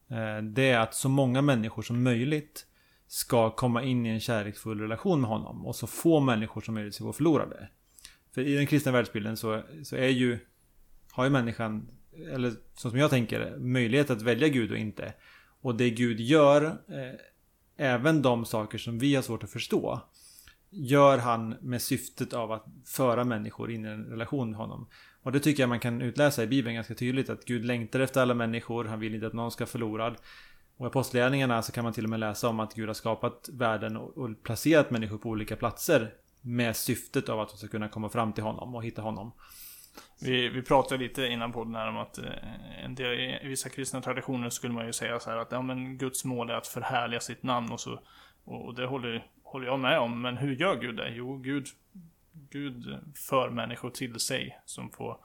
Eh, 0.09 0.43
det 0.43 0.69
är 0.69 0.79
att 0.79 0.93
så 0.93 1.09
många 1.09 1.41
människor 1.41 1.81
som 1.81 2.03
möjligt 2.03 2.65
ska 3.07 3.49
komma 3.49 3.83
in 3.83 4.05
i 4.05 4.09
en 4.09 4.19
kärleksfull 4.19 4.79
relation 4.79 5.21
med 5.21 5.29
honom. 5.29 5.65
Och 5.65 5.75
så 5.75 5.87
få 5.87 6.19
människor 6.19 6.61
som 6.61 6.73
möjligt 6.73 6.95
ska 6.95 7.03
gå 7.03 7.13
förlorade. 7.13 7.69
För 8.33 8.41
i 8.41 8.55
den 8.55 8.67
kristna 8.67 8.91
världsbilden 8.91 9.37
så, 9.37 9.61
så 9.83 9.95
är 9.95 10.09
ju... 10.09 10.39
Har 11.11 11.23
ju 11.23 11.29
människan, 11.29 11.87
eller 12.33 12.53
så 12.73 12.89
som 12.89 12.99
jag 12.99 13.09
tänker 13.09 13.57
möjlighet 13.57 14.09
att 14.09 14.21
välja 14.21 14.47
Gud 14.47 14.71
och 14.71 14.77
inte. 14.77 15.13
Och 15.61 15.75
det 15.75 15.89
Gud 15.89 16.19
gör, 16.19 16.65
eh, 16.65 17.19
även 17.77 18.21
de 18.21 18.45
saker 18.45 18.77
som 18.77 18.99
vi 18.99 19.15
har 19.15 19.21
svårt 19.21 19.43
att 19.43 19.51
förstå 19.51 20.01
gör 20.69 21.17
han 21.17 21.49
med 21.61 21.81
syftet 21.81 22.33
av 22.33 22.51
att 22.51 22.65
föra 22.85 23.23
människor 23.23 23.71
in 23.71 23.85
i 23.85 23.87
en 23.87 24.05
relation 24.05 24.49
med 24.49 24.59
honom. 24.59 24.87
Och 25.21 25.31
det 25.31 25.39
tycker 25.39 25.63
jag 25.63 25.69
man 25.69 25.79
kan 25.79 26.01
utläsa 26.01 26.43
i 26.43 26.47
Bibeln 26.47 26.75
ganska 26.75 26.95
tydligt 26.95 27.29
att 27.29 27.45
Gud 27.45 27.65
längtar 27.65 27.99
efter 27.99 28.21
alla 28.21 28.33
människor, 28.33 28.85
han 28.85 28.99
vill 28.99 29.15
inte 29.15 29.27
att 29.27 29.33
någon 29.33 29.51
ska 29.51 29.65
förlorad. 29.65 30.15
Och 30.77 30.85
i 30.85 30.87
Apostlagärningarna 30.87 31.61
så 31.61 31.71
kan 31.71 31.83
man 31.83 31.93
till 31.93 32.03
och 32.03 32.09
med 32.09 32.19
läsa 32.19 32.49
om 32.49 32.59
att 32.59 32.73
Gud 32.73 32.87
har 32.87 32.93
skapat 32.93 33.49
världen 33.53 33.97
och 33.97 34.43
placerat 34.43 34.91
människor 34.91 35.17
på 35.17 35.29
olika 35.29 35.55
platser 35.55 36.13
med 36.41 36.75
syftet 36.75 37.29
av 37.29 37.39
att 37.39 37.49
de 37.49 37.57
ska 37.57 37.67
kunna 37.67 37.89
komma 37.89 38.09
fram 38.09 38.33
till 38.33 38.43
honom 38.43 38.75
och 38.75 38.83
hitta 38.83 39.01
honom. 39.01 39.31
Vi, 40.21 40.49
vi 40.49 40.61
pratade 40.61 41.03
lite 41.03 41.27
innan 41.27 41.51
podden 41.51 41.75
här 41.75 41.89
om 41.89 41.97
att 41.97 42.17
eh, 42.17 42.83
en 42.83 42.95
del, 42.95 43.19
i 43.19 43.47
vissa 43.47 43.69
kristna 43.69 44.01
traditioner 44.01 44.49
skulle 44.49 44.73
man 44.73 44.85
ju 44.85 44.93
säga 44.93 45.19
så 45.19 45.29
här 45.29 45.37
att 45.37 45.51
ja, 45.51 45.61
men 45.61 45.97
Guds 45.97 46.25
mål 46.25 46.49
är 46.49 46.53
att 46.53 46.67
förhärliga 46.67 47.19
sitt 47.19 47.43
namn 47.43 47.71
och 47.71 47.79
så. 47.79 47.99
Och 48.43 48.75
det 48.75 48.85
håller, 48.85 49.27
håller 49.43 49.67
jag 49.67 49.79
med 49.79 49.99
om. 49.99 50.21
Men 50.21 50.37
hur 50.37 50.55
gör 50.55 50.75
Gud 50.75 50.95
det? 50.95 51.09
Jo, 51.09 51.37
Gud 51.37 51.67
Gud 52.49 52.99
för 53.15 53.49
människor 53.49 53.89
till 53.89 54.19
sig 54.19 54.59
som 54.65 54.89
får 54.89 55.17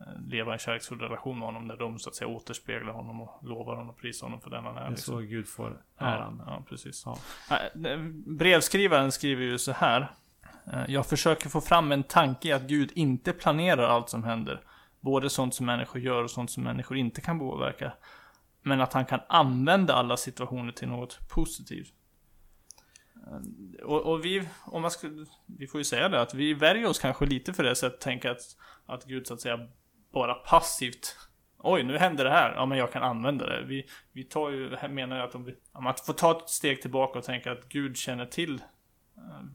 eh, 0.00 0.06
leva 0.28 0.50
i 0.50 0.52
en 0.52 0.58
kärleksfull 0.58 1.00
relation 1.00 1.38
med 1.38 1.48
honom 1.48 1.68
där 1.68 1.76
de 1.76 1.98
så 1.98 2.08
att 2.08 2.16
säga 2.16 2.28
återspeglar 2.28 2.92
honom 2.92 3.20
och 3.20 3.40
lovar 3.42 3.74
honom 3.74 3.90
och 3.90 3.98
prisar 3.98 4.26
honom 4.26 4.40
för 4.40 4.50
den 4.50 4.64
han 4.64 4.76
är. 4.76 4.80
Det 4.80 4.86
är 4.86 4.90
liksom. 4.90 5.14
så 5.14 5.20
Gud 5.20 5.48
får 5.48 5.82
äran. 5.98 6.42
Ja, 6.46 6.52
ja 6.52 6.64
precis. 6.68 7.02
Ja. 7.06 7.18
Brevskrivaren 8.26 9.12
skriver 9.12 9.42
ju 9.42 9.58
så 9.58 9.72
här. 9.72 10.08
Eh, 10.72 10.84
jag 10.88 11.06
försöker 11.06 11.48
få 11.48 11.60
fram 11.60 11.92
en 11.92 12.02
tanke 12.02 12.56
att 12.56 12.62
Gud 12.62 12.92
inte 12.94 13.32
planerar 13.32 13.88
allt 13.88 14.08
som 14.08 14.24
händer. 14.24 14.62
Både 15.00 15.30
sånt 15.30 15.54
som 15.54 15.66
människor 15.66 16.00
gör 16.00 16.24
och 16.24 16.30
sånt 16.30 16.50
som 16.50 16.64
människor 16.64 16.96
inte 16.96 17.20
kan 17.20 17.38
påverka. 17.38 17.92
Men 18.62 18.80
att 18.80 18.92
han 18.92 19.04
kan 19.04 19.20
använda 19.28 19.94
alla 19.94 20.16
situationer 20.16 20.72
till 20.72 20.88
något 20.88 21.28
positivt. 21.28 21.94
Eh, 23.14 23.84
och, 23.84 24.00
och, 24.00 24.24
vi, 24.24 24.48
om 24.64 24.82
man 24.82 24.90
skulle, 24.90 25.26
vi 25.46 25.66
får 25.66 25.80
ju 25.80 25.84
säga 25.84 26.08
det, 26.08 26.20
att 26.20 26.34
vi 26.34 26.54
värjer 26.54 26.88
oss 26.88 26.98
kanske 26.98 27.26
lite 27.26 27.52
för 27.52 27.62
det 27.62 27.74
sättet 27.74 27.94
att 27.94 28.00
tänka 28.00 28.30
att, 28.30 28.40
att 28.86 29.04
Gud 29.04 29.26
så 29.26 29.34
att 29.34 29.40
säga 29.40 29.68
bara 30.12 30.34
passivt 30.34 31.16
Oj, 31.62 31.82
nu 31.82 31.98
händer 31.98 32.24
det 32.24 32.30
här. 32.30 32.52
Ja, 32.54 32.66
men 32.66 32.78
jag 32.78 32.92
kan 32.92 33.02
använda 33.02 33.46
det. 33.46 33.64
Vi, 33.66 33.86
vi 34.12 34.24
tar 34.24 34.50
ju, 34.50 34.76
menar 34.88 35.16
jag 35.16 35.28
att 35.28 35.34
om 35.34 35.44
vi, 35.44 35.54
om 35.72 35.84
man 35.84 35.94
får 36.06 36.12
ta 36.12 36.38
ett 36.38 36.48
steg 36.48 36.82
tillbaka 36.82 37.18
och 37.18 37.24
tänka 37.24 37.52
att 37.52 37.68
Gud 37.68 37.96
känner 37.96 38.26
till 38.26 38.60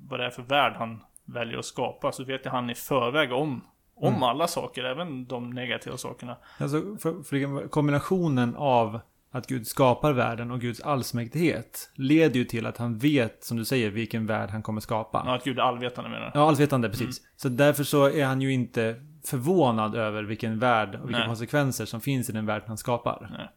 vad 0.09 0.19
det 0.19 0.25
är 0.25 0.29
för 0.29 0.43
värld 0.43 0.73
han 0.77 1.03
väljer 1.25 1.57
att 1.57 1.65
skapa. 1.65 2.11
Så 2.11 2.23
vet 2.23 2.45
ju 2.45 2.49
han 2.49 2.69
i 2.69 2.75
förväg 2.75 3.31
om, 3.31 3.61
om 3.95 4.07
mm. 4.07 4.23
alla 4.23 4.47
saker, 4.47 4.83
även 4.83 5.25
de 5.25 5.49
negativa 5.49 5.97
sakerna. 5.97 6.37
Alltså, 6.57 6.97
för, 6.97 7.23
för 7.23 7.67
kombinationen 7.67 8.55
av 8.55 8.99
att 9.31 9.47
Gud 9.47 9.67
skapar 9.67 10.13
världen 10.13 10.51
och 10.51 10.61
Guds 10.61 10.81
allsmäktighet 10.81 11.91
leder 11.93 12.35
ju 12.35 12.45
till 12.45 12.65
att 12.65 12.77
han 12.77 12.97
vet, 12.97 13.43
som 13.43 13.57
du 13.57 13.65
säger, 13.65 13.89
vilken 13.89 14.25
värld 14.25 14.49
han 14.49 14.63
kommer 14.63 14.81
skapa. 14.81 15.23
Ja, 15.25 15.35
att 15.35 15.43
Gud 15.43 15.59
är 15.59 15.63
allvetande 15.63 16.09
menar 16.09 16.25
du? 16.25 16.39
Ja, 16.39 16.47
allvetande, 16.47 16.89
precis. 16.89 17.19
Mm. 17.19 17.31
Så 17.35 17.49
därför 17.49 17.83
så 17.83 18.09
är 18.09 18.25
han 18.25 18.41
ju 18.41 18.53
inte 18.53 19.01
förvånad 19.25 19.95
över 19.95 20.23
vilken 20.23 20.59
värld 20.59 20.95
och 20.95 21.09
vilka 21.09 21.19
Nej. 21.19 21.27
konsekvenser 21.27 21.85
som 21.85 22.01
finns 22.01 22.29
i 22.29 22.33
den 22.33 22.45
värld 22.45 22.63
han 22.67 22.77
skapar. 22.77 23.29
Nej. 23.37 23.49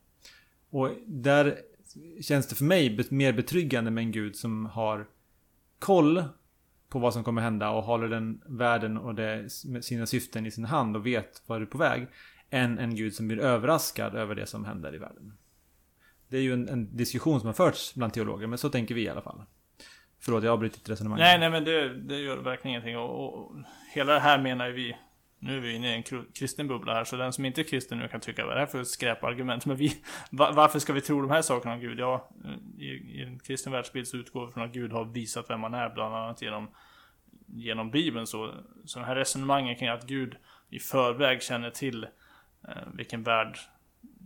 Och 0.71 0.91
där 1.07 1.55
känns 2.23 2.49
det 2.49 2.55
för 2.55 2.65
mig 2.65 3.07
mer 3.11 3.33
betryggande 3.33 3.91
med 3.91 4.05
en 4.05 4.13
Gud 4.13 4.37
som 4.37 4.67
har 4.67 5.07
koll 5.79 6.25
på 6.89 6.99
vad 6.99 7.13
som 7.13 7.25
kommer 7.25 7.43
hända 7.43 7.71
och 7.71 7.83
håller 7.83 8.09
den 8.09 8.43
världen 8.47 8.97
och 8.97 9.15
det, 9.15 9.51
sina 9.83 10.07
syften 10.07 10.47
i 10.47 10.51
sin 10.51 10.65
hand 10.65 10.97
och 10.97 11.07
vet 11.07 11.43
vad 11.47 11.61
du 11.61 11.63
är 11.63 11.71
på 11.71 11.79
väg. 11.79 12.07
Än 12.51 12.79
en 12.79 12.97
Gud 12.97 13.15
som 13.15 13.29
blir 13.29 13.39
överraskad 13.39 14.15
över 14.15 14.35
det 14.35 14.47
som 14.47 14.65
händer 14.65 14.95
i 14.95 14.99
världen. 14.99 15.33
Det 16.29 16.37
är 16.37 16.41
ju 16.41 16.53
en, 16.53 16.69
en, 16.69 16.97
diskussion 16.97 17.41
som 17.41 17.47
har 17.47 17.55
förts 17.55 17.95
bland 17.95 18.13
teologer, 18.13 18.47
men 18.47 18.59
så 18.59 18.69
tänker 18.69 18.95
vi 18.95 19.03
i 19.03 19.09
alla 19.09 19.23
fall. 19.23 19.43
Förlåt, 20.21 20.45
jag 20.45 20.53
har 20.53 20.59
brutit 20.59 20.89
resonemanget. 20.89 21.25
Nej, 21.25 21.39
nej 21.39 21.51
men 21.51 21.65
det, 21.65 21.95
det 21.95 22.19
gör 22.19 22.37
verkligen 22.37 22.71
ingenting. 22.71 22.99
Och, 22.99 23.25
och, 23.25 23.57
hela 23.95 24.13
det 24.13 24.21
här 24.21 24.43
menar 24.43 24.67
ju 24.67 24.73
vi 24.73 24.97
nu 25.39 25.57
är 25.57 25.61
vi 25.61 25.75
inne 25.75 25.91
i 25.91 25.95
en 25.95 26.25
kristen 26.35 26.69
bubbla 26.69 26.95
här, 26.95 27.05
så 27.05 27.17
den 27.17 27.33
som 27.33 27.45
inte 27.45 27.61
är 27.61 27.65
kristen 27.65 27.99
nu 27.99 28.09
kan 28.09 28.21
tycka 28.21 28.45
vad 28.45 28.53
är 28.53 28.55
det 28.55 28.61
här 28.61 28.67
för 28.67 28.85
skräpargument? 28.85 29.67
Men 29.67 29.77
vi, 29.77 30.03
varför 30.31 30.79
ska 30.79 30.93
vi 30.93 31.01
tro 31.01 31.21
de 31.21 31.31
här 31.31 31.43
sakerna 31.43 31.75
om 31.75 31.81
Gud? 31.81 31.99
Ja, 31.99 32.29
eh, 32.45 32.83
i, 32.83 32.87
i 32.89 33.23
en 33.23 33.39
kristen 33.39 33.73
världsbild 33.73 34.09
så 34.09 34.17
utgår 34.17 34.47
vi 34.47 34.53
från 34.53 34.65
att 34.65 34.73
Gud 34.73 34.93
har 34.93 35.05
visat 35.05 35.51
vem 35.51 35.61
man 35.61 35.75
är, 35.75 35.91
bland 35.91 36.15
annat 36.15 36.43
genom, 36.43 36.69
genom 37.47 37.91
Bibeln. 37.91 38.27
Så, 38.27 38.55
så 38.85 38.99
den 38.99 39.09
här 39.09 39.17
resonemangen 39.17 39.77
kring 39.77 39.89
att 39.89 40.07
Gud 40.07 40.37
i 40.71 40.79
förväg 40.79 41.43
känner 41.43 41.71
till 41.71 42.05
eh, 42.69 42.89
vilken 42.95 43.23
värld 43.23 43.59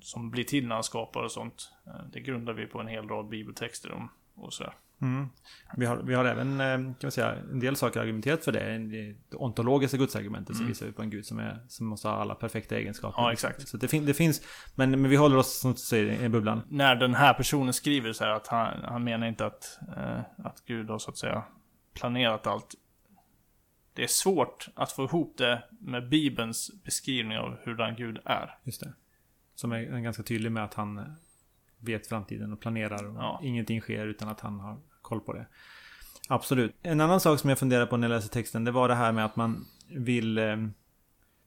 som 0.02 0.30
blir 0.30 0.44
till 0.44 0.66
när 0.66 0.74
han 0.74 0.84
skapar 0.84 1.22
och 1.22 1.32
sånt. 1.32 1.72
Eh, 1.86 2.04
det 2.12 2.20
grundar 2.20 2.52
vi 2.52 2.66
på 2.66 2.80
en 2.80 2.86
hel 2.86 3.08
rad 3.08 3.28
bibeltexter 3.28 3.92
om 3.92 4.08
och 4.34 4.52
så. 4.52 4.72
Mm. 5.02 5.28
Vi, 5.76 5.86
har, 5.86 5.96
vi 5.96 6.14
har 6.14 6.24
även 6.24 6.60
eh, 6.60 6.76
kan 6.76 6.96
man 7.02 7.10
säga, 7.10 7.34
en 7.52 7.60
del 7.60 7.76
saker 7.76 8.00
argumenterat 8.00 8.44
för 8.44 8.52
det. 8.52 8.78
Det 8.78 9.36
ontologiska 9.36 9.96
gudsargumentet 9.96 10.50
mm. 10.50 10.58
som 10.58 10.66
visar 10.66 10.90
på 10.92 11.02
en 11.02 11.10
gud 11.10 11.26
som, 11.26 11.38
är, 11.38 11.64
som 11.68 11.86
måste 11.86 12.08
ha 12.08 12.14
alla 12.14 12.34
perfekta 12.34 12.76
egenskaper. 12.76 13.22
Ja, 13.22 13.32
exakt. 13.32 13.68
Så 13.68 13.76
det, 13.76 13.88
fin 13.88 14.06
det 14.06 14.14
finns, 14.14 14.42
men, 14.74 14.90
men 14.90 15.10
vi 15.10 15.16
håller 15.16 15.36
oss 15.36 15.60
som 15.60 15.72
du 15.72 15.78
säger 15.78 16.24
i 16.24 16.28
bubblan. 16.28 16.62
När 16.68 16.96
den 16.96 17.14
här 17.14 17.34
personen 17.34 17.72
skriver 17.72 18.12
så 18.12 18.24
här 18.24 18.30
att 18.30 18.46
han, 18.46 18.82
han 18.84 19.04
menar 19.04 19.26
inte 19.26 19.46
att, 19.46 19.78
eh, 19.96 20.20
att 20.36 20.64
Gud 20.66 20.90
har 20.90 20.98
så 20.98 21.10
att 21.10 21.18
säga 21.18 21.44
planerat 21.94 22.46
allt. 22.46 22.74
Det 23.94 24.02
är 24.02 24.08
svårt 24.08 24.68
att 24.74 24.92
få 24.92 25.04
ihop 25.04 25.34
det 25.38 25.62
med 25.80 26.08
Bibelns 26.08 26.70
beskrivning 26.84 27.38
av 27.38 27.56
hur 27.62 27.74
den 27.74 27.96
Gud 27.96 28.18
är. 28.24 28.58
Just 28.64 28.80
det. 28.80 28.92
Som 29.54 29.72
är 29.72 30.00
ganska 30.00 30.22
tydlig 30.22 30.52
med 30.52 30.64
att 30.64 30.74
han 30.74 31.16
vet 31.78 32.06
framtiden 32.06 32.52
och 32.52 32.60
planerar. 32.60 33.08
Och 33.08 33.16
ja. 33.16 33.40
Ingenting 33.42 33.80
sker 33.80 34.06
utan 34.06 34.28
att 34.28 34.40
han 34.40 34.60
har 34.60 34.78
koll 35.12 35.20
på 35.20 35.32
det. 35.32 35.46
Absolut. 36.28 36.74
En 36.82 37.00
annan 37.00 37.20
sak 37.20 37.40
som 37.40 37.50
jag 37.50 37.58
funderar 37.58 37.86
på 37.86 37.96
när 37.96 38.08
jag 38.08 38.16
läser 38.16 38.28
texten, 38.28 38.64
det 38.64 38.70
var 38.70 38.88
det 38.88 38.94
här 38.94 39.12
med 39.12 39.24
att 39.24 39.36
man 39.36 39.64
vill... 39.88 40.38
Eh, 40.38 40.56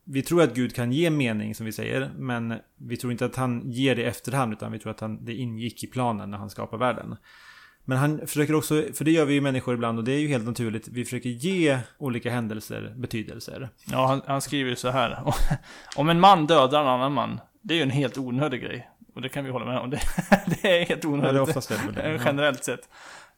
vi 0.08 0.22
tror 0.22 0.42
att 0.44 0.56
Gud 0.56 0.76
kan 0.76 0.92
ge 0.92 1.10
mening, 1.10 1.56
som 1.56 1.66
vi 1.66 1.72
säger, 1.72 2.12
men 2.18 2.60
vi 2.78 2.98
tror 2.98 3.12
inte 3.12 3.26
att 3.26 3.36
han 3.36 3.72
ger 3.72 3.96
det 3.96 4.02
i 4.02 4.06
efterhand, 4.06 4.54
utan 4.54 4.72
vi 4.72 4.80
tror 4.80 4.92
att 4.92 5.00
han, 5.00 5.26
det 5.26 5.34
ingick 5.34 5.84
i 5.84 5.88
planen 5.88 6.32
när 6.32 6.38
han 6.38 6.50
skapar 6.50 6.78
världen. 6.78 7.16
Men 7.86 7.98
han 7.98 8.28
försöker 8.28 8.56
också, 8.56 8.84
för 8.94 9.06
det 9.06 9.12
gör 9.12 9.26
vi 9.26 9.34
ju 9.34 9.42
människor 9.42 9.74
ibland 9.74 9.98
och 9.98 10.04
det 10.04 10.12
är 10.12 10.20
ju 10.20 10.28
helt 10.28 10.46
naturligt, 10.46 10.88
vi 10.88 11.04
försöker 11.06 11.30
ge 11.30 11.80
olika 11.98 12.32
händelser 12.32 12.94
betydelser. 12.98 13.70
Ja, 13.92 14.08
han, 14.08 14.22
han 14.28 14.42
skriver 14.42 14.70
ju 14.70 14.76
så 14.76 14.90
här. 14.90 15.34
Om 15.96 16.10
en 16.10 16.20
man 16.20 16.48
dödar 16.48 16.82
en 16.82 16.88
annan 16.88 17.14
man, 17.14 17.40
det 17.62 17.74
är 17.74 17.76
ju 17.78 17.84
en 17.84 17.90
helt 17.90 18.18
onödig 18.18 18.62
grej. 18.62 18.90
Och 19.16 19.22
det 19.22 19.30
kan 19.30 19.46
vi 19.46 19.52
hålla 19.52 19.66
med 19.66 19.80
om. 19.80 19.90
Det, 19.90 20.00
det 20.62 20.82
är 20.82 20.86
helt 20.86 21.04
Ja, 21.04 21.10
onödigt. 21.10 21.34
det 21.34 21.38
är 21.38 21.42
oftast 21.42 21.70
det. 21.70 21.76
Ja. 21.96 22.20
Generellt 22.26 22.64
sett. 22.64 22.90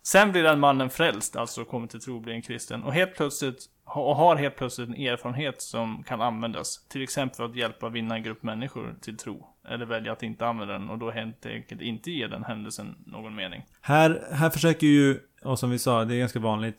Sen 0.08 0.32
blir 0.32 0.44
den 0.44 0.60
mannen 0.60 0.90
frälst, 0.90 1.36
alltså 1.36 1.66
kommer 1.66 1.88
till 1.88 2.00
tro, 2.00 2.16
och 2.16 2.22
blir 2.22 2.34
en 2.34 2.42
kristen. 2.42 2.84
Och 2.84 2.94
helt 2.94 3.16
plötsligt, 3.16 3.66
och 3.86 4.16
har 4.16 4.36
helt 4.36 4.56
plötsligt 4.56 4.90
en 4.90 4.96
erfarenhet 4.96 5.62
som 5.62 6.04
kan 6.04 6.22
användas. 6.22 6.88
Till 6.88 7.04
exempel 7.04 7.38
för 7.38 7.46
att 7.46 7.56
hjälpa 7.56 7.90
vinna 7.90 8.16
en 8.16 8.24
grupp 8.24 8.44
människor 8.44 8.96
till 9.02 9.18
tro. 9.18 9.48
Eller 9.70 9.86
välja 9.86 10.12
att 10.12 10.24
inte 10.24 10.46
använda 10.46 10.74
den 10.74 10.90
och 10.90 10.98
då 10.98 11.12
helt 11.12 11.46
enkelt 11.46 11.82
inte 11.82 12.12
ge 12.12 12.28
den 12.28 12.44
händelsen 12.44 12.96
någon 13.06 13.36
mening. 13.36 13.66
Här, 13.82 14.28
här 14.32 14.50
försöker 14.50 14.88
ju, 14.88 15.20
och 15.44 15.60
som 15.60 15.70
vi 15.70 15.80
sa, 15.80 16.06
det 16.06 16.16
är 16.16 16.20
ganska 16.20 16.40
vanligt, 16.40 16.78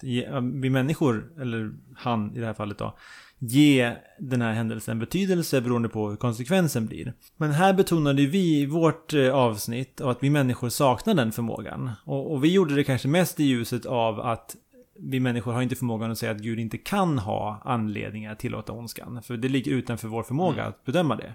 vi 0.62 0.70
människor, 0.70 1.32
eller 1.40 1.72
han 1.96 2.36
i 2.36 2.40
det 2.40 2.46
här 2.46 2.54
fallet 2.54 2.78
då, 2.78 2.96
ge 3.38 3.92
den 4.18 4.42
här 4.42 4.52
händelsen 4.52 4.98
betydelse 4.98 5.60
beroende 5.60 5.88
på 5.88 6.10
hur 6.10 6.16
konsekvensen 6.16 6.86
blir. 6.86 7.12
Men 7.36 7.50
här 7.52 7.72
betonade 7.72 8.26
vi 8.26 8.60
i 8.60 8.66
vårt 8.66 9.14
eh, 9.14 9.34
avsnitt 9.34 10.00
att 10.00 10.18
vi 10.20 10.30
människor 10.30 10.68
saknar 10.68 11.14
den 11.14 11.32
förmågan. 11.32 11.90
Och, 12.04 12.32
och 12.32 12.44
vi 12.44 12.52
gjorde 12.52 12.74
det 12.74 12.84
kanske 12.84 13.08
mest 13.08 13.40
i 13.40 13.44
ljuset 13.44 13.86
av 13.86 14.20
att 14.20 14.56
vi 15.00 15.20
människor 15.20 15.52
har 15.52 15.62
inte 15.62 15.76
förmågan 15.76 16.10
att 16.10 16.18
säga 16.18 16.32
att 16.32 16.38
Gud 16.38 16.58
inte 16.58 16.78
kan 16.78 17.18
ha 17.18 17.62
anledningar 17.64 18.32
att 18.32 18.38
tillåta 18.38 18.72
ondskan. 18.72 19.22
För 19.22 19.36
det 19.36 19.48
ligger 19.48 19.72
utanför 19.72 20.08
vår 20.08 20.22
förmåga 20.22 20.60
Mm. 20.62 20.68
att 20.68 20.84
bedöma 20.84 21.16
det. 21.16 21.34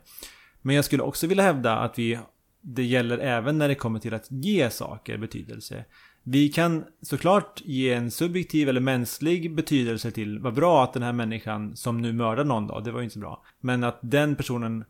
Men 0.61 0.75
jag 0.75 0.85
skulle 0.85 1.03
också 1.03 1.27
vilja 1.27 1.43
hävda 1.43 1.77
att 1.77 1.99
vi 1.99 2.19
det 2.65 2.83
gäller 2.83 3.17
även 3.17 3.57
när 3.57 3.67
det 3.67 3.75
kommer 3.75 3.99
till 3.99 4.13
att 4.13 4.31
ge 4.31 4.69
saker 4.69 5.17
betydelse. 5.17 5.85
Vi 6.23 6.49
kan 6.49 6.83
såklart 7.01 7.61
ge 7.65 7.93
en 7.93 8.11
subjektiv 8.11 8.69
eller 8.69 8.81
mänsklig 8.81 9.55
betydelse 9.55 10.11
till 10.11 10.39
vad 10.39 10.53
bra 10.53 10.83
att 10.83 10.93
den 10.93 11.03
här 11.03 11.13
människan 11.13 11.75
som 11.75 12.01
nu 12.01 12.13
mördar 12.13 12.43
någon 12.43 12.67
då, 12.67 12.79
det 12.79 12.91
var 12.91 12.99
ju 12.99 13.03
inte 13.03 13.13
så 13.13 13.19
bra. 13.19 13.43
Men 13.59 13.83
att 13.83 13.99
den 14.01 14.35
personen, 14.35 14.85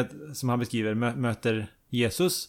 att, 0.00 0.36
som 0.36 0.48
han 0.48 0.58
beskriver, 0.58 0.94
mö- 0.94 1.16
möter 1.16 1.72
Jesus 1.88 2.48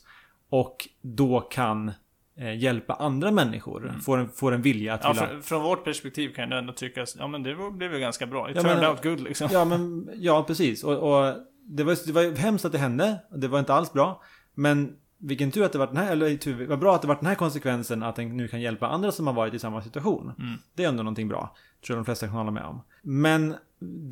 och 0.50 0.88
då 1.02 1.40
kan 1.42 1.92
eh, 2.38 2.58
hjälpa 2.58 2.94
andra 2.94 3.32
människor. 3.32 3.94
Får, 4.06 4.18
en, 4.18 4.30
får 4.30 4.52
en 4.52 4.62
vilja 4.62 4.94
att 4.94 5.04
Ja, 5.04 5.10
vilja... 5.14 5.28
fr- 5.28 5.42
från 5.42 5.64
vårt 5.64 5.84
perspektiv 5.84 6.30
kan 6.34 6.50
det 6.50 6.58
ändå 6.58 6.74
tyckas, 6.74 7.16
ja 7.20 7.28
men 7.28 7.44
det 7.44 7.56
blev 7.72 7.94
ju 7.94 8.00
ganska 8.00 8.26
bra. 8.28 8.50
It 8.50 8.56
Ja, 8.56 8.62
turned 8.62 8.78
men- 8.80 8.90
out 8.92 9.04
good 9.04 9.20
liksom. 9.20 9.50
Ja, 9.52 9.66
men 9.66 10.10
ja, 10.16 10.44
precis. 10.48 10.84
Och, 10.84 10.94
och 10.98 11.34
det, 11.66 11.84
var, 11.84 11.98
det 12.08 12.12
var 12.12 12.38
hemskt 12.38 12.66
att 12.66 12.72
det 12.72 12.78
hände. 12.78 13.18
Det 13.36 13.48
var 13.48 13.60
inte 13.60 13.74
alls 13.74 13.94
bra. 13.94 14.22
Men 14.56 14.96
vilken 15.22 15.51
tur 15.51 15.63
att 15.63 15.72
det 15.72 15.78
var 15.78 15.88
den 15.88 15.97
här, 15.97 16.11
eller 16.11 16.38
tur, 16.38 16.67
vad 16.67 16.80
bra 16.80 16.95
att 16.95 17.01
det 17.01 17.07
var 17.07 17.15
den 17.15 17.26
här 17.26 17.36
konsekvensen 17.36 18.03
att 18.03 18.15
den 18.15 18.38
nu 18.38 18.47
kan 18.47 18.61
hjälpa 18.61 18.88
andra 18.88 19.11
som 19.11 19.28
har 19.28 19.34
varit 19.34 19.53
i 19.53 19.59
samma 19.59 19.82
situation. 19.82 20.34
Mm. 20.39 20.53
Det 20.76 20.84
är 20.84 20.89
ändå 20.89 21.03
någonting 21.03 21.28
bra. 21.28 21.55
Tror 21.86 21.97
jag 21.97 21.99
de 21.99 22.05
flesta 22.05 22.26
kan 22.26 22.36
hålla 22.36 22.51
med 22.51 22.63
om. 22.63 22.82
Men 23.01 23.55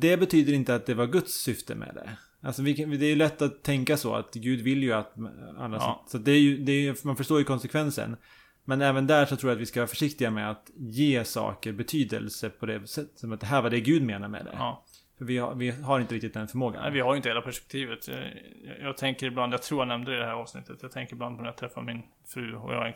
det 0.00 0.16
betyder 0.16 0.52
inte 0.52 0.74
att 0.74 0.86
det 0.86 0.94
var 0.94 1.06
Guds 1.06 1.34
syfte 1.34 1.74
med 1.74 1.94
det. 1.94 2.10
Alltså 2.42 2.62
vi 2.62 2.72
det 2.72 3.06
är 3.06 3.10
ju 3.10 3.16
lätt 3.16 3.42
att 3.42 3.62
tänka 3.62 3.96
så 3.96 4.14
att 4.14 4.34
Gud 4.34 4.60
vill 4.60 4.82
ju 4.82 4.92
att 4.92 5.14
andra... 5.58 5.78
Ja. 5.78 6.04
Så 6.08 6.18
det 6.18 6.32
är 6.32 6.40
ju, 6.40 6.64
det 6.64 6.72
är 6.72 7.06
man 7.06 7.16
förstår 7.16 7.38
ju 7.38 7.44
konsekvensen. 7.44 8.16
Men 8.64 8.82
även 8.82 9.06
där 9.06 9.26
så 9.26 9.36
tror 9.36 9.50
jag 9.50 9.56
att 9.56 9.62
vi 9.62 9.66
ska 9.66 9.80
vara 9.80 9.88
försiktiga 9.88 10.30
med 10.30 10.50
att 10.50 10.70
ge 10.76 11.24
saker 11.24 11.72
betydelse 11.72 12.50
på 12.50 12.66
det 12.66 12.88
sättet. 12.88 13.18
Som 13.18 13.32
att 13.32 13.40
det 13.40 13.46
här 13.46 13.62
var 13.62 13.70
det 13.70 13.80
Gud 13.80 14.02
menar 14.02 14.28
med 14.28 14.44
det. 14.44 14.52
Ja. 14.52 14.84
För 15.20 15.24
vi 15.24 15.38
har, 15.38 15.54
vi 15.54 15.70
har 15.70 16.00
inte 16.00 16.14
riktigt 16.14 16.34
den 16.34 16.48
förmågan. 16.48 16.82
Nej, 16.82 16.92
vi 16.92 17.00
har 17.00 17.12
ju 17.12 17.16
inte 17.16 17.28
hela 17.28 17.42
perspektivet. 17.42 18.08
Jag, 18.08 18.18
jag, 18.64 18.80
jag 18.80 18.96
tänker 18.96 19.26
ibland, 19.26 19.52
jag 19.52 19.62
tror 19.62 19.80
jag 19.80 19.88
nämnde 19.88 20.10
det 20.10 20.16
i 20.16 20.20
det 20.20 20.26
här 20.26 20.32
avsnittet, 20.32 20.78
jag 20.82 20.92
tänker 20.92 21.14
ibland 21.14 21.36
på 21.36 21.42
när 21.42 21.48
jag 21.48 21.56
träffar 21.56 21.82
min 21.82 22.02
fru 22.26 22.54
och 22.54 22.74
jag 22.74 22.86
en, 22.86 22.94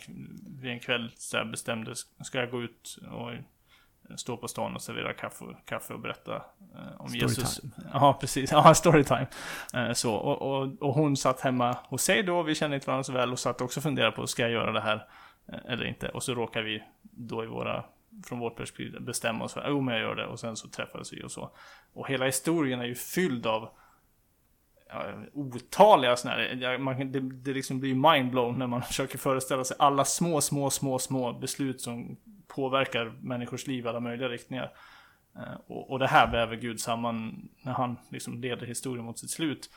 vid 0.61 0.71
en 0.71 0.81
kväll 0.81 1.13
så 1.17 1.45
bestämde, 1.45 1.95
ska 2.23 2.39
jag 2.39 2.51
gå 2.51 2.63
ut 2.63 2.99
och 3.11 3.31
stå 4.19 4.37
på 4.37 4.49
stan 4.49 4.75
och 4.75 4.83
servera 4.83 5.13
kaffe, 5.13 5.45
kaffe 5.65 5.95
och 5.95 6.01
berätta 6.01 6.37
eh, 6.37 7.01
om 7.01 7.09
Storytime. 7.09 7.29
Jesus. 7.29 7.61
Ja, 7.93 8.17
precis. 8.21 8.53
Ja, 8.53 8.75
storytime. 8.75 9.27
Eh, 9.75 9.93
så, 9.93 10.15
och, 10.15 10.43
och, 10.43 10.83
och 10.83 10.95
hon 10.95 11.17
satt 11.17 11.41
hemma 11.41 11.77
hos 11.89 12.03
sig 12.03 12.23
då, 12.23 12.43
vi 12.43 12.55
kände 12.55 12.77
inte 12.77 12.87
varandra 12.87 13.05
så 13.05 13.13
väl 13.13 13.33
och 13.33 13.39
satt 13.39 13.61
också 13.61 13.81
och 13.81 13.85
funderade 13.85 14.13
på, 14.13 14.27
ska 14.27 14.43
jag 14.43 14.51
göra 14.51 14.73
det 14.73 14.81
här 14.81 15.07
eh, 15.49 15.73
eller 15.73 15.85
inte? 15.85 16.09
Och 16.09 16.23
så 16.23 16.35
råkar 16.35 16.63
vi 16.63 16.83
då 17.03 17.45
i 17.45 17.47
våra, 17.47 17.85
från 18.27 18.39
vårt 18.39 18.57
perspektiv 18.57 19.03
bestämma 19.03 19.45
oss 19.45 19.53
för, 19.53 19.65
jo 19.69 19.81
men 19.81 19.95
jag 19.95 20.03
gör 20.03 20.15
det, 20.15 20.27
och 20.27 20.41
sen 20.41 20.57
så 20.57 20.69
träffades 20.69 21.13
vi 21.13 21.23
och 21.23 21.31
så. 21.31 21.51
Och 21.93 22.09
hela 22.09 22.27
historien 22.27 22.81
är 22.81 22.85
ju 22.85 22.95
fylld 22.95 23.47
av 23.47 23.69
ja, 24.89 25.13
otaliga 25.33 26.17
sådana 26.17 26.41
här, 26.41 26.59
ja, 26.61 26.79
man, 26.79 27.13
det, 27.13 27.21
det 27.21 27.53
liksom 27.53 27.81
blir 27.81 27.95
mindblown 27.95 28.59
när 28.59 28.67
man 28.67 28.83
försöker 28.93 29.19
föreställa 29.19 29.65
sig 29.65 29.77
alla 29.81 30.05
små, 30.05 30.41
små, 30.41 30.71
små, 30.71 30.99
små 30.99 31.33
beslut 31.33 31.81
som 31.81 32.17
påverkar 32.47 33.13
människors 33.21 33.67
liv 33.67 33.85
i 33.85 33.89
alla 33.89 34.01
möjliga 34.01 34.29
riktningar. 34.29 34.73
Eh, 35.37 35.55
och, 35.67 35.91
och 35.91 35.99
det 35.99 36.07
här 36.07 36.33
väver 36.33 36.57
Gud 36.57 36.81
samman 36.81 37.49
när 37.63 37.73
han 37.73 37.97
liksom 38.09 38.41
leder 38.41 38.67
historien 38.67 39.05
mot 39.05 39.19
sitt 39.19 39.31
slut. 39.31 39.71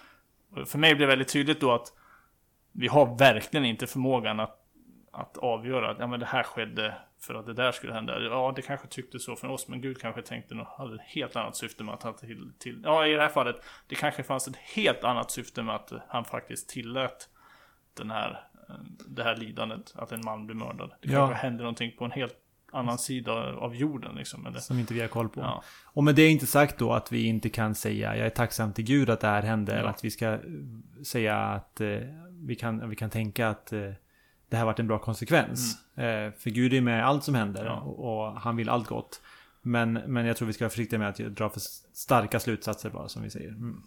Och 0.52 0.68
för 0.68 0.78
mig 0.78 0.96
blir 0.96 1.06
det 1.06 1.12
väldigt 1.12 1.34
tydligt 1.34 1.62
då 1.62 1.72
att 1.72 1.94
vi 2.72 2.88
har 2.88 3.18
verkligen 3.18 3.66
inte 3.66 3.88
förmågan 3.88 4.40
att, 4.40 4.60
att 5.12 5.38
avgöra 5.38 5.92
att 5.92 6.00
ja, 6.00 6.08
men 6.08 6.20
det 6.20 6.26
här 6.26 6.44
skedde 6.44 6.96
för 7.22 7.36
att 7.36 7.46
det 7.46 7.54
där 7.54 7.72
skulle 7.72 7.94
hända. 7.94 8.20
Ja, 8.20 8.54
det 8.56 8.62
kanske 8.62 8.88
tyckte 8.88 9.20
så 9.20 9.36
för 9.36 9.48
oss, 9.48 9.68
men 9.68 9.82
Gud 9.82 10.02
kanske 10.02 10.22
tänkte 10.22 10.56
något, 10.56 10.68
hade 10.78 10.96
ett 10.96 11.02
helt 11.02 11.36
annat 11.36 11.56
syfte 11.56 11.84
med 11.84 11.94
att 11.94 12.04
han 12.04 12.16
till, 12.16 12.52
till... 12.60 12.82
Ja, 12.84 13.08
i 13.08 13.14
det 13.14 13.22
här 13.22 13.30
fallet, 13.30 13.56
det 13.88 13.96
kanske 13.96 14.24
fanns 14.24 14.48
ett 14.48 14.56
helt 14.56 15.04
annat 15.04 15.32
syfte 15.32 15.64
med 15.64 15.76
att 15.76 15.92
han 16.08 16.26
faktiskt 16.26 16.70
tillät 16.70 17.30
den 17.98 18.12
här, 18.12 18.44
eh, 18.70 18.76
det 19.08 19.24
här 19.24 19.36
lidandet, 19.38 19.94
att 19.96 20.12
en 20.12 20.22
man 20.26 20.46
blev 20.46 20.58
mördad. 20.58 20.92
Det 21.02 21.12
Ja. 21.12 21.28
kanske 21.28 21.36
hände 21.48 21.64
någonting 21.64 21.92
på 21.98 22.06
en 22.06 22.12
helt 22.12 22.36
annan 22.72 22.98
sida 22.98 23.32
av 23.56 23.76
jorden 23.76 24.16
liksom. 24.16 24.46
Eller, 24.46 24.60
Som 24.60 24.80
inte 24.80 24.94
vi 24.94 25.02
har 25.02 25.08
koll 25.08 25.30
på. 25.30 25.42
ja. 25.42 25.64
Och 25.86 26.04
med 26.04 26.16
det 26.16 26.22
är 26.22 26.30
inte 26.32 26.48
sagt 26.48 26.78
då 26.80 26.94
att 26.94 27.12
vi 27.12 27.26
inte 27.26 27.50
kan 27.50 27.76
säga 27.76 28.16
jag 28.18 28.26
är 28.26 28.30
tacksam 28.30 28.74
till 28.74 28.84
Gud 28.86 29.10
att 29.10 29.20
det 29.20 29.28
här 29.28 29.42
hände. 29.42 29.72
Ja. 29.72 29.78
Eller 29.80 29.90
att 29.90 30.04
vi 30.06 30.12
ska 30.12 30.40
säga 31.06 31.38
att 31.38 31.82
eh, 31.82 31.88
vi, 32.46 32.56
kan, 32.56 32.90
vi 32.90 32.96
kan 32.96 33.10
tänka 33.10 33.50
att 33.50 33.74
eh, 33.74 33.92
det 34.50 34.58
här 34.58 34.66
varit 34.66 34.80
en 34.80 34.88
bra 34.88 35.00
konsekvens. 35.00 35.78
Eh, 35.96 36.32
för 36.32 36.50
Gud 36.50 36.74
är 36.74 36.82
med 36.82 37.08
allt 37.08 37.24
som 37.24 37.36
händer 37.36 37.66
Ja. 37.66 37.80
och, 37.80 38.28
och 38.28 38.42
han 38.42 38.56
vill 38.56 38.70
allt 38.70 38.88
gott. 38.88 39.22
Men, 39.62 39.94
men 39.94 40.26
jag 40.26 40.38
tror 40.38 40.46
vi 40.48 40.54
ska 40.54 40.64
vara 40.64 40.70
försiktiga 40.70 41.00
med 41.00 41.10
att 41.10 41.18
dra 41.18 41.50
för 41.50 41.60
starka 41.94 42.40
slutsatser 42.40 42.90
bara 42.90 43.10
som 43.10 43.24
vi 43.24 43.30
säger. 43.30 43.50
Mm. 43.50 43.84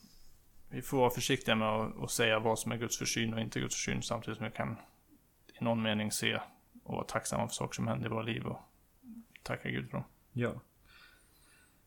Vi 0.71 0.83
får 0.83 0.99
vara 0.99 1.11
försiktiga 1.11 1.55
med 1.55 1.69
att, 1.69 2.03
att 2.03 2.11
säga 2.11 2.39
vad 2.39 2.59
som 2.59 2.73
är 2.73 2.77
Guds 2.77 2.99
försyn 2.99 3.35
och 3.35 3.41
inte 3.41 3.61
Guds 3.61 3.75
försyn 3.75 4.03
samtidigt 4.03 4.39
som 4.39 4.47
vi 4.47 4.53
kan 4.53 4.77
i 5.61 5.65
någon 5.65 5.83
mening 5.83 6.13
se 6.13 6.35
och 6.85 6.95
vara 6.95 7.05
tacksamma 7.05 7.49
för 7.49 7.55
saker 7.55 7.75
som 7.75 7.87
händer 7.89 8.07
i 8.07 8.09
våra 8.09 8.23
liv 8.23 8.47
och 8.47 8.59
tacka 9.43 9.69
Gud 9.69 9.91
för 9.91 9.93
dem. 9.93 10.05
Ja. 10.33 10.53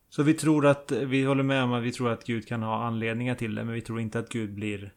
Så 0.09 0.23
vi 0.23 0.33
tror 0.33 0.65
att, 0.65 0.91
vi 0.91 1.23
håller 1.23 1.43
med 1.43 1.63
om 1.63 1.73
att 1.73 1.83
vi 1.83 1.91
tror 1.91 2.11
att 2.11 2.25
Gud 2.25 2.47
kan 2.47 2.63
ha 2.63 2.83
anledningar 2.83 3.35
till 3.35 3.55
det, 3.55 3.63
men 3.63 3.73
vi 3.73 3.81
tror 3.81 3.99
inte 3.99 4.19
att 4.19 4.29
Gud 4.29 4.53
blir, 4.53 4.93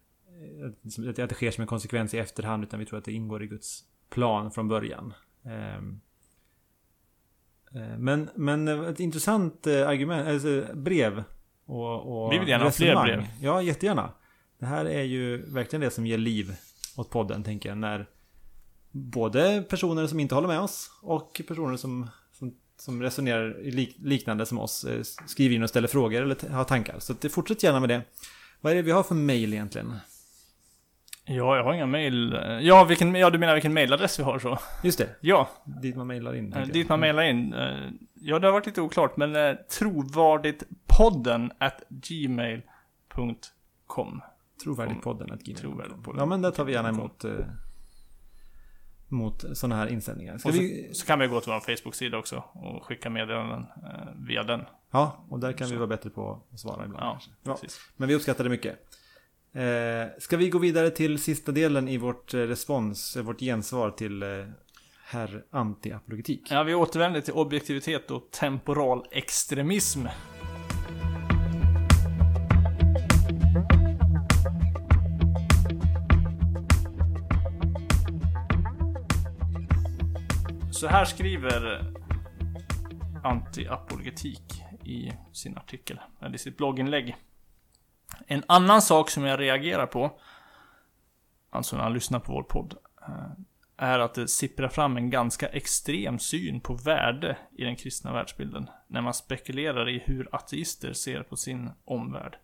att 1.09 1.17
det 1.17 1.35
sker 1.35 1.51
som 1.51 1.63
en 1.63 1.69
konsekvens 1.69 2.15
i 2.15 2.19
efterhand, 2.19 2.65
utan 2.65 2.81
vi 2.81 2.87
tror 2.87 2.99
att 2.99 3.05
det 3.05 3.13
ingår 3.13 3.43
i 3.43 3.47
Guds 3.47 3.85
plan 4.11 4.51
från 4.51 4.69
början. 4.69 5.15
Ehm. 5.45 6.01
Eh, 7.75 7.99
Men, 7.99 8.31
men 8.35 8.69
ett 8.69 9.01
intressant 9.01 9.67
eh, 9.67 9.89
argument, 9.89 10.29
alltså 10.29 10.75
brev 10.75 11.25
och, 11.67 12.25
och 12.25 12.33
Vi 12.33 12.39
vill 12.39 12.49
gärna 12.49 12.65
ha 12.65 12.71
fler 12.71 13.03
brev. 13.03 13.27
Ja, 13.41 13.63
jättegärna. 13.63 14.13
Det 14.59 14.67
här 14.67 14.85
är 14.85 15.03
ju 15.03 15.37
verkligen 15.53 15.81
det 15.81 15.91
som 15.91 16.07
ger 16.07 16.19
liv 16.19 16.57
åt 16.97 17.11
podden, 17.11 17.43
tänker 17.45 17.69
jag. 17.69 17.79
När 17.79 18.07
både 18.91 19.65
personer 19.69 20.07
som 20.07 20.21
inte 20.21 20.35
håller 20.35 20.49
med 20.49 20.61
oss 20.61 20.91
och 21.03 21.43
personer 21.49 21.77
som, 21.77 22.11
som, 22.33 22.55
som 22.77 23.03
resonerar 23.03 23.57
liknande 23.99 24.47
som 24.47 24.59
oss 24.59 24.85
eh, 24.85 25.03
skriver 25.27 25.55
in 25.55 25.63
och 25.63 25.69
ställer 25.69 25.89
frågor 25.89 26.23
eller 26.23 26.51
har 26.51 26.65
tankar. 26.65 26.99
Så 26.99 27.15
fortsätt 27.29 27.63
gärna 27.63 27.81
med 27.81 27.89
det. 27.89 28.03
Vad 28.61 28.73
är 28.73 28.77
det 28.77 28.83
vi 28.83 28.91
har 28.91 29.03
för 29.03 29.15
mail 29.15 29.53
egentligen? 29.53 29.95
Ja, 31.29 31.57
jag 31.57 31.65
har 31.65 31.75
inga 31.75 31.87
mail. 31.87 32.33
Ja, 32.63 32.85
vilken, 32.85 33.15
ja 33.15 33.31
du 33.31 33.39
menar 33.39 33.55
vilken 33.55 33.75
mailadress 33.75 34.19
vi 34.19 34.23
har 34.23 34.39
så? 34.39 34.59
Just 34.83 34.99
det, 34.99 35.09
Ja, 35.21 35.49
dit 35.65 35.97
man 35.97 36.07
mailar 36.07 36.35
in. 36.35 36.53
eh, 36.53 36.67
dit 36.67 36.89
man 36.89 37.01
mailar 37.01 37.23
in. 37.23 37.55
Eh, 37.55 37.77
Ja, 38.21 38.39
det 38.39 38.47
har 38.47 38.53
varit 38.53 38.67
lite 38.67 38.81
oklart, 38.81 39.17
men 39.17 39.37
eh, 39.37 39.55
trovarditpodden 39.79 41.53
at 41.59 41.83
gmail.com. 41.89 44.21
Trovärdigpodden 44.65 45.33
att 45.33 45.43
gmail. 45.43 45.59
Trovärdigpodden. 45.61 46.19
Ja 46.21 46.27
men 46.27 46.43
där 46.43 46.51
tar 46.51 46.65
vi 46.65 46.73
gärna 46.73 46.89
emot 46.89 47.25
eh, 47.25 47.31
Mot 49.09 49.45
sådana 49.59 49.77
här 49.77 49.87
insändningar. 49.87 50.39
Så, 50.39 50.51
vi... 50.51 50.91
så 50.95 51.07
kan 51.07 51.19
vi 51.19 51.27
gå 51.27 51.41
till 51.41 51.53
vår 51.53 51.61
Facebook-sida 51.77 52.19
också 52.19 52.43
och 52.53 52.85
skicka 52.85 53.11
meddelanden 53.11 53.67
eh, 53.85 54.09
via 54.27 54.43
den. 54.43 54.65
Ja, 54.91 55.25
och 55.29 55.41
där 55.41 55.53
kan 55.53 55.67
vi 55.67 55.71
Så. 55.73 55.77
vara 55.79 55.87
bättre 55.87 56.11
på 56.11 56.43
att 56.53 56.61
svara 56.61 56.85
ibland 56.85 57.05
Ja. 57.05 57.19
Ja, 57.43 57.59
men 57.97 58.09
vi 58.09 58.15
uppskattar 58.15 58.45
det 58.45 58.51
mycket. 58.51 58.86
Eh, 59.57 60.09
ska 60.19 60.37
vi 60.37 60.49
gå 60.49 60.59
vidare 60.59 60.91
till 60.91 61.19
sista 61.19 61.53
delen 61.53 61.89
i 61.89 61.99
vårt 61.99 62.35
eh, 62.35 62.39
respons, 62.39 63.17
eh, 63.17 63.23
vårt 63.23 63.41
gensvar 63.41 63.91
till 63.91 64.23
eh, 64.23 64.29
herr 65.05 65.45
Antiapologetik? 65.51 66.51
Ja, 66.51 66.63
vi 66.63 66.75
återvänder 66.75 67.21
till 67.21 67.33
objektivitet 67.33 68.11
och 68.11 68.31
temporal 68.31 69.07
extremism. 69.11 70.07
Så 80.73 80.87
här 80.87 81.05
skriver 81.05 81.93
Antiapologetik 83.25 84.63
i 84.85 85.13
sin 85.33 85.57
artikel, 85.57 86.01
eller 86.21 86.35
i 86.35 86.39
sitt 86.39 86.57
blogginlägg. 86.57 87.17
En 88.27 88.43
annan 88.49 88.83
sak 88.83 89.11
som 89.11 89.25
jag 89.25 89.41
reagerar 89.41 89.87
på, 89.87 90.21
alltså 91.51 91.77
när 91.77 91.83
jag 91.83 91.93
lyssnar 91.93 92.21
på 92.21 92.33
vår 92.33 92.43
podd, 92.43 92.75
eh, 93.09 93.31
är 93.77 93.99
att 93.99 94.15
det 94.15 94.29
sipprar 94.29 94.69
fram 94.69 94.97
en 94.97 95.11
ganska 95.11 95.47
extrem 95.47 96.19
syn 96.19 96.61
på 96.61 96.75
värde 96.75 97.37
i 97.59 97.65
den 97.65 97.77
kristna 97.77 98.13
världsbilden. 98.13 98.71
När 98.87 99.01
man 99.01 99.15
spekulerar 99.15 99.89
i 99.89 100.03
hur 100.07 100.29
ateister 100.33 100.93
ser 100.93 101.23
på 101.23 101.37
sin 101.37 101.71
omvärld. 101.85 102.37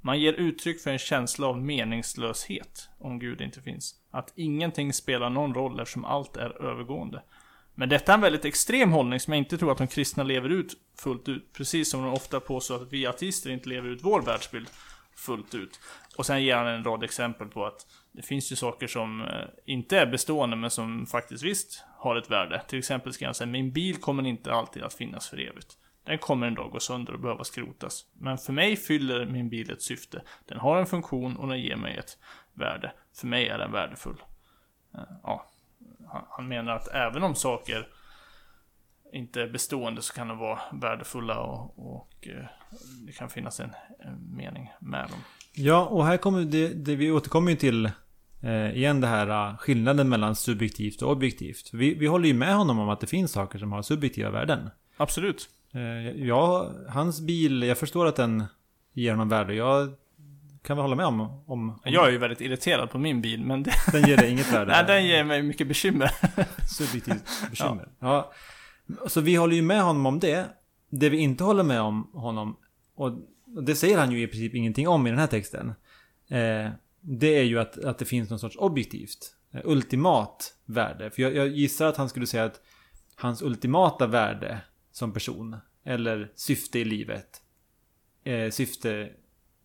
Man 0.00 0.20
ger 0.20 0.32
uttryck 0.32 0.80
för 0.80 0.90
en 0.90 0.98
känsla 0.98 1.46
av 1.46 1.58
meningslöshet 1.58 2.88
om 2.98 3.18
Gud 3.18 3.40
inte 3.40 3.60
finns. 3.60 3.94
Att 4.10 4.32
ingenting 4.36 4.92
spelar 4.92 5.30
någon 5.30 5.54
roll 5.54 5.80
eftersom 5.80 6.04
allt 6.04 6.36
är 6.36 6.62
övergående. 6.62 7.22
Men 7.74 7.88
detta 7.88 8.12
är 8.12 8.14
en 8.14 8.20
väldigt 8.20 8.44
extrem 8.44 8.92
hållning 8.92 9.20
som 9.20 9.32
jag 9.32 9.38
inte 9.38 9.58
tror 9.58 9.72
att 9.72 9.78
de 9.78 9.86
kristna 9.86 10.22
lever 10.22 10.48
ut 10.48 10.72
fullt 10.98 11.28
ut. 11.28 11.52
Precis 11.52 11.90
som 11.90 12.02
de 12.02 12.12
ofta 12.12 12.40
påstår 12.40 12.82
att 12.82 12.92
vi 12.92 13.06
ateister 13.06 13.50
inte 13.50 13.68
lever 13.68 13.88
ut 13.88 14.00
vår 14.02 14.22
världsbild 14.22 14.68
fullt 15.22 15.54
ut. 15.54 15.80
Och 16.16 16.26
sen 16.26 16.42
ger 16.42 16.56
han 16.56 16.66
en 16.66 16.84
rad 16.84 17.02
exempel 17.02 17.48
på 17.48 17.66
att 17.66 17.86
det 18.12 18.22
finns 18.22 18.52
ju 18.52 18.56
saker 18.56 18.86
som 18.86 19.20
eh, 19.20 19.48
inte 19.64 19.98
är 19.98 20.06
bestående 20.06 20.56
men 20.56 20.70
som 20.70 21.06
faktiskt 21.06 21.44
visst 21.44 21.84
har 21.98 22.16
ett 22.16 22.30
värde. 22.30 22.62
Till 22.68 22.78
exempel 22.78 23.12
ska 23.12 23.24
jag 23.24 23.36
säga 23.36 23.50
min 23.50 23.72
bil 23.72 23.96
kommer 23.96 24.26
inte 24.26 24.52
alltid 24.52 24.82
att 24.82 24.94
finnas 24.94 25.28
för 25.28 25.40
evigt. 25.40 25.78
Den 26.04 26.18
kommer 26.18 26.46
en 26.46 26.54
dag 26.54 26.70
gå 26.70 26.80
sönder 26.80 27.12
och 27.12 27.20
behöva 27.20 27.44
skrotas. 27.44 28.04
Men 28.12 28.38
för 28.38 28.52
mig 28.52 28.76
fyller 28.76 29.26
min 29.26 29.48
bil 29.48 29.70
ett 29.70 29.82
syfte. 29.82 30.22
Den 30.46 30.58
har 30.58 30.76
en 30.76 30.86
funktion 30.86 31.36
och 31.36 31.48
den 31.48 31.60
ger 31.60 31.76
mig 31.76 31.96
ett 31.96 32.18
värde. 32.54 32.92
För 33.16 33.26
mig 33.26 33.48
är 33.48 33.58
den 33.58 33.72
värdefull. 33.72 34.22
Eh, 34.94 35.00
ja, 35.22 35.50
han 36.30 36.48
menar 36.48 36.72
att 36.72 36.88
även 36.88 37.22
om 37.22 37.34
saker 37.34 37.88
inte 39.12 39.42
är 39.42 39.48
bestående 39.48 40.02
så 40.02 40.12
kan 40.12 40.28
de 40.28 40.38
vara 40.38 40.58
värdefulla 40.72 41.40
och, 41.40 41.94
och 41.94 42.28
eh, 42.28 42.44
det 43.06 43.12
kan 43.12 43.30
finnas 43.30 43.60
en, 43.60 43.72
en, 43.98 44.36
mening 44.36 44.72
med 44.80 45.08
dem. 45.08 45.18
Ja, 45.52 45.86
och 45.86 46.06
här 46.06 46.16
kommer 46.16 46.44
det, 46.44 46.68
det 46.68 46.96
vi 46.96 47.10
återkommer 47.10 47.50
ju 47.50 47.56
till 47.56 47.90
eh, 48.42 48.76
igen 48.76 49.00
det 49.00 49.06
här 49.06 49.50
uh, 49.50 49.56
skillnaden 49.56 50.08
mellan 50.08 50.36
subjektivt 50.36 51.02
och 51.02 51.10
objektivt. 51.10 51.70
Vi, 51.72 51.94
vi 51.94 52.06
håller 52.06 52.28
ju 52.28 52.34
med 52.34 52.54
honom 52.54 52.78
om 52.78 52.88
att 52.88 53.00
det 53.00 53.06
finns 53.06 53.32
saker 53.32 53.58
som 53.58 53.72
har 53.72 53.82
subjektiva 53.82 54.30
värden. 54.30 54.70
Absolut. 54.96 55.48
Eh, 55.74 56.26
ja, 56.26 56.70
hans 56.88 57.20
bil, 57.20 57.62
jag 57.62 57.78
förstår 57.78 58.06
att 58.06 58.16
den 58.16 58.44
ger 58.92 59.10
honom 59.10 59.28
värde. 59.28 59.54
Jag 59.54 59.94
kan 60.62 60.76
vi 60.76 60.82
hålla 60.82 60.96
med 60.96 61.06
om, 61.06 61.20
om, 61.20 61.42
om... 61.46 61.80
Jag 61.84 62.06
är 62.06 62.10
ju 62.10 62.18
väldigt 62.18 62.40
irriterad 62.40 62.90
på 62.90 62.98
min 62.98 63.22
bil, 63.22 63.44
men... 63.44 63.62
Det... 63.62 63.72
Den 63.92 64.08
ger 64.08 64.16
dig 64.16 64.30
inget 64.30 64.52
värde? 64.52 64.72
Nej, 64.72 64.84
den 64.86 65.06
ger 65.06 65.24
mig 65.24 65.42
mycket 65.42 65.68
bekymmer. 65.68 66.10
Subjektivt 66.68 67.50
bekymmer. 67.50 67.88
Ja. 68.00 68.06
ja. 68.08 68.32
Så 69.06 69.20
vi 69.20 69.34
håller 69.34 69.56
ju 69.56 69.62
med 69.62 69.82
honom 69.82 70.06
om 70.06 70.18
det. 70.18 70.48
Det 70.90 71.08
vi 71.08 71.18
inte 71.18 71.44
håller 71.44 71.62
med 71.62 71.80
om 71.80 72.10
honom, 72.12 72.56
och 72.94 73.12
det 73.62 73.74
säger 73.74 73.98
han 73.98 74.12
ju 74.12 74.22
i 74.22 74.26
princip 74.26 74.54
ingenting 74.54 74.88
om 74.88 75.06
i 75.06 75.10
den 75.10 75.18
här 75.18 75.26
texten. 75.26 75.68
Eh, 76.28 76.70
det 77.00 77.38
är 77.38 77.42
ju 77.42 77.58
att, 77.58 77.84
att 77.84 77.98
det 77.98 78.04
finns 78.04 78.30
någon 78.30 78.38
sorts 78.38 78.56
objektivt, 78.56 79.36
eh, 79.52 79.60
ultimat 79.64 80.54
värde. 80.64 81.10
För 81.10 81.22
jag, 81.22 81.36
jag 81.36 81.48
gissar 81.48 81.86
att 81.86 81.96
han 81.96 82.08
skulle 82.08 82.26
säga 82.26 82.44
att 82.44 82.60
hans 83.16 83.42
ultimata 83.42 84.06
värde 84.06 84.60
som 84.92 85.12
person, 85.12 85.56
eller 85.84 86.32
syfte 86.34 86.78
i 86.78 86.84
livet, 86.84 87.42
eh, 88.24 88.50
syfte 88.50 89.10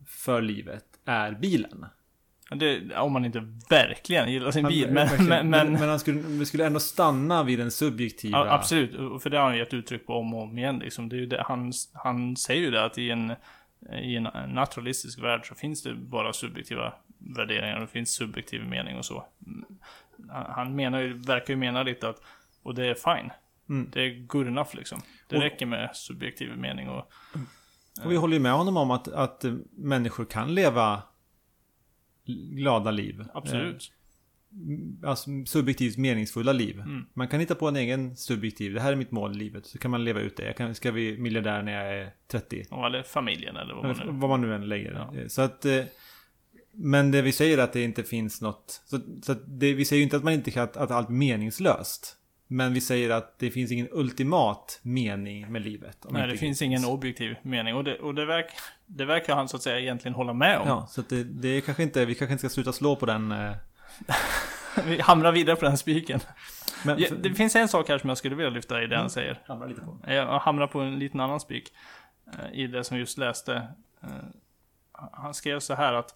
för 0.06 0.42
livet 0.42 0.84
är 1.04 1.32
bilen. 1.32 1.84
Det, 2.50 2.96
om 2.96 3.12
man 3.12 3.24
inte 3.24 3.54
verkligen 3.68 4.32
gillar 4.32 4.50
sin 4.50 4.64
han, 4.64 4.72
bil. 4.72 4.90
Men, 4.90 5.08
men, 5.28 5.50
men, 5.50 5.72
men, 5.72 5.88
han 5.88 5.98
skulle, 5.98 6.46
skulle 6.46 6.66
ändå 6.66 6.80
stanna 6.80 7.42
vid 7.42 7.58
den 7.58 7.70
subjektiva... 7.70 8.38
Ja, 8.38 8.52
absolut, 8.52 9.22
för 9.22 9.30
det 9.30 9.36
har 9.38 9.44
han 9.44 9.56
gett 9.56 9.74
uttryck 9.74 10.06
på 10.06 10.14
om 10.14 10.34
och 10.34 10.42
om 10.42 10.58
igen. 10.58 10.78
Liksom. 10.78 11.08
Det 11.08 11.16
är 11.16 11.26
det, 11.26 11.42
han, 11.42 11.72
han 11.92 12.36
säger 12.36 12.62
ju 12.62 12.70
det 12.70 12.84
att 12.84 12.98
i 12.98 13.10
en, 13.10 13.34
i 14.02 14.16
en 14.16 14.28
naturalistisk 14.48 15.22
värld 15.22 15.48
så 15.48 15.54
finns 15.54 15.82
det 15.82 15.94
bara 15.94 16.32
subjektiva 16.32 16.92
värderingar. 17.18 17.80
Det 17.80 17.86
finns 17.86 18.10
subjektiv 18.14 18.66
mening 18.66 18.96
och 18.96 19.04
så. 19.04 19.24
Han 20.28 20.76
menar 20.76 21.00
ju, 21.00 21.18
verkar 21.18 21.54
ju 21.54 21.56
mena 21.56 21.82
lite 21.82 22.08
att, 22.08 22.22
och 22.62 22.74
det 22.74 22.86
är 22.86 22.94
fine. 22.94 23.30
Mm. 23.68 23.90
Det 23.92 24.00
är 24.00 24.26
good 24.26 24.46
enough 24.46 24.76
liksom. 24.76 25.00
Det 25.28 25.36
och, 25.36 25.42
räcker 25.42 25.66
med 25.66 25.90
subjektiv 25.92 26.56
mening 26.56 26.88
och... 26.88 27.12
Och 28.04 28.12
vi 28.12 28.16
håller 28.16 28.34
ju 28.34 28.42
med 28.42 28.52
honom 28.52 28.76
om 28.76 28.90
att, 28.90 29.08
att 29.08 29.44
människor 29.70 30.24
kan 30.24 30.54
leva 30.54 31.02
glada 32.34 32.90
liv. 32.90 33.24
Absolut. 33.34 33.92
Eh, 33.92 35.08
alltså 35.08 35.30
subjektivt 35.46 35.96
meningsfulla 35.96 36.52
liv. 36.52 36.80
Mm. 36.80 37.06
Man 37.14 37.28
kan 37.28 37.40
hitta 37.40 37.54
på 37.54 37.68
en 37.68 37.76
egen 37.76 38.16
subjektiv, 38.16 38.74
det 38.74 38.80
här 38.80 38.92
är 38.92 38.96
mitt 38.96 39.10
mål 39.10 39.32
i 39.32 39.38
livet. 39.38 39.66
Så 39.66 39.78
kan 39.78 39.90
man 39.90 40.04
leva 40.04 40.20
ut 40.20 40.36
det. 40.36 40.44
Jag 40.44 40.56
kan, 40.56 40.74
ska 40.74 40.92
bli 40.92 41.18
miljardär 41.18 41.62
när 41.62 41.72
jag 41.72 41.98
är 41.98 42.12
30. 42.26 42.64
Eller 42.86 43.02
familjen 43.02 43.56
eller 43.56 43.74
vad 43.74 43.84
man 43.84 43.96
nu... 44.06 44.12
Vad 44.12 44.30
man 44.30 44.40
nu 44.40 44.54
än 44.54 44.68
lägger. 44.68 44.92
Ja. 44.92 45.20
Eh, 45.20 45.26
så 45.26 45.42
att... 45.42 45.64
Eh, 45.64 45.84
men 46.72 47.10
det 47.10 47.22
vi 47.22 47.32
säger 47.32 47.58
är 47.58 47.62
att 47.62 47.72
det 47.72 47.82
inte 47.82 48.02
finns 48.02 48.42
något... 48.42 48.82
Så, 48.86 49.00
så 49.22 49.34
det, 49.46 49.74
vi 49.74 49.84
säger 49.84 49.98
ju 49.98 50.04
inte 50.04 50.16
att 50.16 50.24
man 50.24 50.32
inte 50.32 50.50
kan, 50.50 50.62
att 50.62 50.90
allt 50.90 51.08
är 51.08 51.12
meningslöst. 51.12 52.17
Men 52.50 52.74
vi 52.74 52.80
säger 52.80 53.10
att 53.10 53.38
det 53.38 53.50
finns 53.50 53.72
ingen 53.72 53.88
ultimat 53.90 54.80
mening 54.82 55.52
med 55.52 55.62
livet. 55.62 56.06
Nej, 56.10 56.26
det 56.26 56.36
finns, 56.36 56.62
ingen 56.62 56.84
objektiv 56.84 57.36
mening. 57.42 57.74
Och, 57.74 57.84
det, 57.84 57.98
och 57.98 58.14
det, 58.14 58.24
verk, 58.24 58.46
det 58.86 59.04
verkar 59.04 59.36
han 59.36 59.48
så 59.48 59.56
att 59.56 59.62
säga 59.62 59.80
egentligen 59.80 60.14
hålla 60.14 60.32
med 60.32 60.58
om. 60.58 60.68
Ja, 60.68 60.86
så 60.90 61.02
det, 61.08 61.24
det 61.24 61.48
är 61.48 61.60
kanske 61.60 61.82
inte, 61.82 62.04
vi 62.04 62.14
kanske 62.14 62.32
inte 62.32 62.40
ska 62.40 62.54
sluta 62.54 62.72
slå 62.72 62.96
på 62.96 63.06
den. 63.06 63.32
Eh... 63.32 63.52
vi 64.84 65.00
hamrar 65.00 65.32
vidare 65.32 65.56
på 65.56 65.64
den 65.64 65.78
spiken. 65.78 66.20
Men, 66.84 66.98
för... 66.98 67.16
Det 67.16 67.34
finns 67.34 67.56
en 67.56 67.68
sak 67.68 67.88
här 67.88 67.98
som 67.98 68.08
jag 68.08 68.18
skulle 68.18 68.34
vilja 68.34 68.50
lyfta 68.50 68.82
i 68.82 68.86
det 68.86 68.96
han 68.96 69.02
mm. 69.02 69.10
säger. 69.10 69.42
Hamra 69.46 69.66
lite 69.66 69.80
på. 69.80 69.98
Jag 70.06 70.38
hamrar 70.38 70.66
på 70.66 70.80
en 70.80 70.98
liten 70.98 71.20
annan 71.20 71.40
spik. 71.40 71.72
Eh, 72.32 72.60
I 72.60 72.66
det 72.66 72.84
som 72.84 72.98
just 72.98 73.18
läste. 73.18 73.68
Eh, 74.02 74.08
han 74.92 75.34
skrev 75.34 75.60
så 75.60 75.74
här 75.74 75.92
att 75.92 76.14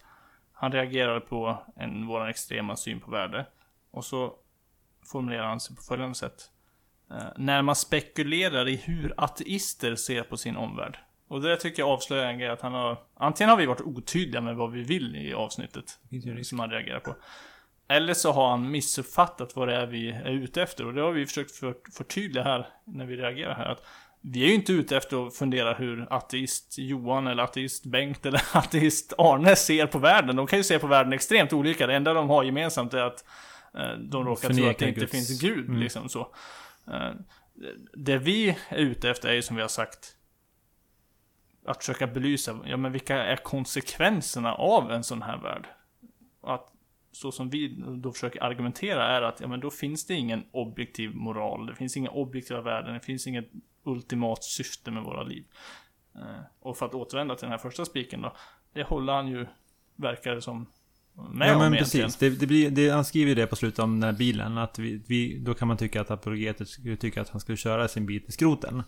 han 0.53 0.71
reagerade 0.71 1.19
på 1.19 1.57
en, 1.75 2.07
vår 2.07 2.27
extrema 2.27 2.75
syn 2.75 2.99
på 2.99 3.11
värde. 3.11 3.45
Och 3.91 4.05
så 4.05 4.35
formulerar 5.11 5.47
han 5.47 5.59
sig 5.59 5.75
på 5.75 5.81
följande 5.81 6.15
sätt. 6.15 6.49
Eh, 7.11 7.27
när 7.37 7.61
man 7.61 7.75
spekulerar 7.75 8.67
i 8.67 8.75
hur 8.75 9.13
ateister 9.17 9.95
ser 9.95 10.23
på 10.23 10.37
sin 10.37 10.57
omvärld. 10.57 10.97
Och 11.27 11.41
det 11.41 11.57
tycker 11.57 11.81
jag 11.81 11.89
avslöjar 11.89 12.25
en 12.25 12.39
grej 12.39 12.49
att 12.49 12.61
han 12.61 12.73
har... 12.73 12.97
Antingen 13.15 13.49
har 13.49 13.57
vi 13.57 13.65
varit 13.65 13.81
otydliga 13.81 14.41
med 14.41 14.55
vad 14.55 14.71
vi 14.71 14.83
vill 14.83 15.15
i 15.15 15.33
avsnittet. 15.33 15.99
Som 16.43 16.59
han 16.59 16.69
reagerar 16.69 16.99
på. 16.99 17.15
Eller 17.87 18.13
så 18.13 18.31
har 18.31 18.49
han 18.49 18.71
missuppfattat 18.71 19.55
vad 19.55 19.67
det 19.67 19.75
är 19.75 19.87
vi 19.87 20.09
är 20.09 20.31
ute 20.31 20.61
efter. 20.61 20.85
Och 20.85 20.93
det 20.93 21.01
har 21.01 21.11
vi 21.11 21.25
försökt 21.25 21.51
för, 21.51 21.75
förtydliga 21.97 22.43
här 22.43 22.67
när 22.85 23.05
vi 23.05 23.15
reagerar 23.15 23.55
här. 23.55 23.65
Att 23.65 23.83
vi 24.21 24.43
är 24.43 24.47
ju 24.47 24.53
inte 24.53 24.73
ute 24.73 24.97
efter 24.97 25.27
att 25.27 25.35
fundera 25.35 25.73
hur 25.73 26.13
ateist 26.13 26.77
Johan 26.77 27.27
eller 27.27 27.43
ateist 27.43 27.85
Bengt 27.85 28.25
eller 28.25 28.41
ateist 28.57 29.13
Arne 29.17 29.55
ser 29.55 29.87
på 29.87 29.99
världen. 29.99 30.35
De 30.35 30.47
kan 30.47 30.59
ju 30.59 30.63
se 30.63 30.79
på 30.79 30.87
världen 30.87 31.13
extremt 31.13 31.53
olika. 31.53 31.87
Det 31.87 31.95
enda 31.95 32.13
de 32.13 32.29
har 32.29 32.43
gemensamt 32.43 32.93
är 32.93 33.01
att 33.01 33.25
de 33.97 34.25
råkar 34.25 34.49
tro 34.49 34.69
att 34.69 34.77
det 34.77 34.87
inte 34.87 34.99
Guds. 34.99 35.11
finns 35.11 35.41
Gud, 35.41 35.65
mm. 35.69 35.79
liksom 35.79 36.09
så. 36.09 36.35
Eh, 36.87 37.11
det 37.93 38.17
vi 38.17 38.57
är 38.69 38.77
ute 38.77 39.09
efter 39.09 39.29
är 39.29 39.33
ju 39.33 39.41
som 39.41 39.55
vi 39.55 39.61
har 39.61 39.69
sagt 39.69 40.15
att 41.65 41.77
försöka 41.77 42.07
belysa, 42.07 42.59
ja 42.65 42.77
men 42.77 42.91
vilka 42.91 43.23
är 43.23 43.35
konsekvenserna 43.35 44.53
av 44.53 44.91
en 44.91 45.03
sån 45.03 45.21
här 45.21 45.37
värld? 45.37 45.67
Att 46.41 46.73
så 47.11 47.31
som 47.31 47.49
vi 47.49 47.83
då 48.01 48.11
försöker 48.11 48.43
argumentera 48.43 49.07
är 49.07 49.21
att 49.21 49.39
ja 49.39 49.47
men 49.47 49.59
då 49.59 49.69
finns 49.69 50.05
det 50.05 50.13
ingen 50.13 50.43
objektiv 50.51 51.15
moral, 51.15 51.65
det 51.65 51.75
finns 51.75 51.97
inga 51.97 52.09
objektiva 52.09 52.61
värden, 52.61 52.93
det 52.93 52.99
finns 52.99 53.27
inget 53.27 53.51
ultimat 53.83 54.43
syfte 54.43 54.91
med 54.91 55.03
våra 55.03 55.23
liv. 55.23 55.45
Eh, 56.15 56.41
och 56.59 56.77
för 56.77 56.85
att 56.85 56.93
återvända 56.95 57.35
till 57.35 57.45
den 57.45 57.51
här 57.51 57.57
första 57.57 57.85
spiken 57.85 58.21
då, 58.21 58.35
det 58.73 58.83
håller 58.83 59.13
han 59.13 59.27
ju, 59.27 59.45
verkar 59.95 60.35
det 60.35 60.41
som, 60.41 60.65
med 61.31 61.49
ja, 61.49 61.59
men 61.59 61.73
precis. 61.73 62.15
Det, 62.15 62.29
det 62.29 62.47
blir, 62.47 62.69
det, 62.69 62.89
han 62.89 63.05
skriver 63.05 63.29
ju 63.29 63.35
det 63.35 63.47
på 63.47 63.55
slutet 63.55 63.79
om 63.79 63.99
den 63.99 64.03
här 64.03 64.17
bilen. 64.17 64.57
Att 64.57 64.79
vi, 64.79 65.03
vi, 65.07 65.37
då 65.37 65.53
kan 65.53 65.67
man 65.67 65.77
tycka 65.77 66.01
att 66.01 66.11
apologetet 66.11 66.69
skulle 66.69 66.95
tycka 66.95 67.21
att 67.21 67.29
han 67.29 67.41
skulle 67.41 67.57
köra 67.57 67.87
sin 67.87 68.05
bil 68.05 68.21
till 68.23 68.33
skroten. 68.33 68.83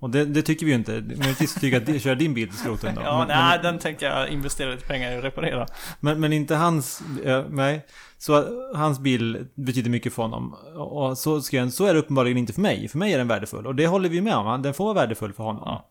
Och 0.00 0.10
det, 0.10 0.24
det 0.24 0.42
tycker 0.42 0.66
vi 0.66 0.72
ju 0.72 0.78
inte. 0.78 0.92
Möjligtvis 0.92 1.54
tycker 1.54 1.94
att 1.94 2.02
köra 2.02 2.14
din 2.14 2.34
bil 2.34 2.48
till 2.48 2.58
skroten 2.58 2.94
då. 2.94 3.00
ja, 3.00 3.18
men, 3.18 3.28
nej, 3.28 3.58
den 3.62 3.78
tänker 3.78 4.06
jag 4.06 4.28
investera 4.28 4.70
lite 4.70 4.86
pengar 4.86 5.12
i 5.12 5.16
att 5.16 5.24
reparera. 5.24 5.66
Men, 6.00 6.20
men 6.20 6.32
inte 6.32 6.54
hans, 6.54 7.02
äh, 7.24 7.44
nej. 7.50 7.86
Så 8.18 8.44
hans 8.74 9.00
bil 9.00 9.46
betyder 9.54 9.90
mycket 9.90 10.12
för 10.12 10.22
honom. 10.22 10.54
Och 10.76 11.18
så, 11.18 11.42
jag, 11.52 11.72
så 11.72 11.84
är 11.84 11.94
det 11.94 12.00
uppenbarligen 12.00 12.38
inte 12.38 12.52
för 12.52 12.60
mig. 12.60 12.88
För 12.88 12.98
mig 12.98 13.12
är 13.12 13.18
den 13.18 13.28
värdefull. 13.28 13.66
Och 13.66 13.74
det 13.74 13.86
håller 13.86 14.08
vi 14.08 14.20
med 14.20 14.34
om. 14.34 14.62
Den 14.62 14.74
får 14.74 14.84
vara 14.84 14.94
värdefull 14.94 15.32
för 15.32 15.44
honom. 15.44 15.62
Ja. 15.64 15.90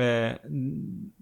Eh, 0.00 0.32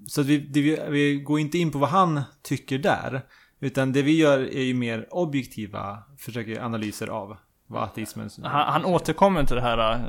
så 0.07 0.23
vi, 0.23 0.39
vi, 0.39 0.81
vi 0.89 1.17
går 1.17 1.41
inte 1.41 1.59
in 1.59 1.71
på 1.71 1.79
vad 1.79 1.91
han 1.91 2.23
tycker 2.43 2.79
där. 2.79 3.23
Utan 3.61 3.93
det 3.93 4.03
vi 4.03 4.17
gör 4.17 4.39
är 4.39 4.63
ju 4.63 4.75
mer 4.75 5.07
objektiva 5.11 6.03
försöker 6.19 6.61
analyser 6.61 7.07
av 7.07 7.37
vad 7.71 7.83
ateismen... 7.83 8.31
Han, 8.43 8.73
han 8.73 8.85
återkommer 8.85 9.45
till 9.45 9.57
det 9.57 9.63
här 9.63 10.09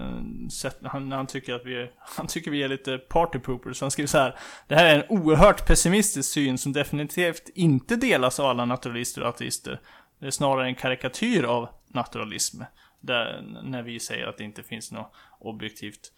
sätt, 0.49 0.77
han, 0.83 1.11
han, 1.11 1.27
tycker 1.27 1.53
att 1.53 1.65
vi 1.65 1.91
Han 1.97 2.27
tycker 2.27 2.51
vi 2.51 2.63
är 2.63 2.67
lite 2.67 2.97
party 2.97 3.39
poopers. 3.39 3.81
Han 3.81 3.91
skriver 3.91 4.07
så 4.07 4.17
här. 4.17 4.39
Det 4.67 4.75
här 4.75 4.85
är 4.85 4.95
en 4.95 5.05
oerhört 5.09 5.67
pessimistisk 5.67 6.33
syn 6.33 6.57
som 6.57 6.73
definitivt 6.73 7.49
inte 7.55 7.95
delas 7.95 8.39
av 8.39 8.45
alla 8.45 8.65
naturalister 8.65 9.21
och 9.21 9.29
ateister. 9.29 9.81
Det 10.19 10.27
är 10.27 10.31
snarare 10.31 10.67
en 10.67 10.75
karikatyr 10.75 11.43
av 11.43 11.69
naturalism. 11.87 12.61
Där, 12.99 13.41
när 13.63 13.83
vi 13.83 13.99
säger 13.99 14.27
att 14.27 14.37
det 14.37 14.43
inte 14.43 14.63
finns 14.63 14.91
något 14.91 15.13
objektivt 15.39 16.11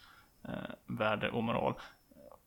eh, 0.48 0.54
värde 0.98 1.30
och 1.30 1.44
moral. 1.44 1.74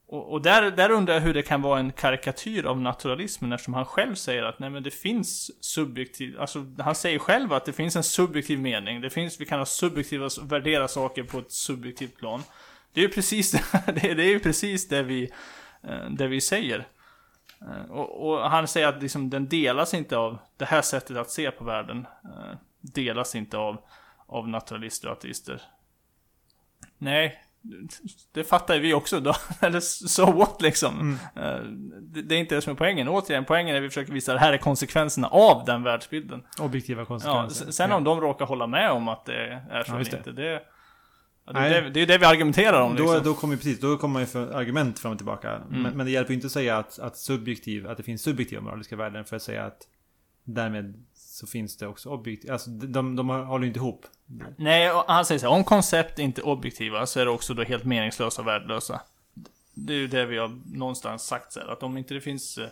Och, 0.08 0.32
och, 0.32 0.42
där, 0.42 0.70
där 0.70 0.90
undrar 0.90 1.14
jag 1.14 1.20
hur 1.20 1.34
det 1.34 1.42
kan 1.42 1.62
vara 1.62 1.80
en 1.80 1.92
karikatyr 1.92 2.64
av 2.64 2.80
naturalismen 2.80 3.52
eftersom 3.52 3.74
han 3.74 3.84
själv 3.84 4.14
säger 4.14 4.42
att 4.42 4.58
nej 4.58 4.70
men 4.70 4.82
det 4.82 4.90
finns 4.90 5.64
subjektiv, 5.64 6.40
alltså 6.40 6.66
han 6.78 6.94
säger 6.94 7.18
själv 7.18 7.52
att 7.52 7.64
det 7.64 7.72
finns 7.72 7.96
en 7.96 8.04
subjektiv 8.04 8.58
mening. 8.58 9.00
Det 9.00 9.10
finns, 9.10 9.40
vi 9.40 9.44
kan 9.44 9.58
ha 9.58 9.66
subjektiva, 9.66 10.28
värdera 10.42 10.88
saker 10.88 11.22
på 11.22 11.38
ett 11.38 11.52
subjektivt 11.52 12.16
plan. 12.16 12.42
Det 12.92 13.00
är 13.00 13.02
ju 13.02 13.08
precis 13.08 13.50
det, 13.86 14.14
det 14.14 14.22
är 14.22 14.30
ju 14.30 14.40
precis 14.40 14.88
det 14.88 15.02
vi, 15.02 15.32
eh, 15.82 16.10
det 16.10 16.26
vi 16.26 16.40
säger. 16.40 16.86
Eh, 17.60 17.90
och, 17.90 18.28
och, 18.28 18.50
han 18.50 18.68
säger 18.68 18.88
att 18.88 19.02
liksom, 19.02 19.30
den 19.30 19.48
delas 19.48 19.94
inte 19.94 20.16
av 20.16 20.38
det 20.56 20.64
här 20.64 20.82
sättet 20.82 21.16
att 21.16 21.30
se 21.30 21.50
på 21.50 21.64
världen. 21.64 22.06
Eh, 22.24 22.58
delas 22.80 23.34
inte 23.34 23.58
av, 23.58 23.82
av 24.26 24.48
naturalister 24.48 25.08
och 25.08 25.16
ateister. 25.16 25.62
Nej, 26.98 27.45
det 28.32 28.44
fattar 28.44 28.78
vi 28.78 28.94
också 28.94 29.20
då. 29.20 29.34
Eller 29.60 29.80
so 29.80 30.32
what 30.32 30.62
liksom. 30.62 31.00
Mm. 31.00 31.14
Eh, 31.36 31.62
det, 32.22 32.34
är 32.34 32.38
inte 32.38 32.54
det 32.54 32.62
som 32.62 32.72
är 32.72 32.76
poängen. 32.76 33.08
Återigen, 33.08 33.44
poängen 33.44 33.74
är 33.74 33.78
att 33.78 33.84
vi 33.84 33.88
försöker 33.88 34.12
visa 34.12 34.32
att 34.32 34.38
det 34.38 34.44
här 34.44 34.52
är 34.52 34.58
konsekvenserna 34.58 35.28
av 35.28 35.64
den 35.64 35.82
världsbilden. 35.82 36.42
Objektiva 36.58 37.04
konsekvenser. 37.04 37.66
Ja, 37.66 37.72
sen 37.72 37.92
om 37.92 38.04
de 38.04 38.20
råkar 38.20 38.46
hålla 38.46 38.66
med 38.66 38.90
om 38.90 39.08
att 39.08 39.24
det 39.24 39.62
är 39.70 39.84
så 39.84 39.92
ja, 39.92 40.00
eller 40.00 40.16
inte, 40.16 40.32
det... 40.32 40.62
Det, 41.52 41.58
är 41.58 41.82
det, 41.82 41.90
det 41.90 42.00
är 42.00 42.06
det 42.06 42.18
vi 42.18 42.24
argumenterar 42.24 42.80
om. 42.80 42.96
Liksom. 42.96 43.14
Då, 43.14 43.20
då 43.20 43.34
kommer 43.34 43.56
precis, 43.56 43.80
då 43.80 43.96
kommer 43.96 44.12
man 44.12 44.22
ju 44.22 44.26
för 44.26 44.52
argument 44.52 44.98
fram 44.98 45.12
och 45.12 45.18
tillbaka. 45.18 45.52
Mm. 45.52 45.82
Men, 45.82 45.96
men, 45.96 46.06
det 46.06 46.12
hjälper 46.12 46.34
inte 46.34 46.46
att 46.46 46.52
säga 46.52 46.78
att, 46.78 46.98
att, 46.98 47.16
subjektiv, 47.16 47.88
att 47.88 47.96
det 47.96 48.02
finns 48.02 48.22
subjektiva 48.22 48.62
moraliska 48.62 48.96
värden 48.96 49.24
för 49.24 49.36
att 49.36 49.42
säga 49.42 49.64
att 49.64 49.82
därmed 50.44 51.04
så 51.36 51.46
finns 51.46 51.76
det 51.76 51.86
också 51.86 52.10
objektiva. 52.10 52.52
Alltså 52.52 52.70
de, 52.70 52.86
de, 52.86 53.16
de 53.16 53.28
håller 53.28 53.66
inte 53.66 53.78
ihop. 53.78 54.06
Nej, 54.56 54.90
han 55.06 55.24
säger 55.24 55.38
så 55.38 55.46
här, 55.46 55.56
om 55.56 55.64
koncept 55.64 56.18
är 56.18 56.22
inte 56.22 56.42
objektiva 56.42 57.06
så 57.06 57.20
är 57.20 57.24
det 57.24 57.30
också 57.30 57.54
då 57.54 57.62
helt 57.62 57.84
meningslösa 57.84 58.42
och 58.42 58.48
värdelösa. 58.48 59.00
Det 59.74 59.92
är 59.92 59.98
ju 59.98 60.06
det 60.06 60.26
vi 60.26 60.38
har 60.38 60.60
någonstans 60.76 61.22
sagt 61.22 61.52
så 61.52 61.60
här, 61.60 61.68
att 61.68 61.82
om 61.82 61.98
inte 61.98 62.14
det 62.14 62.20
finns, 62.20 62.58
eh, 62.58 62.68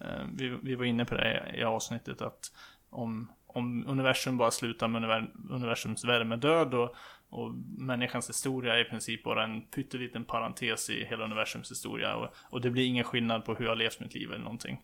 eh, 0.00 0.26
vi, 0.34 0.48
vi 0.62 0.74
var 0.74 0.84
inne 0.84 1.04
på 1.04 1.14
det 1.14 1.52
i, 1.54 1.60
i 1.60 1.64
avsnittet, 1.64 2.22
att 2.22 2.52
om, 2.90 3.32
om 3.46 3.86
universum 3.86 4.36
bara 4.36 4.50
slutar 4.50 4.88
med 4.88 5.28
universums 5.50 6.04
värmedöd 6.04 6.74
och, 6.74 6.94
och 7.28 7.54
människans 7.78 8.28
historia 8.28 8.74
är 8.74 8.80
i 8.80 8.90
princip 8.90 9.24
bara 9.24 9.44
en 9.44 9.60
pytteliten 9.62 10.24
parentes 10.24 10.90
i 10.90 11.04
hela 11.04 11.24
universums 11.24 11.70
historia 11.70 12.16
och, 12.16 12.28
och 12.50 12.60
det 12.60 12.70
blir 12.70 12.86
ingen 12.86 13.04
skillnad 13.04 13.44
på 13.44 13.54
hur 13.54 13.64
jag 13.64 13.70
har 13.70 13.76
levt 13.76 14.00
mitt 14.00 14.14
liv 14.14 14.28
eller 14.30 14.44
någonting. 14.44 14.80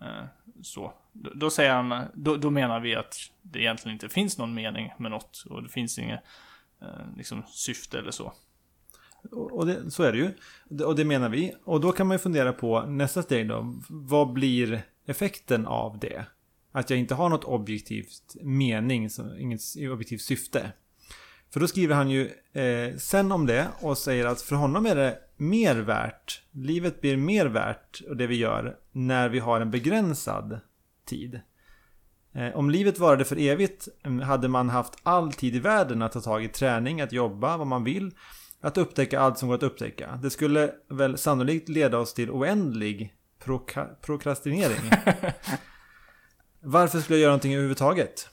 Eh, 0.00 0.24
så. 0.62 0.92
Då, 1.12 1.30
då, 1.34 1.50
säger 1.50 1.72
han, 1.72 2.04
då, 2.14 2.36
då, 2.36 2.50
menar 2.50 2.80
vi 2.80 2.94
att 2.94 3.16
det 3.42 3.60
egentligen 3.60 3.94
inte 3.94 4.08
finns 4.08 4.38
någon 4.38 4.54
mening 4.54 4.92
med 4.98 5.10
något 5.10 5.44
och 5.50 5.62
det 5.62 5.68
finns 5.68 5.98
inget 5.98 6.20
eh, 6.82 7.16
liksom, 7.16 7.42
syfte 7.46 7.98
eller 7.98 8.10
så. 8.10 8.32
Och 9.30 9.66
det, 9.66 9.90
så 9.90 10.02
är 10.02 10.12
det 10.12 10.18
ju. 10.18 10.32
Och 10.84 10.96
det 10.96 11.04
menar 11.04 11.28
vi. 11.28 11.54
Och 11.64 11.80
då 11.80 11.92
kan 11.92 12.06
man 12.06 12.14
ju 12.14 12.18
fundera 12.18 12.52
på 12.52 12.82
nästa 12.82 13.22
steg 13.22 13.48
då. 13.48 13.74
Vad 13.88 14.32
blir 14.32 14.82
effekten 15.06 15.66
av 15.66 15.98
det? 15.98 16.26
Att 16.72 16.90
jag 16.90 16.98
inte 16.98 17.14
har 17.14 17.28
något 17.28 17.44
objektivt 17.44 18.36
mening, 18.42 19.08
inget 19.38 19.60
objektivt 19.92 20.20
syfte. 20.20 20.72
För 21.50 21.60
då 21.60 21.68
skriver 21.68 21.94
han 21.94 22.10
ju 22.10 22.30
eh, 22.52 22.96
sen 22.96 23.32
om 23.32 23.46
det 23.46 23.68
och 23.80 23.98
säger 23.98 24.26
att 24.26 24.42
för 24.42 24.56
honom 24.56 24.86
är 24.86 24.96
det 24.96 25.18
mer 25.36 25.76
värt, 25.76 26.42
livet 26.50 27.00
blir 27.00 27.16
mer 27.16 27.46
värt 27.46 28.00
och 28.08 28.16
det 28.16 28.26
vi 28.26 28.36
gör 28.36 28.76
när 28.96 29.28
vi 29.28 29.38
har 29.38 29.60
en 29.60 29.70
begränsad 29.70 30.60
tid. 31.04 31.40
Eh, 32.32 32.56
om 32.56 32.70
livet 32.70 32.98
varade 32.98 33.24
för 33.24 33.38
evigt 33.38 33.88
mm, 34.02 34.20
hade 34.20 34.48
man 34.48 34.68
haft 34.68 34.94
all 35.02 35.32
tid 35.32 35.56
i 35.56 35.58
världen 35.58 36.02
att 36.02 36.12
ta 36.12 36.20
tag 36.20 36.44
i 36.44 36.48
träning, 36.48 37.00
att 37.00 37.12
jobba, 37.12 37.56
vad 37.56 37.66
man 37.66 37.84
vill. 37.84 38.14
Att 38.60 38.78
upptäcka 38.78 39.20
allt 39.20 39.38
som 39.38 39.48
går 39.48 39.54
att 39.54 39.62
upptäcka. 39.62 40.18
Det 40.22 40.30
skulle 40.30 40.72
väl 40.88 41.18
sannolikt 41.18 41.68
leda 41.68 41.98
oss 41.98 42.14
till 42.14 42.30
oändlig 42.30 43.14
proka- 43.44 43.94
prokrastinering. 44.00 44.90
Varför 46.60 47.00
skulle 47.00 47.18
jag 47.18 47.22
göra 47.22 47.30
någonting 47.30 47.54
överhuvudtaget? 47.54 48.28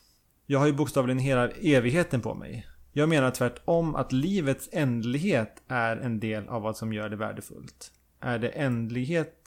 Jag 0.46 0.60
har 0.60 0.66
ju 0.66 0.74
bokstavligen 0.74 1.20
hela 1.20 1.50
evigheten 1.50 2.22
på 2.22 2.34
mig. 2.34 2.68
Jag 2.92 3.10
menar 3.10 3.32
tvärtom 3.32 3.96
att 3.96 4.12
livets 4.12 4.70
ändlighet 4.72 5.64
är 5.68 5.98
en 5.98 6.20
del 6.20 6.48
av 6.48 6.62
vad 6.62 6.78
som 6.78 6.94
gör 6.94 7.10
det 7.10 7.16
värdefullt. 7.16 7.92
Är 8.20 8.40
det 8.40 8.50
ändlighet, 8.50 9.43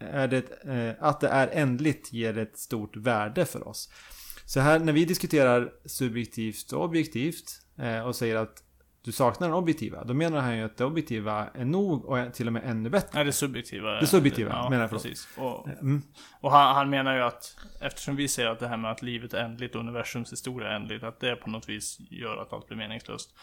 är 0.00 0.28
det, 0.28 0.64
eh, 0.64 0.94
att 1.00 1.20
det 1.20 1.28
är 1.28 1.48
ändligt 1.52 2.12
ger 2.12 2.38
ett 2.38 2.58
stort 2.58 2.96
värde 2.96 3.46
för 3.46 3.68
oss. 3.68 3.90
Så 4.46 4.60
här 4.60 4.78
när 4.78 4.92
vi 4.92 5.04
diskuterar 5.04 5.72
subjektivt 5.84 6.72
och 6.72 6.84
objektivt 6.84 7.60
eh, 7.78 8.00
och 8.00 8.16
säger 8.16 8.36
att 8.36 8.62
du 9.02 9.12
saknar 9.12 9.48
den 9.48 9.56
objektiva. 9.56 10.04
Då 10.04 10.14
menar 10.14 10.40
han 10.40 10.56
ju 10.56 10.64
att 10.64 10.76
det 10.76 10.84
objektiva 10.84 11.48
är 11.54 11.64
nog 11.64 12.04
och 12.04 12.34
till 12.34 12.46
och 12.46 12.52
med 12.52 12.62
ännu 12.64 12.90
bättre. 12.90 13.10
Nej, 13.14 13.24
det 13.24 13.32
subjektiva. 13.32 14.00
Det 14.00 14.06
subjektiva 14.06 14.50
ja, 14.50 14.70
menar 14.70 14.82
jag 14.82 14.90
precis. 14.90 15.28
Och, 15.36 15.68
mm. 15.68 16.02
och 16.40 16.52
han, 16.52 16.74
han, 16.74 16.90
menar 16.90 17.14
ju 17.14 17.22
att 17.22 17.56
eftersom 17.80 18.16
vi 18.16 18.28
säger 18.28 18.48
att 18.48 18.58
det 18.58 18.68
här 18.68 18.76
med 18.76 18.90
att 18.90 19.02
livet 19.02 19.34
är 19.34 19.44
ändligt 19.44 19.74
och 19.74 19.80
universums 19.80 20.32
historia 20.32 20.68
är 20.68 20.76
ändligt, 20.76 21.04
att 21.04 21.20
det 21.20 21.36
på 21.36 21.50
något 21.50 21.68
vis 21.68 21.98
gör 22.10 22.36
att 22.36 22.52
allt 22.52 22.66
blir 22.66 22.76
meningslöst. 22.76 23.34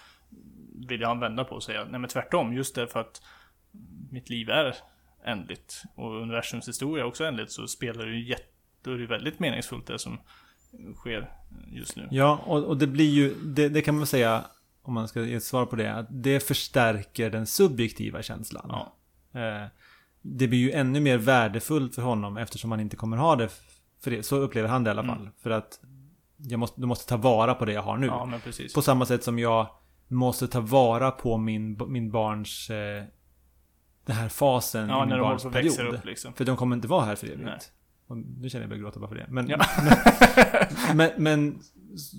Vill 0.87 1.01
jag 1.01 1.07
han 1.07 1.19
vända 1.19 1.43
på 1.43 1.55
och 1.55 1.63
säga, 1.63 1.85
nej 1.89 1.99
men 1.99 2.09
tvärtom, 2.09 2.53
just 2.53 2.75
därför 2.75 2.99
att 2.99 3.21
mitt 4.11 4.29
liv 4.29 4.49
är 4.49 4.75
ändligt 5.27 5.83
och 5.95 6.21
universums 6.21 6.67
historia 6.67 7.03
är 7.03 7.07
också 7.07 7.25
ändligt 7.25 7.51
så 7.51 7.67
spelar 7.67 8.05
det 8.05 8.11
ju 8.11 8.29
jätte, 8.29 8.43
då 8.81 8.91
är 8.91 8.97
det 8.97 9.07
väldigt 9.07 9.39
meningsfullt 9.39 9.87
det 9.87 9.99
som 9.99 10.17
sker 10.95 11.29
just 11.67 11.95
nu. 11.95 12.07
Ja, 12.11 12.43
och, 12.45 12.63
och 12.63 12.77
det 12.77 12.87
blir 12.87 13.09
ju, 13.09 13.35
det, 13.43 13.69
det 13.69 13.81
kan 13.81 13.97
man 13.97 14.07
säga 14.07 14.45
om 14.81 14.93
man 14.93 15.07
ska 15.07 15.21
ge 15.21 15.35
ett 15.35 15.43
svar 15.43 15.65
på 15.65 15.75
det, 15.75 15.93
att 15.93 16.07
det 16.09 16.39
förstärker 16.39 17.29
den 17.29 17.47
subjektiva 17.47 18.21
känslan. 18.21 18.65
Ja. 18.69 18.93
Eh, 19.39 19.67
det 20.21 20.47
blir 20.47 20.59
ju 20.59 20.71
ännu 20.71 20.99
mer 20.99 21.17
värdefullt 21.17 21.95
för 21.95 22.01
honom 22.01 22.37
eftersom 22.37 22.71
han 22.71 22.79
inte 22.79 22.95
kommer 22.95 23.17
ha 23.17 23.35
det 23.35 23.49
för 24.01 24.11
det. 24.11 24.23
Så 24.23 24.35
upplever 24.35 24.69
han 24.69 24.83
det 24.83 24.87
i 24.87 24.91
alla 24.91 25.03
fall. 25.03 25.19
Mm. 25.19 25.31
För 25.43 25.49
att 25.49 25.79
jag 26.37 26.59
måste, 26.59 26.81
du 26.81 26.87
måste 26.87 27.09
ta 27.09 27.17
vara 27.17 27.53
på 27.53 27.65
det 27.65 27.73
jag 27.73 27.81
har 27.81 27.97
nu. 27.97 28.07
Ja, 28.07 28.39
på 28.75 28.81
samma 28.81 29.05
sätt 29.05 29.23
som 29.23 29.39
jag 29.39 29.67
måste 30.07 30.47
ta 30.47 30.59
vara 30.59 31.11
på 31.11 31.37
min, 31.37 31.79
min 31.87 32.11
barns... 32.11 32.69
Eh, 32.69 33.03
den 34.07 34.15
här 34.15 34.29
fasen 34.29 34.89
ja, 34.89 35.03
i 35.03 35.07
min 35.07 35.19
barns 35.19 35.43
period. 35.43 35.95
Upp, 35.95 36.05
liksom. 36.05 36.33
För 36.33 36.45
de 36.45 36.57
kommer 36.57 36.75
inte 36.75 36.87
vara 36.87 37.05
här 37.05 37.15
för 37.15 37.27
evigt. 37.27 37.71
Nu 38.39 38.49
känner 38.49 38.63
jag 38.63 38.69
börjar 38.69 38.81
gråta 38.81 38.99
bara 38.99 39.09
för 39.09 39.15
det. 39.15 39.25
Men, 39.29 39.49
ja. 39.49 39.65
men, 39.83 40.97
men, 40.97 41.11
men, 41.17 41.59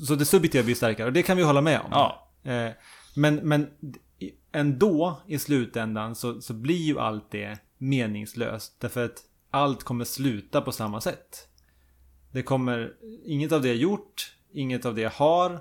så 0.07 0.15
det 0.15 0.25
subjektiva 0.25 0.65
blir 0.65 0.75
starkare. 0.75 1.07
Och 1.07 1.13
det 1.13 1.23
kan 1.23 1.37
vi 1.37 1.43
hålla 1.43 1.61
med 1.61 1.81
om. 1.81 1.89
Ja. 1.91 2.29
Eh, 2.43 2.71
men, 3.17 3.35
men 3.35 3.67
ändå 4.53 5.21
i 5.27 5.39
slutändan 5.39 6.15
så, 6.15 6.41
så 6.41 6.55
blir 6.55 6.87
ju 6.87 6.99
allt 6.99 7.31
det 7.31 7.59
meningslöst. 7.79 8.81
Därför 8.81 9.05
att 9.05 9.23
allt 9.51 9.83
kommer 9.83 10.05
sluta 10.05 10.61
på 10.61 10.73
samma 10.73 11.01
sätt. 11.01 11.49
Det 12.33 12.43
kommer, 12.43 12.93
inget 13.25 13.53
av 13.53 13.63
det 13.63 13.71
är 13.71 13.75
gjort, 13.75 14.37
inget 14.53 14.85
av 14.85 14.95
det 14.95 15.13
har, 15.13 15.61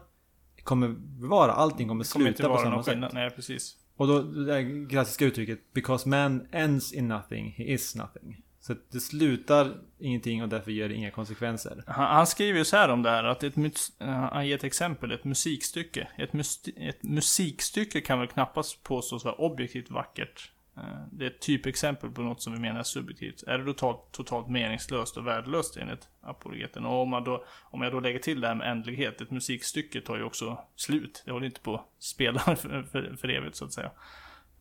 kommer 0.63 0.95
vara, 1.27 1.51
allting 1.51 1.87
kommer, 1.87 2.13
kommer 2.13 2.33
sluta 2.33 2.49
på 2.49 2.57
samma 2.57 2.83
sätt. 2.83 3.13
Nej, 3.13 3.29
precis. 3.29 3.76
Och 3.97 4.07
då 4.07 4.21
det 4.21 4.87
klassiska 4.89 5.25
uttrycket 5.25 5.73
'Because 5.73 6.09
man 6.09 6.47
ends 6.51 6.93
in 6.93 7.07
nothing, 7.07 7.55
he 7.57 7.63
is 7.63 7.95
nothing' 7.95 8.35
Så 8.67 8.75
det 8.91 8.99
slutar 8.99 9.77
ingenting 9.99 10.43
och 10.43 10.49
därför 10.49 10.71
ger 10.71 10.89
det 10.89 10.95
inga 10.95 11.11
konsekvenser. 11.11 11.83
Han, 11.87 12.15
han 12.15 12.27
skriver 12.27 12.59
ju 12.59 12.65
så 12.65 12.77
här 12.77 12.89
om 12.89 13.03
det 13.03 13.09
här, 13.09 13.23
att 13.23 13.43
ett, 13.43 13.57
eh, 13.99 14.07
han 14.07 14.47
ger 14.47 14.55
ett 14.55 14.63
exempel, 14.63 15.11
ett 15.11 15.23
musikstycke. 15.23 16.07
Ett, 16.17 16.29
ett 16.77 17.03
musikstycke 17.03 18.01
kan 18.01 18.19
väl 18.19 18.27
knappast 18.27 18.83
påstås 18.83 19.25
vara 19.25 19.35
objektivt 19.35 19.89
vackert. 19.91 20.51
Eh, 20.77 21.07
det 21.11 21.25
är 21.25 21.29
ett 21.29 21.41
typexempel 21.41 22.11
på 22.11 22.21
något 22.21 22.41
som 22.41 22.53
vi 22.53 22.59
menar 22.59 22.79
är 22.79 22.83
subjektivt. 22.83 23.43
Är 23.43 23.57
det 23.57 23.65
totalt, 23.65 24.11
totalt 24.11 24.49
meningslöst 24.49 25.17
och 25.17 25.27
värdelöst 25.27 25.77
enligt 25.77 26.09
apologeten? 26.21 26.85
Och 26.85 27.01
om, 27.01 27.09
man 27.09 27.23
då, 27.23 27.45
om 27.63 27.81
jag 27.81 27.91
då 27.91 27.99
lägger 27.99 28.19
till 28.19 28.41
det 28.41 28.47
här 28.47 28.55
med 28.55 28.71
ändlighet, 28.71 29.21
ett 29.21 29.31
musikstycke 29.31 30.01
tar 30.01 30.17
ju 30.17 30.23
också 30.23 30.59
slut. 30.75 31.23
Det 31.25 31.31
håller 31.31 31.45
inte 31.45 31.61
på 31.61 31.75
att 31.75 31.85
spela 31.99 32.39
för, 32.55 32.83
för, 32.83 33.15
för 33.15 33.29
evigt 33.29 33.55
så 33.55 33.65
att 33.65 33.73
säga. 33.73 33.91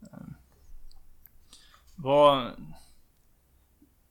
Eh, 0.02 0.18
vad 1.94 2.52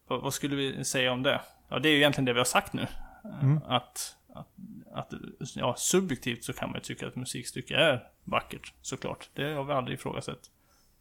vad, 0.07 0.21
vad, 0.21 0.33
skulle 0.33 0.55
vi 0.55 0.85
säga 0.85 1.11
om 1.11 1.23
det? 1.23 1.41
Ja, 1.69 1.79
det 1.79 1.89
är 1.89 1.91
ju 1.91 1.97
egentligen 1.97 2.25
det 2.25 2.33
vi 2.33 2.39
har 2.39 2.45
sagt 2.45 2.73
nu. 2.73 2.87
Mm. 3.41 3.57
Att, 3.65 4.17
att, 4.33 4.47
att, 4.93 5.13
ja, 5.55 5.75
subjektivt 5.77 6.43
så 6.43 6.53
kan 6.53 6.69
man 6.69 6.77
ju 6.77 6.81
tycka 6.81 7.07
att 7.07 7.15
musikstycke 7.15 7.75
är 7.75 8.07
vackert, 8.23 8.73
såklart. 8.81 9.29
Det 9.33 9.53
har 9.53 9.63
vi 9.63 9.73
aldrig 9.73 9.97
ifrågasatt. 9.97 10.51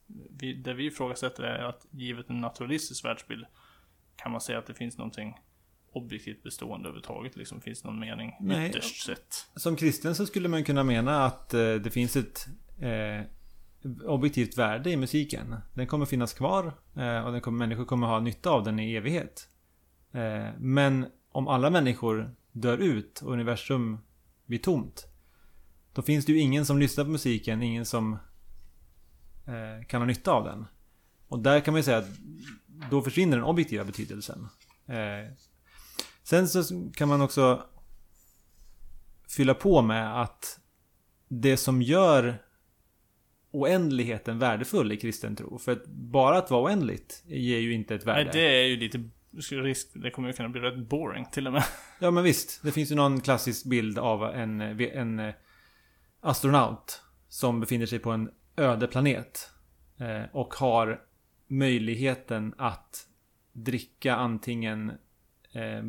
Vi, 0.07 0.55
det 0.55 0.75
vi 0.75 0.87
ifrågasätter 0.87 1.43
är 1.43 1.65
att 1.65 1.87
givet 1.91 2.31
en 2.31 2.41
naturalistisk 2.41 3.05
världsbild 3.05 3.47
kan 4.17 4.33
man 4.33 4.41
säga 4.41 4.59
att 4.59 4.67
det 4.67 4.75
finns 4.75 4.99
någonting 4.99 5.35
objektivt 5.93 6.43
bestående 6.43 6.89
överhuvudtaget. 6.89 7.37
Liksom, 7.37 7.61
finns 7.61 7.83
det 7.83 7.89
någon 7.89 8.01
mening 8.01 8.37
Nej, 8.41 8.69
ytterst 8.69 9.05
sett? 9.05 9.47
Som 9.57 9.77
kristen 9.77 10.15
så 10.15 10.27
skulle 10.27 10.49
man 10.49 10.65
kunna 10.65 10.85
mena 10.85 11.25
att 11.25 11.55
eh, 11.55 11.75
det 11.75 11.91
finns 11.91 12.17
ett 12.17 12.47
eh, 12.81 13.27
objektivt 14.05 14.59
värde 14.59 14.91
i 14.91 14.97
musiken. 14.97 15.57
Den 15.75 15.87
kommer 15.87 16.07
finnas 16.07 16.35
kvar 16.35 16.73
eh, 16.97 17.27
och 17.27 17.33
den 17.33 17.41
kommer, 17.41 17.59
människor 17.59 17.85
kommer 17.85 18.07
ha 18.07 18.21
nytta 18.21 18.51
av 18.51 18.65
den 18.65 18.79
i 18.79 18.95
evighet. 18.95 19.49
Eh, 20.13 20.49
men 20.59 21.07
om 21.33 21.49
alla 21.49 21.71
människor 21.71 22.35
dör 22.53 22.79
ut 22.79 23.21
och 23.21 23.33
universum 23.33 23.99
blir 24.47 24.59
tomt. 24.59 25.07
Då 25.93 26.03
finns 26.03 26.27
det 26.27 26.33
ju 26.33 26.39
ingen 26.39 26.67
som 26.67 26.79
lyssnar 26.79 27.05
på 27.05 27.11
musiken, 27.11 27.63
ingen 27.63 27.85
som 27.85 28.19
kan 29.88 30.01
ha 30.01 30.07
nytta 30.07 30.32
av 30.32 30.45
den. 30.45 30.66
Och 31.28 31.38
där 31.38 31.61
kan 31.61 31.74
man 31.74 31.78
ju 31.78 31.82
säga 31.84 31.99
att 31.99 32.09
då 32.90 33.03
försvinner 33.03 33.36
den 33.36 33.47
objektiva 33.47 33.84
betydelsen. 33.84 34.49
Eh, 34.86 35.32
sen 36.22 36.49
så 36.49 36.90
kan 36.95 37.09
man 37.09 37.20
också 37.20 37.66
fylla 39.28 39.55
på 39.55 39.82
med 39.82 40.22
att 40.22 40.61
det 41.28 41.57
som 41.57 41.82
gör 41.82 42.42
oändligheten 43.51 44.38
värdefull 44.38 44.92
i 44.92 44.97
kristen 44.97 45.36
tro. 45.36 45.59
För 45.59 45.72
att 45.72 45.86
bara 45.86 46.38
att 46.38 46.51
vara 46.51 46.62
oändligt 46.62 47.22
ger 47.26 47.59
ju 47.59 47.72
inte 47.72 47.95
ett 47.95 48.07
värde. 48.07 48.24
Nej, 48.24 48.32
det 48.32 48.62
är 48.62 48.66
ju 48.66 48.76
lite 48.76 49.11
risk. 49.51 49.88
Det 49.95 50.11
kommer 50.11 50.28
ju 50.28 50.34
kunna 50.34 50.49
bli 50.49 50.61
rätt 50.61 50.88
boring 50.88 51.26
till 51.32 51.47
och 51.47 51.53
med. 51.53 51.64
Ja 51.99 52.11
men 52.11 52.24
visst. 52.24 52.62
Det 52.62 52.72
finns 52.72 52.90
ju 52.90 52.95
någon 52.95 53.20
klassisk 53.20 53.64
bild 53.64 53.99
av 53.99 54.24
en, 54.24 54.61
en 54.61 55.18
eh, 55.18 55.34
astronaut 56.20 57.03
som 57.28 57.61
befinner 57.61 57.86
sig 57.86 57.99
på 57.99 58.11
en 58.11 58.30
öde 58.57 58.87
planet. 58.87 59.51
Eh, 59.99 60.23
och 60.33 60.55
har 60.55 61.01
möjligheten 61.47 62.55
att 62.59 63.07
dricka 63.53 64.15
antingen 64.15 64.91
eh, 65.53 65.85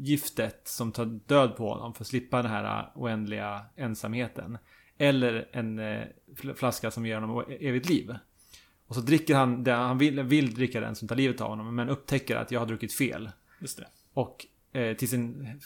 giftet 0.00 0.60
som 0.64 0.92
tar 0.92 1.04
död 1.04 1.56
på 1.56 1.68
honom 1.68 1.94
för 1.94 2.04
att 2.04 2.08
slippa 2.08 2.42
den 2.42 2.50
här 2.50 2.92
oändliga 2.94 3.64
ensamheten. 3.76 4.58
Eller 4.98 5.48
en 5.52 5.78
eh, 5.78 6.04
flaska 6.56 6.90
som 6.90 7.06
ger 7.06 7.20
honom 7.20 7.44
evigt 7.60 7.88
liv. 7.88 8.14
Och 8.86 8.94
så 8.94 9.00
dricker 9.00 9.34
han 9.34 9.64
det, 9.64 9.72
han 9.72 9.98
vill, 9.98 10.22
vill 10.22 10.54
dricka 10.54 10.80
den 10.80 10.94
som 10.94 11.08
tar 11.08 11.16
livet 11.16 11.40
av 11.40 11.48
honom 11.48 11.74
men 11.74 11.88
upptäcker 11.88 12.36
att 12.36 12.50
jag 12.50 12.60
har 12.60 12.66
druckit 12.66 12.92
fel. 12.92 13.30
Just 13.60 13.78
det. 13.78 13.86
Och 14.12 14.46
eh, 14.72 14.96
till 14.96 15.08
sin 15.08 15.60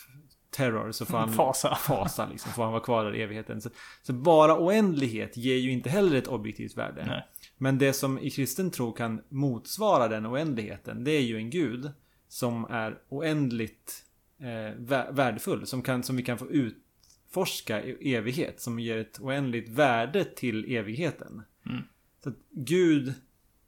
terror 0.54 0.92
så 0.92 1.06
får 1.06 1.18
han... 1.18 1.32
Fasa. 1.32 1.74
Fasa 1.74 2.26
liksom. 2.26 2.52
Får 2.52 2.62
han 2.62 2.72
vara 2.72 2.82
kvar 2.82 3.04
där 3.04 3.14
i 3.14 3.22
evigheten. 3.22 3.60
Så, 3.60 3.70
så, 4.02 4.12
bara 4.12 4.58
oändlighet 4.58 5.36
ger 5.36 5.56
ju 5.56 5.70
inte 5.70 5.90
heller 5.90 6.16
ett 6.16 6.26
objektivt 6.26 6.76
värde. 6.76 7.04
Nej. 7.06 7.26
Men 7.56 7.78
det 7.78 7.92
som 7.92 8.18
i 8.18 8.30
kristen 8.30 8.70
tro 8.70 8.92
kan 8.92 9.22
motsvara 9.28 10.08
den 10.08 10.26
oändligheten. 10.26 11.04
Det 11.04 11.10
är 11.10 11.22
ju 11.22 11.36
en 11.36 11.50
gud. 11.50 11.92
Som 12.28 12.64
är 12.64 12.98
oändligt 13.08 14.04
eh, 14.40 14.80
värdefull. 15.10 15.66
Som, 15.66 15.82
kan, 15.82 16.02
som 16.02 16.16
vi 16.16 16.22
kan 16.22 16.38
få 16.38 16.50
utforska 16.50 17.84
i 17.84 18.14
evighet. 18.14 18.60
Som 18.60 18.78
ger 18.78 18.98
ett 18.98 19.20
oändligt 19.20 19.68
värde 19.68 20.24
till 20.24 20.76
evigheten. 20.76 21.42
Mm. 21.66 21.82
Så 22.22 22.28
att 22.28 22.36
Gud 22.50 23.14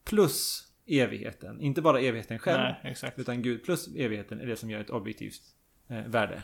plus 0.05 0.67
evigheten. 0.87 1.61
Inte 1.61 1.83
bara 1.83 2.01
evigheten 2.01 2.39
själv. 2.39 2.75
Nej. 2.83 3.13
Utan 3.17 3.43
Gud 3.43 3.65
plus 3.65 3.89
evigheten 3.97 4.41
är 4.41 4.47
det 4.47 4.57
som 4.57 4.71
gör 4.71 4.81
ett 4.81 4.91
objektivt 4.91 5.43
eh, 5.89 6.07
värde. 6.07 6.43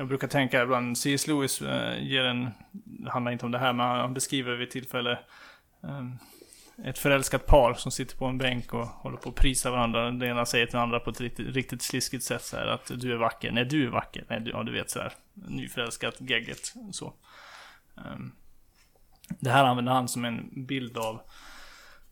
Jag 0.00 0.08
brukar 0.08 0.28
tänka 0.28 0.62
ibland, 0.62 0.98
C.S. 0.98 1.26
Lewis 1.26 1.62
eh, 1.62 2.02
ger 2.02 2.24
en, 2.24 2.50
det 2.72 3.10
handlar 3.10 3.32
inte 3.32 3.46
om 3.46 3.52
det 3.52 3.58
här, 3.58 3.72
men 3.72 3.86
han 3.86 4.14
beskriver 4.14 4.56
vid 4.56 4.70
tillfälle 4.70 5.18
ehm, 5.82 6.18
ett 6.84 6.98
förälskat 6.98 7.46
par 7.46 7.74
som 7.74 7.92
sitter 7.92 8.16
på 8.16 8.26
en 8.26 8.38
bänk 8.38 8.74
och 8.74 8.86
håller 8.86 9.16
på 9.16 9.28
att 9.28 9.34
prisa 9.34 9.70
varandra. 9.70 10.04
Den 10.04 10.22
ena 10.22 10.46
säger 10.46 10.66
till 10.66 10.72
den 10.72 10.82
andra 10.82 11.00
på 11.00 11.10
ett 11.10 11.20
riktigt, 11.20 11.54
riktigt 11.54 11.82
sliskigt 11.82 12.24
sätt 12.24 12.42
så 12.42 12.56
här 12.56 12.66
att 12.66 12.90
du 12.94 13.12
är 13.12 13.16
vacker. 13.16 13.52
Nej, 13.52 13.64
du 13.64 13.86
är 13.86 13.90
vacker. 13.90 14.24
Nej, 14.28 14.40
du, 14.40 14.50
ja, 14.50 14.62
du 14.62 14.72
vet 14.72 14.90
så 14.90 14.98
här. 14.98 15.12
Nyförälskat, 15.34 16.14
gegget, 16.18 16.74
så. 16.92 17.14
Um, 17.94 18.32
det 19.40 19.50
här 19.50 19.64
använder 19.64 19.92
han 19.92 20.08
som 20.08 20.24
en 20.24 20.66
bild 20.66 20.98
av 20.98 21.20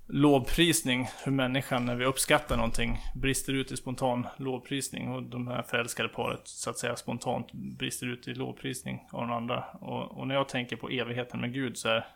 lovprisning. 0.09 1.09
Hur 1.25 1.33
människan, 1.33 1.85
när 1.85 1.95
vi 1.95 2.05
uppskattar 2.05 2.57
någonting, 2.57 2.99
brister 3.15 3.53
ut 3.53 3.73
i 3.73 3.77
spontan 3.77 4.27
lovprisning. 4.37 5.09
Och 5.09 5.23
de 5.23 5.49
här 5.49 5.63
förälskade 5.63 6.09
paret, 6.09 6.41
så 6.45 6.71
att 6.71 6.79
säga, 6.79 6.97
spontant 6.97 7.53
brister 7.53 8.07
ut 8.07 8.29
i 8.29 8.35
lovprisning 8.35 9.05
av 9.13 9.21
den 9.21 9.37
andra. 9.37 9.65
Och, 9.81 10.19
och 10.19 10.27
när 10.27 10.35
jag 10.35 10.49
tänker 10.49 10.77
på 10.77 10.89
evigheten 10.89 11.41
med 11.41 11.53
Gud 11.53 11.79
så 11.79 11.89
är 11.89 12.07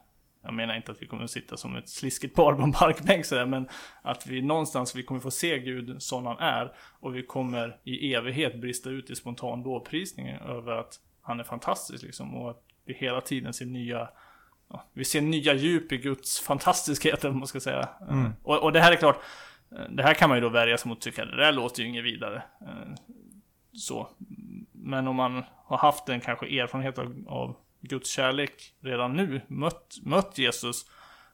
jag 0.45 0.55
menar 0.55 0.77
inte 0.77 0.93
att 0.93 1.03
vi 1.03 1.07
kommer 1.07 1.25
att 1.25 1.31
sitta 1.31 1.57
som 1.57 1.77
ett 1.77 1.89
sliskigt 1.89 2.35
par 2.35 2.53
på 2.55 2.63
en 2.63 2.73
parkbänk 2.73 3.25
sådär, 3.25 3.47
men 3.47 3.69
att 4.03 4.27
vi 4.27 4.43
någonstans, 4.43 4.97
vi 4.97 5.03
kommer 5.03 5.21
få 5.21 5.31
se 5.31 5.59
Gud 5.59 6.03
som 6.03 6.27
han 6.27 6.39
är. 6.39 6.73
Och 7.01 7.17
vi 7.17 7.23
kommer 7.23 7.77
i 7.85 8.15
evighet 8.15 8.61
brista 8.61 8.91
ut 8.91 9.11
i 9.11 9.17
spontan 9.17 9.63
lovprisning 9.63 10.29
över 10.29 10.73
att 10.73 11.01
han 11.23 11.41
är 11.41 11.45
fantastisk 11.45 12.03
liksom. 12.03 12.35
Och 12.35 12.51
att 12.51 12.63
vi 12.85 12.95
hela 12.95 13.21
tiden 13.21 13.53
ser 13.53 13.67
nya 13.67 14.09
vi 14.93 15.05
ser 15.05 15.21
nya 15.21 15.55
djup 15.55 15.93
i 15.93 15.97
Guds 15.97 16.41
fantastiskhet, 16.41 17.25
om 17.25 17.39
man 17.39 17.49
ska 17.49 17.61
säga. 17.61 17.89
Mm. 18.11 18.33
Och, 18.43 18.63
och, 18.63 18.73
det 18.73 18.81
här 18.81 18.93
är 18.93 18.97
klart, 18.97 19.23
det 19.91 20.03
här 20.03 20.15
kan 20.15 20.29
man 20.29 20.39
ju 20.39 20.43
då 20.43 20.49
värja 20.49 20.79
sig 20.79 20.89
mot 20.89 20.99
och 20.99 21.03
tycka, 21.03 21.25
det 21.25 21.37
där 21.37 21.53
låter 21.53 21.83
ju 21.83 21.89
inget 21.89 22.05
vidare. 22.05 22.43
Eh, 22.61 22.95
så. 23.73 24.09
Men 24.73 25.09
om 25.09 25.17
man 25.17 25.45
har 25.65 25.79
haft 25.79 26.09
en 26.09 26.21
kanske 26.21 26.61
erfarenhet 26.61 26.99
av, 26.99 27.25
av 27.29 27.57
Guds 27.81 28.11
kärlek 28.11 28.75
redan 28.81 29.17
nu, 29.17 29.41
mött, 29.47 29.99
mött 30.03 30.39
Jesus 30.39 30.87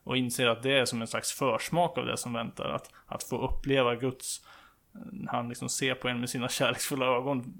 och 0.03 0.17
inser 0.17 0.47
att 0.47 0.63
det 0.63 0.79
är 0.79 0.85
som 0.85 1.01
en 1.01 1.07
slags 1.07 1.33
försmak 1.33 1.99
av 1.99 2.07
det 2.07 2.17
som 2.17 2.33
väntar. 2.33 2.69
Att, 2.69 2.91
att 3.07 3.23
få 3.23 3.49
uppleva 3.49 3.95
Guds, 3.95 4.41
han 5.29 5.49
liksom 5.49 5.69
ser 5.69 5.95
på 5.95 6.09
en 6.09 6.21
med 6.21 6.31
sina 6.31 6.49
kärleksfulla 6.49 7.07
ögon 7.07 7.55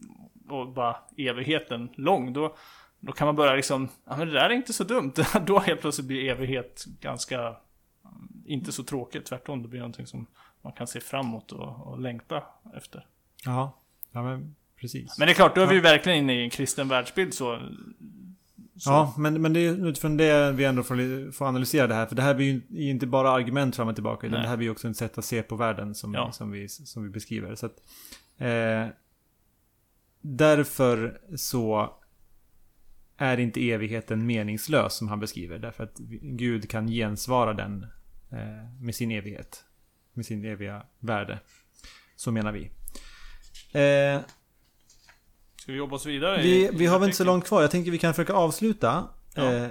och 0.49 0.69
bara 0.69 0.97
evigheten 1.17 1.89
lång. 1.95 2.33
Då, 2.33 2.57
då 3.01 3.13
kan 3.13 3.27
man 3.27 3.37
börja 3.37 3.55
liksom, 3.55 3.89
ja 4.05 4.17
men 4.17 4.29
det 4.29 4.35
där 4.35 4.51
är 4.51 4.55
inte 4.55 4.73
så 4.73 4.85
dumt. 4.85 5.13
då 5.47 5.59
helt 5.59 5.81
plötsligt 5.81 6.07
blir 6.07 6.31
evighet 6.31 6.85
ganska, 7.01 7.39
mm, 7.39 7.57
inte 8.47 8.73
så 8.73 8.85
tråkigt. 8.85 9.25
Tvärtom, 9.25 9.63
det 9.63 9.69
blir 9.69 9.81
någonting 9.81 10.07
som 10.07 10.27
man 10.63 10.73
kan 10.73 10.87
se 10.87 11.01
framåt 11.01 11.53
och, 11.53 11.87
och 11.87 12.01
längta 12.01 12.43
efter. 12.77 13.07
Ja, 13.45 13.79
ja 14.13 14.23
men 14.23 14.55
precis. 14.81 15.19
Men 15.19 15.27
det 15.27 15.33
är 15.33 15.35
klart, 15.35 15.55
då 15.55 15.61
är 15.61 15.67
vi 15.67 15.75
ju 15.75 15.81
verkligen 15.81 16.19
inne 16.19 16.35
i 16.35 16.45
en 16.45 16.51
kristen 16.51 16.89
världsbild 16.89 17.35
så. 17.35 17.59
så. 18.77 18.91
Ja, 18.91 19.15
men, 19.19 19.43
men 19.43 19.53
det 19.53 19.61
är 19.61 19.89
utifrån 19.89 20.17
det 20.17 20.53
vi 20.53 20.65
ändå 20.65 20.83
får, 20.83 21.33
får 21.33 21.47
analysera 21.47 21.87
det 21.87 21.95
här. 21.95 22.07
För 22.07 22.17
det 22.17 22.23
här 22.23 22.35
blir 22.35 22.61
ju 22.71 22.91
inte 22.91 23.07
bara 23.07 23.31
argument 23.31 23.77
fram 23.77 23.89
och 23.89 23.95
tillbaka. 23.95 24.27
Utan 24.27 24.41
det 24.41 24.49
här 24.49 24.57
blir 24.57 24.67
ju 24.67 24.71
också 24.71 24.89
ett 24.89 24.97
sätt 24.97 25.19
att 25.19 25.25
se 25.25 25.43
på 25.43 25.57
världen 25.57 25.95
som, 25.95 26.15
ja. 26.15 26.33
som, 26.33 26.51
vi, 26.51 26.69
som 26.69 27.03
vi 27.03 27.09
beskriver. 27.09 27.55
Så 27.55 27.67
att, 27.67 27.77
eh, 28.39 28.87
därför 30.21 31.21
så 31.37 31.95
är 33.19 33.41
inte 33.41 33.71
evigheten 33.71 34.27
meningslös 34.27 34.95
som 34.95 35.09
han 35.09 35.21
beskriver. 35.21 35.59
Därför 35.59 35.85
att 35.85 35.99
Gud 36.23 36.71
kan 36.71 36.89
gensvara 36.89 37.55
den 37.55 37.87
eh, 38.31 38.81
med 38.81 38.95
sin 38.95 39.11
evighet. 39.11 39.65
Med 40.13 40.27
sin 40.27 40.45
eviga 40.45 40.83
värde. 40.99 41.39
Så 42.17 42.33
menar 42.33 42.53
vi. 42.53 42.71
Eh, 43.73 44.21
Ska 45.57 45.73
vi 45.73 45.79
jobba 45.79 45.97
oss 45.97 46.07
vidare? 46.07 46.43
Vi, 46.43 46.71
vi 46.73 46.87
har 46.87 46.99
väl 46.99 47.09
inte 47.09 47.17
så 47.17 47.25
långt 47.25 47.45
kvar. 47.47 47.63
Jag 47.63 47.71
tänker 47.71 47.91
vi 47.91 47.99
kan 47.99 48.15
försöka 48.15 48.33
avsluta. 48.33 49.09
Ja. 49.35 49.55
Eh, 49.55 49.69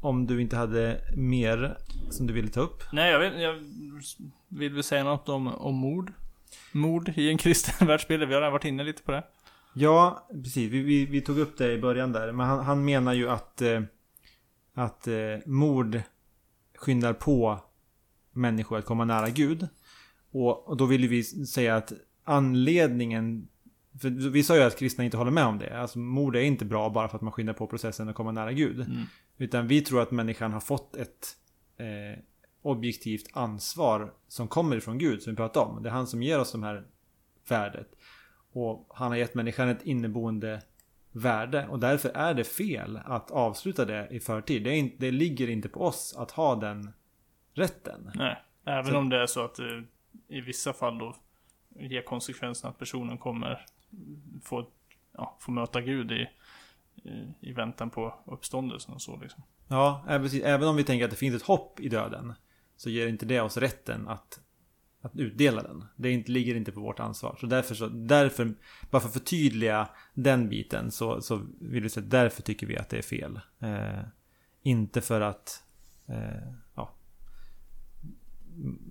om 0.00 0.26
du 0.26 0.42
inte 0.42 0.56
hade 0.56 1.00
mer 1.16 1.76
som 2.10 2.26
du 2.26 2.32
ville 2.32 2.48
ta 2.48 2.60
upp. 2.60 2.82
Nej, 2.92 3.10
jag 3.10 3.18
vill, 3.18 3.40
jag 3.40 3.54
vill 4.48 4.74
väl 4.74 4.82
säga 4.82 5.04
något 5.04 5.28
om, 5.28 5.46
om 5.46 5.74
mord. 5.74 6.12
Mord 6.72 7.12
i 7.16 7.28
en 7.28 7.38
kristen 7.38 7.86
världsbild. 7.86 8.28
Vi 8.28 8.34
har 8.34 8.40
redan 8.40 8.52
varit 8.52 8.64
inne 8.64 8.84
lite 8.84 9.02
på 9.02 9.12
det. 9.12 9.22
Ja, 9.74 10.28
precis. 10.30 10.72
Vi, 10.72 10.82
vi, 10.82 11.06
vi, 11.06 11.20
tog 11.20 11.38
upp 11.38 11.58
det 11.58 11.72
i 11.72 11.78
början 11.78 12.12
där. 12.12 12.32
Men 12.32 12.46
han, 12.46 12.64
han 12.64 12.84
menar 12.84 13.12
ju 13.12 13.30
att, 13.30 13.62
eh, 13.62 13.82
att 14.74 15.08
eh, 15.08 15.14
mord 15.46 16.00
skyndar 16.74 17.12
på 17.12 17.60
människor 18.32 18.78
att 18.78 18.84
komma 18.84 19.04
nära 19.04 19.30
Gud. 19.30 19.68
Och, 20.32 20.68
och 20.68 20.76
då 20.76 20.84
vill 20.86 21.08
vi 21.08 21.24
säga 21.24 21.76
att 21.76 21.92
anledningen... 22.24 23.48
För 24.00 24.10
vi 24.30 24.42
sa 24.42 24.56
ju 24.56 24.62
att 24.62 24.78
kristna 24.78 25.04
inte 25.04 25.16
håller 25.16 25.30
med 25.30 25.44
om 25.44 25.58
det. 25.58 25.80
Alltså 25.80 25.98
mord 25.98 26.36
är 26.36 26.40
inte 26.40 26.64
bra 26.64 26.90
bara 26.90 27.08
för 27.08 27.16
att 27.16 27.22
man 27.22 27.32
skyndar 27.32 27.52
på 27.52 27.66
processen 27.66 28.08
att 28.08 28.14
komma 28.14 28.32
nära 28.32 28.52
Gud. 28.52 28.80
Mm. 28.80 29.02
Utan 29.38 29.68
vi 29.68 29.80
tror 29.80 30.02
att 30.02 30.10
människan 30.10 30.52
har 30.52 30.60
fått 30.60 30.96
ett 30.96 31.36
eh, 31.76 32.22
objektivt 32.62 33.26
ansvar 33.32 34.12
som 34.28 34.48
kommer 34.48 34.76
ifrån 34.76 34.98
Gud, 34.98 35.22
som 35.22 35.32
vi 35.32 35.36
pratade 35.36 35.66
om. 35.66 35.82
Det 35.82 35.88
är 35.88 35.92
han 35.92 36.06
som 36.06 36.22
ger 36.22 36.40
oss 36.40 36.52
de 36.52 36.62
här 36.62 36.86
värdet. 37.48 37.88
Och 38.52 38.86
han 38.94 39.08
har 39.10 39.16
gett 39.16 39.34
människan 39.34 39.68
ett 39.68 39.82
inneboende 39.82 40.62
värde. 41.12 41.66
Och 41.68 41.78
därför 41.78 42.08
är 42.08 42.34
det 42.34 42.44
fel 42.44 43.00
att 43.04 43.30
avsluta 43.30 43.84
det 43.84 44.08
i 44.10 44.20
förtid. 44.20 44.64
Det, 44.64 44.76
inte, 44.76 44.96
det 44.98 45.10
ligger 45.10 45.50
inte 45.50 45.68
på 45.68 45.80
oss 45.80 46.14
att 46.18 46.30
ha 46.30 46.54
den 46.56 46.90
rätten. 47.54 48.10
Nej, 48.14 48.42
även 48.64 48.86
Så- 48.92 48.98
om 48.98 49.08
det 49.08 49.22
är 49.22 49.26
så 49.26 49.44
att 49.44 49.54
det 49.54 49.84
i 50.28 50.40
vissa 50.40 50.72
fall 50.72 50.98
då 50.98 51.16
ger 51.78 52.02
konsekvensen 52.02 52.70
att 52.70 52.78
personen 52.78 53.18
kommer 53.18 53.66
få, 54.44 54.66
ja, 55.12 55.36
få 55.40 55.50
möta 55.50 55.80
Gud 55.80 56.12
i, 56.12 56.28
i, 57.08 57.34
i 57.40 57.52
väntan 57.52 57.90
på 57.90 58.14
uppståndelsen 58.24 58.94
och 58.94 59.02
så 59.02 59.16
liksom. 59.16 59.42
Ja, 59.68 60.04
även, 60.08 60.30
även 60.44 60.68
om 60.68 60.76
vi 60.76 60.84
tänker 60.84 61.04
att 61.04 61.10
det 61.10 61.16
finns 61.16 61.36
ett 61.36 61.48
hopp 61.48 61.80
i 61.80 61.88
döden. 61.88 62.34
Så 62.76 62.90
ger 62.90 63.06
inte 63.06 63.26
det 63.26 63.40
oss 63.40 63.56
rätten 63.56 64.08
att, 64.08 64.40
att 65.02 65.16
utdela 65.16 65.62
den. 65.62 65.84
Det 65.96 66.10
inte, 66.10 66.30
ligger 66.30 66.54
inte 66.54 66.72
på 66.72 66.80
vårt 66.80 67.00
ansvar. 67.00 67.36
Så 67.40 67.46
därför, 67.46 67.74
så, 67.74 67.86
därför 67.88 68.54
bara 68.90 69.00
för 69.00 69.08
att 69.08 69.14
förtydliga 69.14 69.88
den 70.14 70.48
biten 70.48 70.90
så, 70.90 71.20
så 71.20 71.40
vill 71.60 71.82
vi 71.82 71.88
säga 71.88 72.04
att 72.04 72.10
därför 72.10 72.42
tycker 72.42 72.66
vi 72.66 72.76
att 72.76 72.88
det 72.88 72.98
är 72.98 73.02
fel. 73.02 73.40
Eh, 73.60 74.00
inte 74.62 75.00
för 75.00 75.20
att... 75.20 75.62
Eh, 76.08 76.52
ja, 76.74 76.94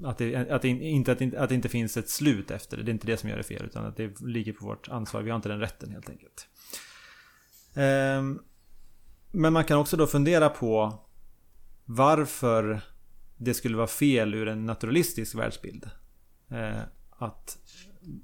att 0.04 0.18
det, 0.18 0.36
att 0.36 0.62
det, 0.62 0.68
inte, 0.68 1.12
att, 1.12 1.20
det, 1.20 1.38
att 1.38 1.50
det 1.50 1.56
inte 1.56 1.70
finns 1.70 1.98
ett 1.98 2.10
slut 2.10 2.52
efter 2.52 2.78
det. 2.78 2.84
Det 2.84 2.92
är 2.92 2.94
inte 2.94 3.08
det 3.08 3.18
som 3.18 3.30
gör 3.30 3.38
det 3.38 3.44
fel. 3.44 3.66
Utan 3.66 3.86
att 3.86 3.98
det 3.98 4.22
ligger 4.22 4.54
på 4.54 4.66
vårt 4.66 4.90
ansvar. 4.90 5.22
Vi 5.22 5.30
har 5.30 5.36
inte 5.36 5.50
den 5.50 5.60
rätten 5.60 5.92
helt 5.92 6.10
enkelt. 6.10 6.48
Eh, 7.74 8.44
Men 9.32 9.54
man 9.54 9.64
kan 9.64 9.78
också 9.78 9.98
då 9.98 10.08
fundera 10.08 10.50
på 10.50 11.00
varför 11.86 12.82
det 13.38 13.54
skulle 13.54 13.78
vara 13.78 13.88
fel 13.88 14.34
ur 14.34 14.48
en 14.48 14.66
naturalistisk 14.66 15.36
världsbild. 15.36 15.90
Eh, 16.52 16.82
att, 17.10 17.58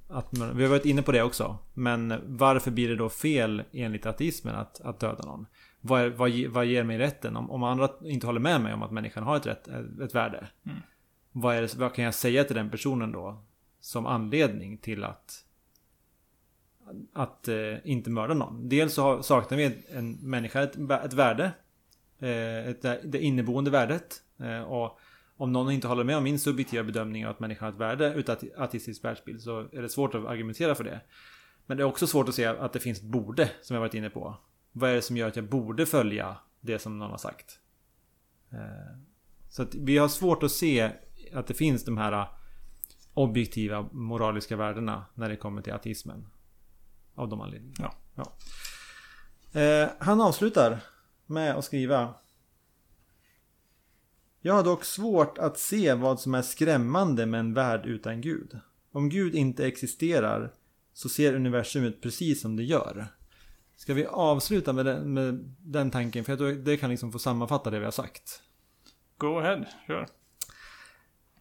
att 0.07 0.27
vi 0.31 0.63
har 0.63 0.69
varit 0.69 0.85
inne 0.85 1.01
på 1.01 1.11
det 1.11 1.23
också. 1.23 1.57
Men 1.73 2.21
varför 2.25 2.71
blir 2.71 2.89
det 2.89 2.95
då 2.95 3.09
fel 3.09 3.63
enligt 3.71 4.05
ateismen 4.05 4.55
att, 4.55 4.81
att 4.81 4.99
döda 4.99 5.25
någon? 5.25 5.45
Vad, 5.81 6.11
vad, 6.11 6.31
vad 6.31 6.65
ger 6.65 6.83
mig 6.83 6.97
rätten? 6.97 7.37
Om, 7.37 7.51
om 7.51 7.63
andra 7.63 7.89
inte 8.03 8.25
håller 8.25 8.39
med 8.39 8.61
mig 8.61 8.73
om 8.73 8.83
att 8.83 8.91
människan 8.91 9.23
har 9.23 9.37
ett, 9.37 9.45
rätt, 9.45 9.67
ett 10.01 10.15
värde. 10.15 10.47
Mm. 10.65 10.77
Vad, 11.31 11.55
är 11.55 11.77
vad 11.77 11.93
kan 11.93 12.05
jag 12.05 12.13
säga 12.13 12.43
till 12.43 12.55
den 12.55 12.69
personen 12.69 13.11
då? 13.11 13.43
Som 13.79 14.05
anledning 14.05 14.77
till 14.77 15.03
att 15.03 15.43
att 17.13 17.47
eh, 17.47 17.75
inte 17.83 18.09
mörda 18.09 18.33
någon. 18.33 18.69
Dels 18.69 18.93
så 18.93 19.01
har, 19.01 19.21
saknar 19.21 19.57
vi 19.57 19.77
en 19.89 20.11
människa 20.11 20.61
ett, 20.61 20.75
ett 21.05 21.13
värde. 21.13 21.51
Eh, 22.19 22.67
ett, 22.67 22.81
det 22.81 23.19
inneboende 23.19 23.71
värdet. 23.71 24.21
Eh, 24.39 24.61
och 24.61 24.99
om 25.37 25.53
någon 25.53 25.71
inte 25.71 25.87
håller 25.87 26.03
med 26.03 26.17
om 26.17 26.23
min 26.23 26.39
subjektiva 26.39 26.83
bedömning 26.83 27.25
av 27.25 27.31
att 27.31 27.39
människan 27.39 27.65
har 27.65 27.73
ett 27.73 27.79
värde 27.79 28.13
utan 28.13 28.37
ateistisk 28.57 29.03
världsbild 29.03 29.41
så 29.41 29.59
är 29.59 29.81
det 29.81 29.89
svårt 29.89 30.15
att 30.15 30.25
argumentera 30.25 30.75
för 30.75 30.83
det. 30.83 31.01
Men 31.65 31.77
det 31.77 31.83
är 31.83 31.85
också 31.85 32.07
svårt 32.07 32.29
att 32.29 32.35
se 32.35 32.45
att 32.45 32.73
det 32.73 32.79
finns 32.79 32.97
ett 32.97 33.03
borde 33.03 33.51
som 33.61 33.73
jag 33.73 33.81
varit 33.81 33.93
inne 33.93 34.09
på. 34.09 34.37
Vad 34.71 34.89
är 34.89 34.95
det 34.95 35.01
som 35.01 35.17
gör 35.17 35.27
att 35.27 35.35
jag 35.35 35.49
borde 35.49 35.85
följa 35.85 36.37
det 36.61 36.79
som 36.79 36.99
någon 36.99 37.11
har 37.11 37.17
sagt? 37.17 37.59
Eh, 38.51 38.97
så 39.49 39.63
att 39.63 39.75
vi 39.75 39.97
har 39.97 40.07
svårt 40.07 40.43
att 40.43 40.51
se 40.51 40.91
att 41.33 41.47
det 41.47 41.53
finns 41.53 41.85
de 41.85 41.97
här 41.97 42.27
objektiva 43.13 43.89
moraliska 43.91 44.55
värdena 44.55 45.05
när 45.13 45.29
det 45.29 45.35
kommer 45.35 45.61
till 45.61 45.73
ateismen. 45.73 46.29
Av 47.15 47.29
de 47.29 47.41
anledningarna. 47.41 47.91
Ja. 48.15 48.31
ja. 49.53 49.61
Eh, 49.61 49.89
han 49.99 50.21
avslutar 50.21 50.79
med 51.25 51.55
att 51.55 51.65
skriva 51.65 52.13
Jag 54.41 54.53
har 54.53 54.63
dock 54.63 54.83
svårt 54.83 55.37
att 55.37 55.59
se 55.59 55.93
vad 55.93 56.19
som 56.19 56.35
är 56.35 56.41
skrämmande 56.41 57.25
med 57.25 57.39
en 57.39 57.53
värld 57.53 57.85
utan 57.85 58.21
Gud. 58.21 58.59
Om 58.91 59.09
Gud 59.09 59.35
inte 59.35 59.67
existerar 59.67 60.53
så 60.93 61.09
ser 61.09 61.33
universum 61.33 61.83
ut 61.83 62.01
precis 62.01 62.41
som 62.41 62.55
det 62.55 62.63
gör. 62.63 63.07
Ska 63.75 63.93
vi 63.93 64.05
avsluta 64.05 64.73
med 64.73 64.85
den, 64.85 65.13
med 65.13 65.55
den 65.59 65.91
tanken? 65.91 66.23
För 66.23 66.31
jag 66.31 66.39
tror 66.39 66.51
det 66.51 66.77
kan 66.77 66.89
liksom 66.89 67.11
få 67.11 67.19
sammanfatta 67.19 67.69
det 67.69 67.79
vi 67.79 67.85
har 67.85 67.91
sagt. 67.91 68.41
Go 69.17 69.39
ahead, 69.39 69.65
kör. 69.87 70.07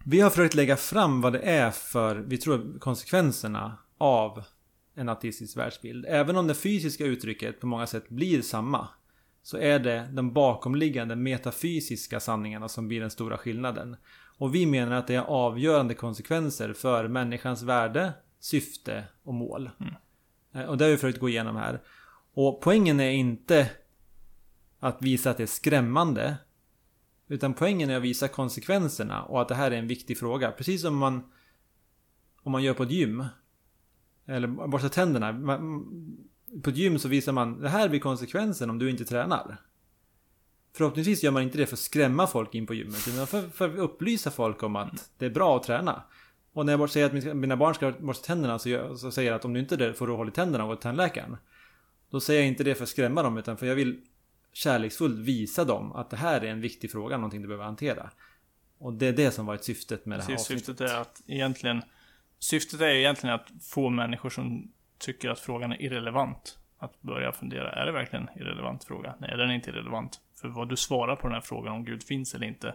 Vi 0.04 0.20
har 0.20 0.30
försökt 0.30 0.54
lägga 0.54 0.76
fram 0.76 1.20
vad 1.20 1.32
det 1.32 1.40
är 1.40 1.70
för, 1.70 2.16
vi 2.16 2.38
tror, 2.38 2.78
konsekvenserna 2.78 3.78
av 3.98 4.44
en 4.94 5.08
ateistisk 5.08 5.56
världsbild. 5.56 6.06
Även 6.08 6.36
om 6.36 6.46
det 6.46 6.54
fysiska 6.54 7.04
uttrycket 7.04 7.60
på 7.60 7.66
många 7.66 7.86
sätt 7.86 8.08
blir 8.08 8.42
samma. 8.42 8.88
Så 9.46 9.58
är 9.58 9.78
det 9.78 10.08
de 10.12 10.32
bakomliggande 10.32 11.16
metafysiska 11.16 12.20
sanningarna 12.20 12.68
som 12.68 12.88
blir 12.88 13.00
den 13.00 13.10
stora 13.10 13.38
skillnaden. 13.38 13.96
Och 14.38 14.54
vi 14.54 14.66
menar 14.66 14.96
att 14.96 15.06
det 15.06 15.14
är 15.14 15.20
avgörande 15.20 15.94
konsekvenser 15.94 16.72
för 16.72 17.08
människans 17.08 17.62
värde, 17.62 18.12
syfte 18.40 19.04
och 19.22 19.34
mål. 19.34 19.70
Mm. 19.80 19.94
Eh, 20.52 20.70
och 20.70 20.78
det 20.78 20.84
har 20.84 20.90
vi 20.90 20.96
försökt 20.96 21.20
gå 21.20 21.28
igenom 21.28 21.56
här. 21.56 21.82
Och 22.34 22.60
poängen 22.60 23.00
är 23.00 23.10
inte 23.10 23.70
att 24.78 25.02
visa 25.02 25.30
att 25.30 25.36
det 25.36 25.42
är 25.42 25.46
skrämmande. 25.46 26.36
Utan 27.28 27.54
poängen 27.54 27.90
är 27.90 27.96
att 27.96 28.02
visa 28.02 28.28
konsekvenserna 28.28 29.22
och 29.22 29.42
att 29.42 29.48
det 29.48 29.54
här 29.54 29.70
är 29.70 29.76
en 29.76 29.88
viktig 29.88 30.18
fråga. 30.18 30.50
Precis 30.50 30.82
som 30.82 30.96
man 30.96 31.32
om 32.42 32.52
man 32.52 32.62
gör 32.62 32.74
på 32.74 32.82
ett 32.82 32.90
gym. 32.90 33.24
Eller 34.26 34.48
borsta 34.48 34.88
tänderna. 34.88 35.58
På 36.62 36.70
ett 36.70 36.76
gym 36.76 36.98
så 36.98 37.08
visar 37.08 37.32
man 37.32 37.60
det 37.60 37.68
här 37.68 37.88
blir 37.88 38.00
konsekvensen 38.00 38.70
om 38.70 38.78
du 38.78 38.90
inte 38.90 39.04
tränar. 39.04 39.56
Förhoppningsvis 40.72 41.22
gör 41.22 41.30
man 41.30 41.42
inte 41.42 41.58
det 41.58 41.66
för 41.66 41.74
att 41.74 41.80
skrämma 41.80 42.26
folk 42.26 42.54
in 42.54 42.66
på 42.66 42.74
gymmet. 42.74 43.08
Utan 43.08 43.26
för, 43.26 43.48
för 43.48 43.68
att 43.68 43.78
upplysa 43.78 44.30
folk 44.30 44.62
om 44.62 44.76
att 44.76 45.10
det 45.18 45.26
är 45.26 45.30
bra 45.30 45.56
att 45.56 45.62
träna. 45.62 46.02
Och 46.52 46.66
när 46.66 46.78
jag 46.78 46.90
säger 46.90 47.06
att 47.06 47.36
mina 47.36 47.56
barn 47.56 47.74
ska 47.74 47.92
borsta 47.92 48.26
tänderna 48.26 48.58
så, 48.58 48.68
jag, 48.68 48.98
så 48.98 49.10
säger 49.10 49.30
jag 49.30 49.36
att 49.36 49.44
om 49.44 49.52
du 49.52 49.60
inte 49.60 49.76
det 49.76 49.94
får 49.94 50.06
du 50.06 50.12
hålla 50.12 50.30
i 50.30 50.34
tänderna 50.34 50.64
och 50.64 50.70
gå 50.70 50.76
till 50.76 50.82
tandläkaren. 50.82 51.36
Då 52.10 52.20
säger 52.20 52.40
jag 52.40 52.48
inte 52.48 52.64
det 52.64 52.74
för 52.74 52.82
att 52.82 52.88
skrämma 52.88 53.22
dem 53.22 53.38
utan 53.38 53.56
för 53.56 53.66
jag 53.66 53.74
vill 53.74 54.00
kärleksfullt 54.52 55.18
visa 55.18 55.64
dem 55.64 55.92
att 55.92 56.10
det 56.10 56.16
här 56.16 56.40
är 56.40 56.50
en 56.50 56.60
viktig 56.60 56.92
fråga, 56.92 57.16
någonting 57.16 57.42
du 57.42 57.48
behöver 57.48 57.64
hantera. 57.64 58.10
Och 58.78 58.92
det 58.92 59.06
är 59.06 59.12
det 59.12 59.30
som 59.30 59.46
varit 59.46 59.64
syftet 59.64 60.06
med 60.06 60.18
det 60.18 60.22
här 60.22 60.30
Precis, 60.30 60.46
avsnittet. 60.46 60.66
Syftet 60.66 60.90
är 60.90 61.00
att 61.00 61.22
egentligen 61.26 61.82
Syftet 62.38 62.80
är 62.80 62.88
egentligen 62.88 63.34
att 63.34 63.48
få 63.62 63.90
människor 63.90 64.30
som 64.30 64.72
tycker 64.98 65.30
att 65.30 65.40
frågan 65.40 65.72
är 65.72 65.82
irrelevant 65.82 66.58
att 66.78 67.02
börja 67.02 67.32
fundera, 67.32 67.72
är 67.72 67.86
det 67.86 67.92
verkligen 67.92 68.28
en 68.28 68.42
irrelevant 68.42 68.84
fråga? 68.84 69.14
Nej, 69.18 69.36
den 69.36 69.50
är 69.50 69.54
inte 69.54 69.70
irrelevant. 69.70 70.20
För 70.40 70.48
vad 70.48 70.68
du 70.68 70.76
svarar 70.76 71.16
på 71.16 71.26
den 71.26 71.34
här 71.34 71.40
frågan 71.40 71.72
om 71.72 71.84
Gud 71.84 72.02
finns 72.02 72.34
eller 72.34 72.46
inte, 72.46 72.74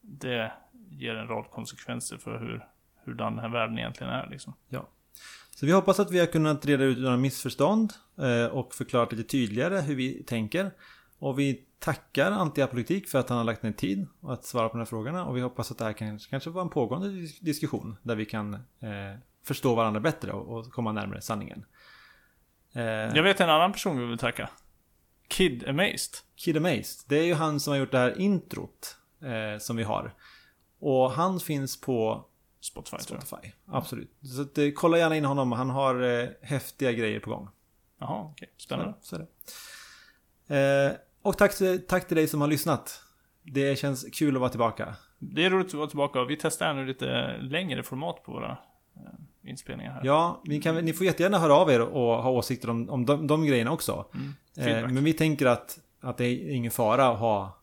det 0.00 0.52
ger 0.90 1.14
en 1.14 1.28
rad 1.28 1.50
konsekvenser 1.50 2.16
för 2.16 2.38
hur, 2.38 2.66
hur 3.04 3.14
den 3.14 3.38
här 3.38 3.48
världen 3.48 3.78
egentligen 3.78 4.12
är. 4.12 4.28
Liksom. 4.30 4.54
Ja. 4.68 4.88
Så 5.50 5.66
vi 5.66 5.72
hoppas 5.72 6.00
att 6.00 6.10
vi 6.10 6.18
har 6.18 6.26
kunnat 6.26 6.66
reda 6.66 6.84
ut 6.84 6.98
några 6.98 7.16
missförstånd 7.16 7.92
eh, 8.18 8.46
och 8.46 8.74
förklarat 8.74 9.12
lite 9.12 9.28
tydligare 9.28 9.80
hur 9.80 9.94
vi 9.94 10.22
tänker. 10.22 10.70
Och 11.18 11.38
vi 11.38 11.64
tackar 11.78 12.32
Antiapologetik 12.32 13.08
för 13.08 13.18
att 13.18 13.28
han 13.28 13.38
har 13.38 13.44
lagt 13.44 13.62
ner 13.62 13.72
tid 13.72 14.06
och 14.20 14.32
att 14.32 14.44
svara 14.44 14.68
på 14.68 14.72
de 14.72 14.78
här 14.78 14.86
frågorna. 14.86 15.24
Och 15.24 15.36
vi 15.36 15.40
hoppas 15.40 15.70
att 15.70 15.78
det 15.78 15.84
här 15.84 15.92
kan 15.92 16.18
kanske 16.18 16.50
vara 16.50 16.64
en 16.64 16.70
pågående 16.70 17.08
diskussion 17.40 17.96
där 18.02 18.16
vi 18.16 18.24
kan 18.24 18.54
eh, 18.54 18.60
förstå 19.48 19.74
varandra 19.74 20.00
bättre 20.00 20.32
och, 20.32 20.72
komma 20.72 20.92
närmare 20.92 21.20
sanningen. 21.20 21.64
Eh, 22.72 22.82
Jag 22.82 23.22
vet 23.22 23.40
en 23.40 23.50
annan 23.50 23.72
person 23.72 23.98
vi 23.98 24.06
vill 24.06 24.18
tacka. 24.18 24.50
Kid 25.28 25.68
Amazed. 25.68 26.16
Kid 26.36 26.56
Amazed. 26.56 27.04
Det 27.06 27.16
är 27.16 27.24
ju 27.24 27.34
han 27.34 27.60
som 27.60 27.70
har 27.70 27.78
gjort 27.78 27.90
det 27.90 27.98
här 27.98 28.20
introt 28.20 28.96
eh, 29.22 29.58
som 29.58 29.76
vi 29.76 29.82
har. 29.82 30.14
Och 30.80 31.10
han 31.10 31.40
finns 31.40 31.80
på 31.80 32.24
Spotify, 32.60 32.98
Spotify. 32.98 33.52
Absolut. 33.66 34.10
Så 34.22 34.42
att, 34.42 34.58
eh, 34.58 34.68
kolla 34.74 34.98
gärna 34.98 35.16
in 35.16 35.24
honom. 35.24 35.52
Han 35.52 35.70
har 35.70 36.02
eh, 36.02 36.28
häftiga 36.42 36.92
grejer 36.92 37.20
på 37.20 37.30
gång. 37.30 37.48
Jaha, 37.98 38.20
okej. 38.20 38.32
Okay. 38.32 38.48
Spännande. 38.56 38.94
Så, 39.00 39.16
så 39.16 39.26
det. 40.48 40.88
Eh, 40.88 40.96
och 41.22 41.38
tack, 41.38 41.52
tack 41.88 42.08
till 42.08 42.16
dig 42.16 42.28
som 42.28 42.40
har 42.40 42.48
lyssnat. 42.48 43.02
Det 43.42 43.78
känns 43.78 44.06
kul 44.12 44.34
att 44.34 44.40
vara 44.40 44.50
tillbaka. 44.50 44.96
Det 45.18 45.44
är 45.44 45.50
roligt 45.50 45.66
att 45.66 45.74
vara 45.74 45.88
tillbaka 45.88 46.24
vi 46.24 46.36
testar 46.36 46.74
nu 46.74 46.86
lite 46.86 47.36
längre 47.36 47.82
format 47.82 48.22
på 48.22 48.32
våra 48.32 48.50
eh, 48.96 49.12
inspelningar 49.42 49.92
här. 49.92 50.00
Ja, 50.04 50.42
ni, 50.44 50.60
kan, 50.60 50.76
ni 50.76 50.92
får 50.92 51.06
jättegärna 51.06 51.38
höra 51.38 51.54
av 51.54 51.70
er 51.70 51.80
och 51.80 52.22
ha 52.22 52.30
åsikter 52.30 52.70
om, 52.70 52.90
om 52.90 53.06
de, 53.06 53.26
de 53.26 53.46
grejerna 53.46 53.72
också. 53.72 54.06
Mm, 54.14 54.84
eh, 54.84 54.88
men 54.88 55.04
vi 55.04 55.12
tänker 55.12 55.46
att, 55.46 55.78
att 56.00 56.16
det 56.16 56.24
är 56.24 56.50
ingen 56.50 56.70
fara 56.70 57.08
att 57.08 57.18
ha 57.18 57.58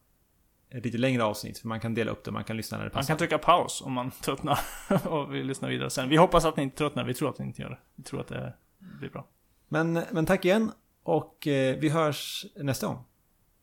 ett 0.69 0.85
lite 0.85 0.97
längre 0.97 1.23
avsnitt. 1.23 1.59
För 1.59 1.67
man 1.67 1.79
kan 1.79 1.93
dela 1.93 2.11
upp 2.11 2.23
det, 2.23 2.31
man 2.31 2.43
kan 2.43 2.57
lyssna 2.57 2.77
när 2.77 2.85
det 2.85 2.89
passar. 2.89 3.01
Man 3.01 3.07
kan 3.07 3.17
trycka 3.17 3.37
paus 3.37 3.81
om 3.85 3.93
man 3.93 4.11
tröttnar 4.21 4.59
och 5.07 5.33
vill 5.33 5.47
lyssna 5.47 5.67
vidare 5.67 5.89
sen. 5.89 6.09
Vi 6.09 6.15
hoppas 6.15 6.45
att 6.45 6.57
ni 6.57 6.63
inte 6.63 6.77
tröttnar, 6.77 7.03
vi 7.03 7.13
tror 7.13 7.29
att 7.29 7.39
ni 7.39 7.45
inte 7.45 7.61
gör 7.61 7.69
det. 7.69 7.79
Vi 7.95 8.03
tror 8.03 8.21
att 8.21 8.27
det 8.27 8.53
blir 8.99 9.09
bra. 9.09 9.27
Men, 9.67 9.93
men 10.11 10.25
tack 10.25 10.45
igen 10.45 10.71
och 11.03 11.47
eh, 11.47 11.75
vi 11.79 11.89
hörs 11.89 12.45
nästa 12.55 12.87
gång 12.87 13.05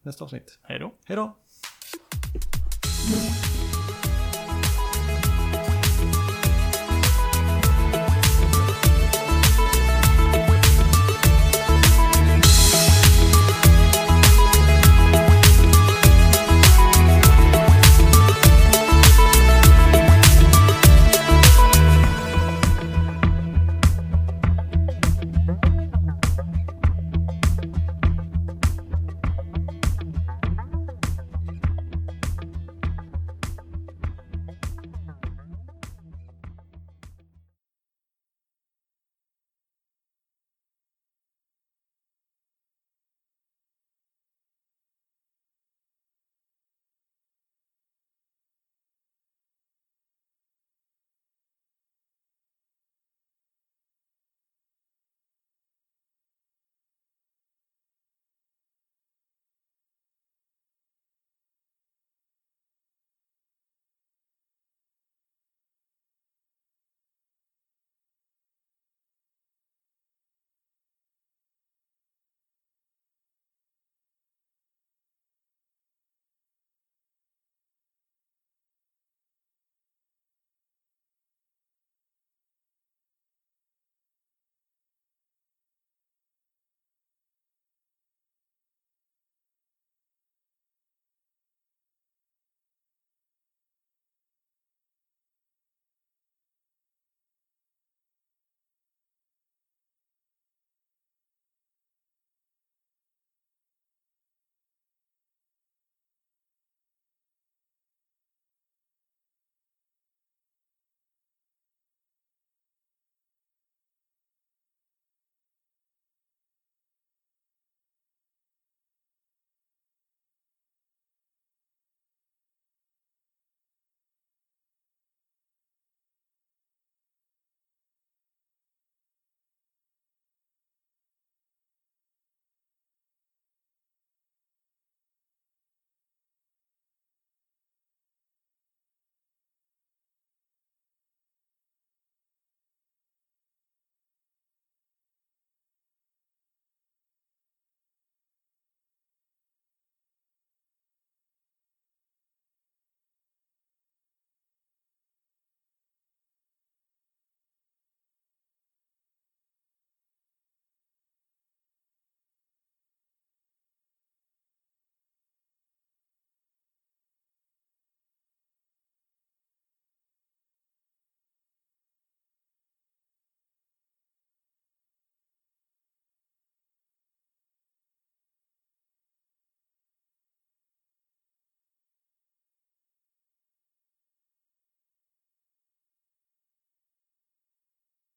nästa 0.02 0.24
avsnitt. 0.24 0.58
Hej 0.62 0.78
då. 0.78 0.94
Hej 1.04 1.16
då. 1.16 1.36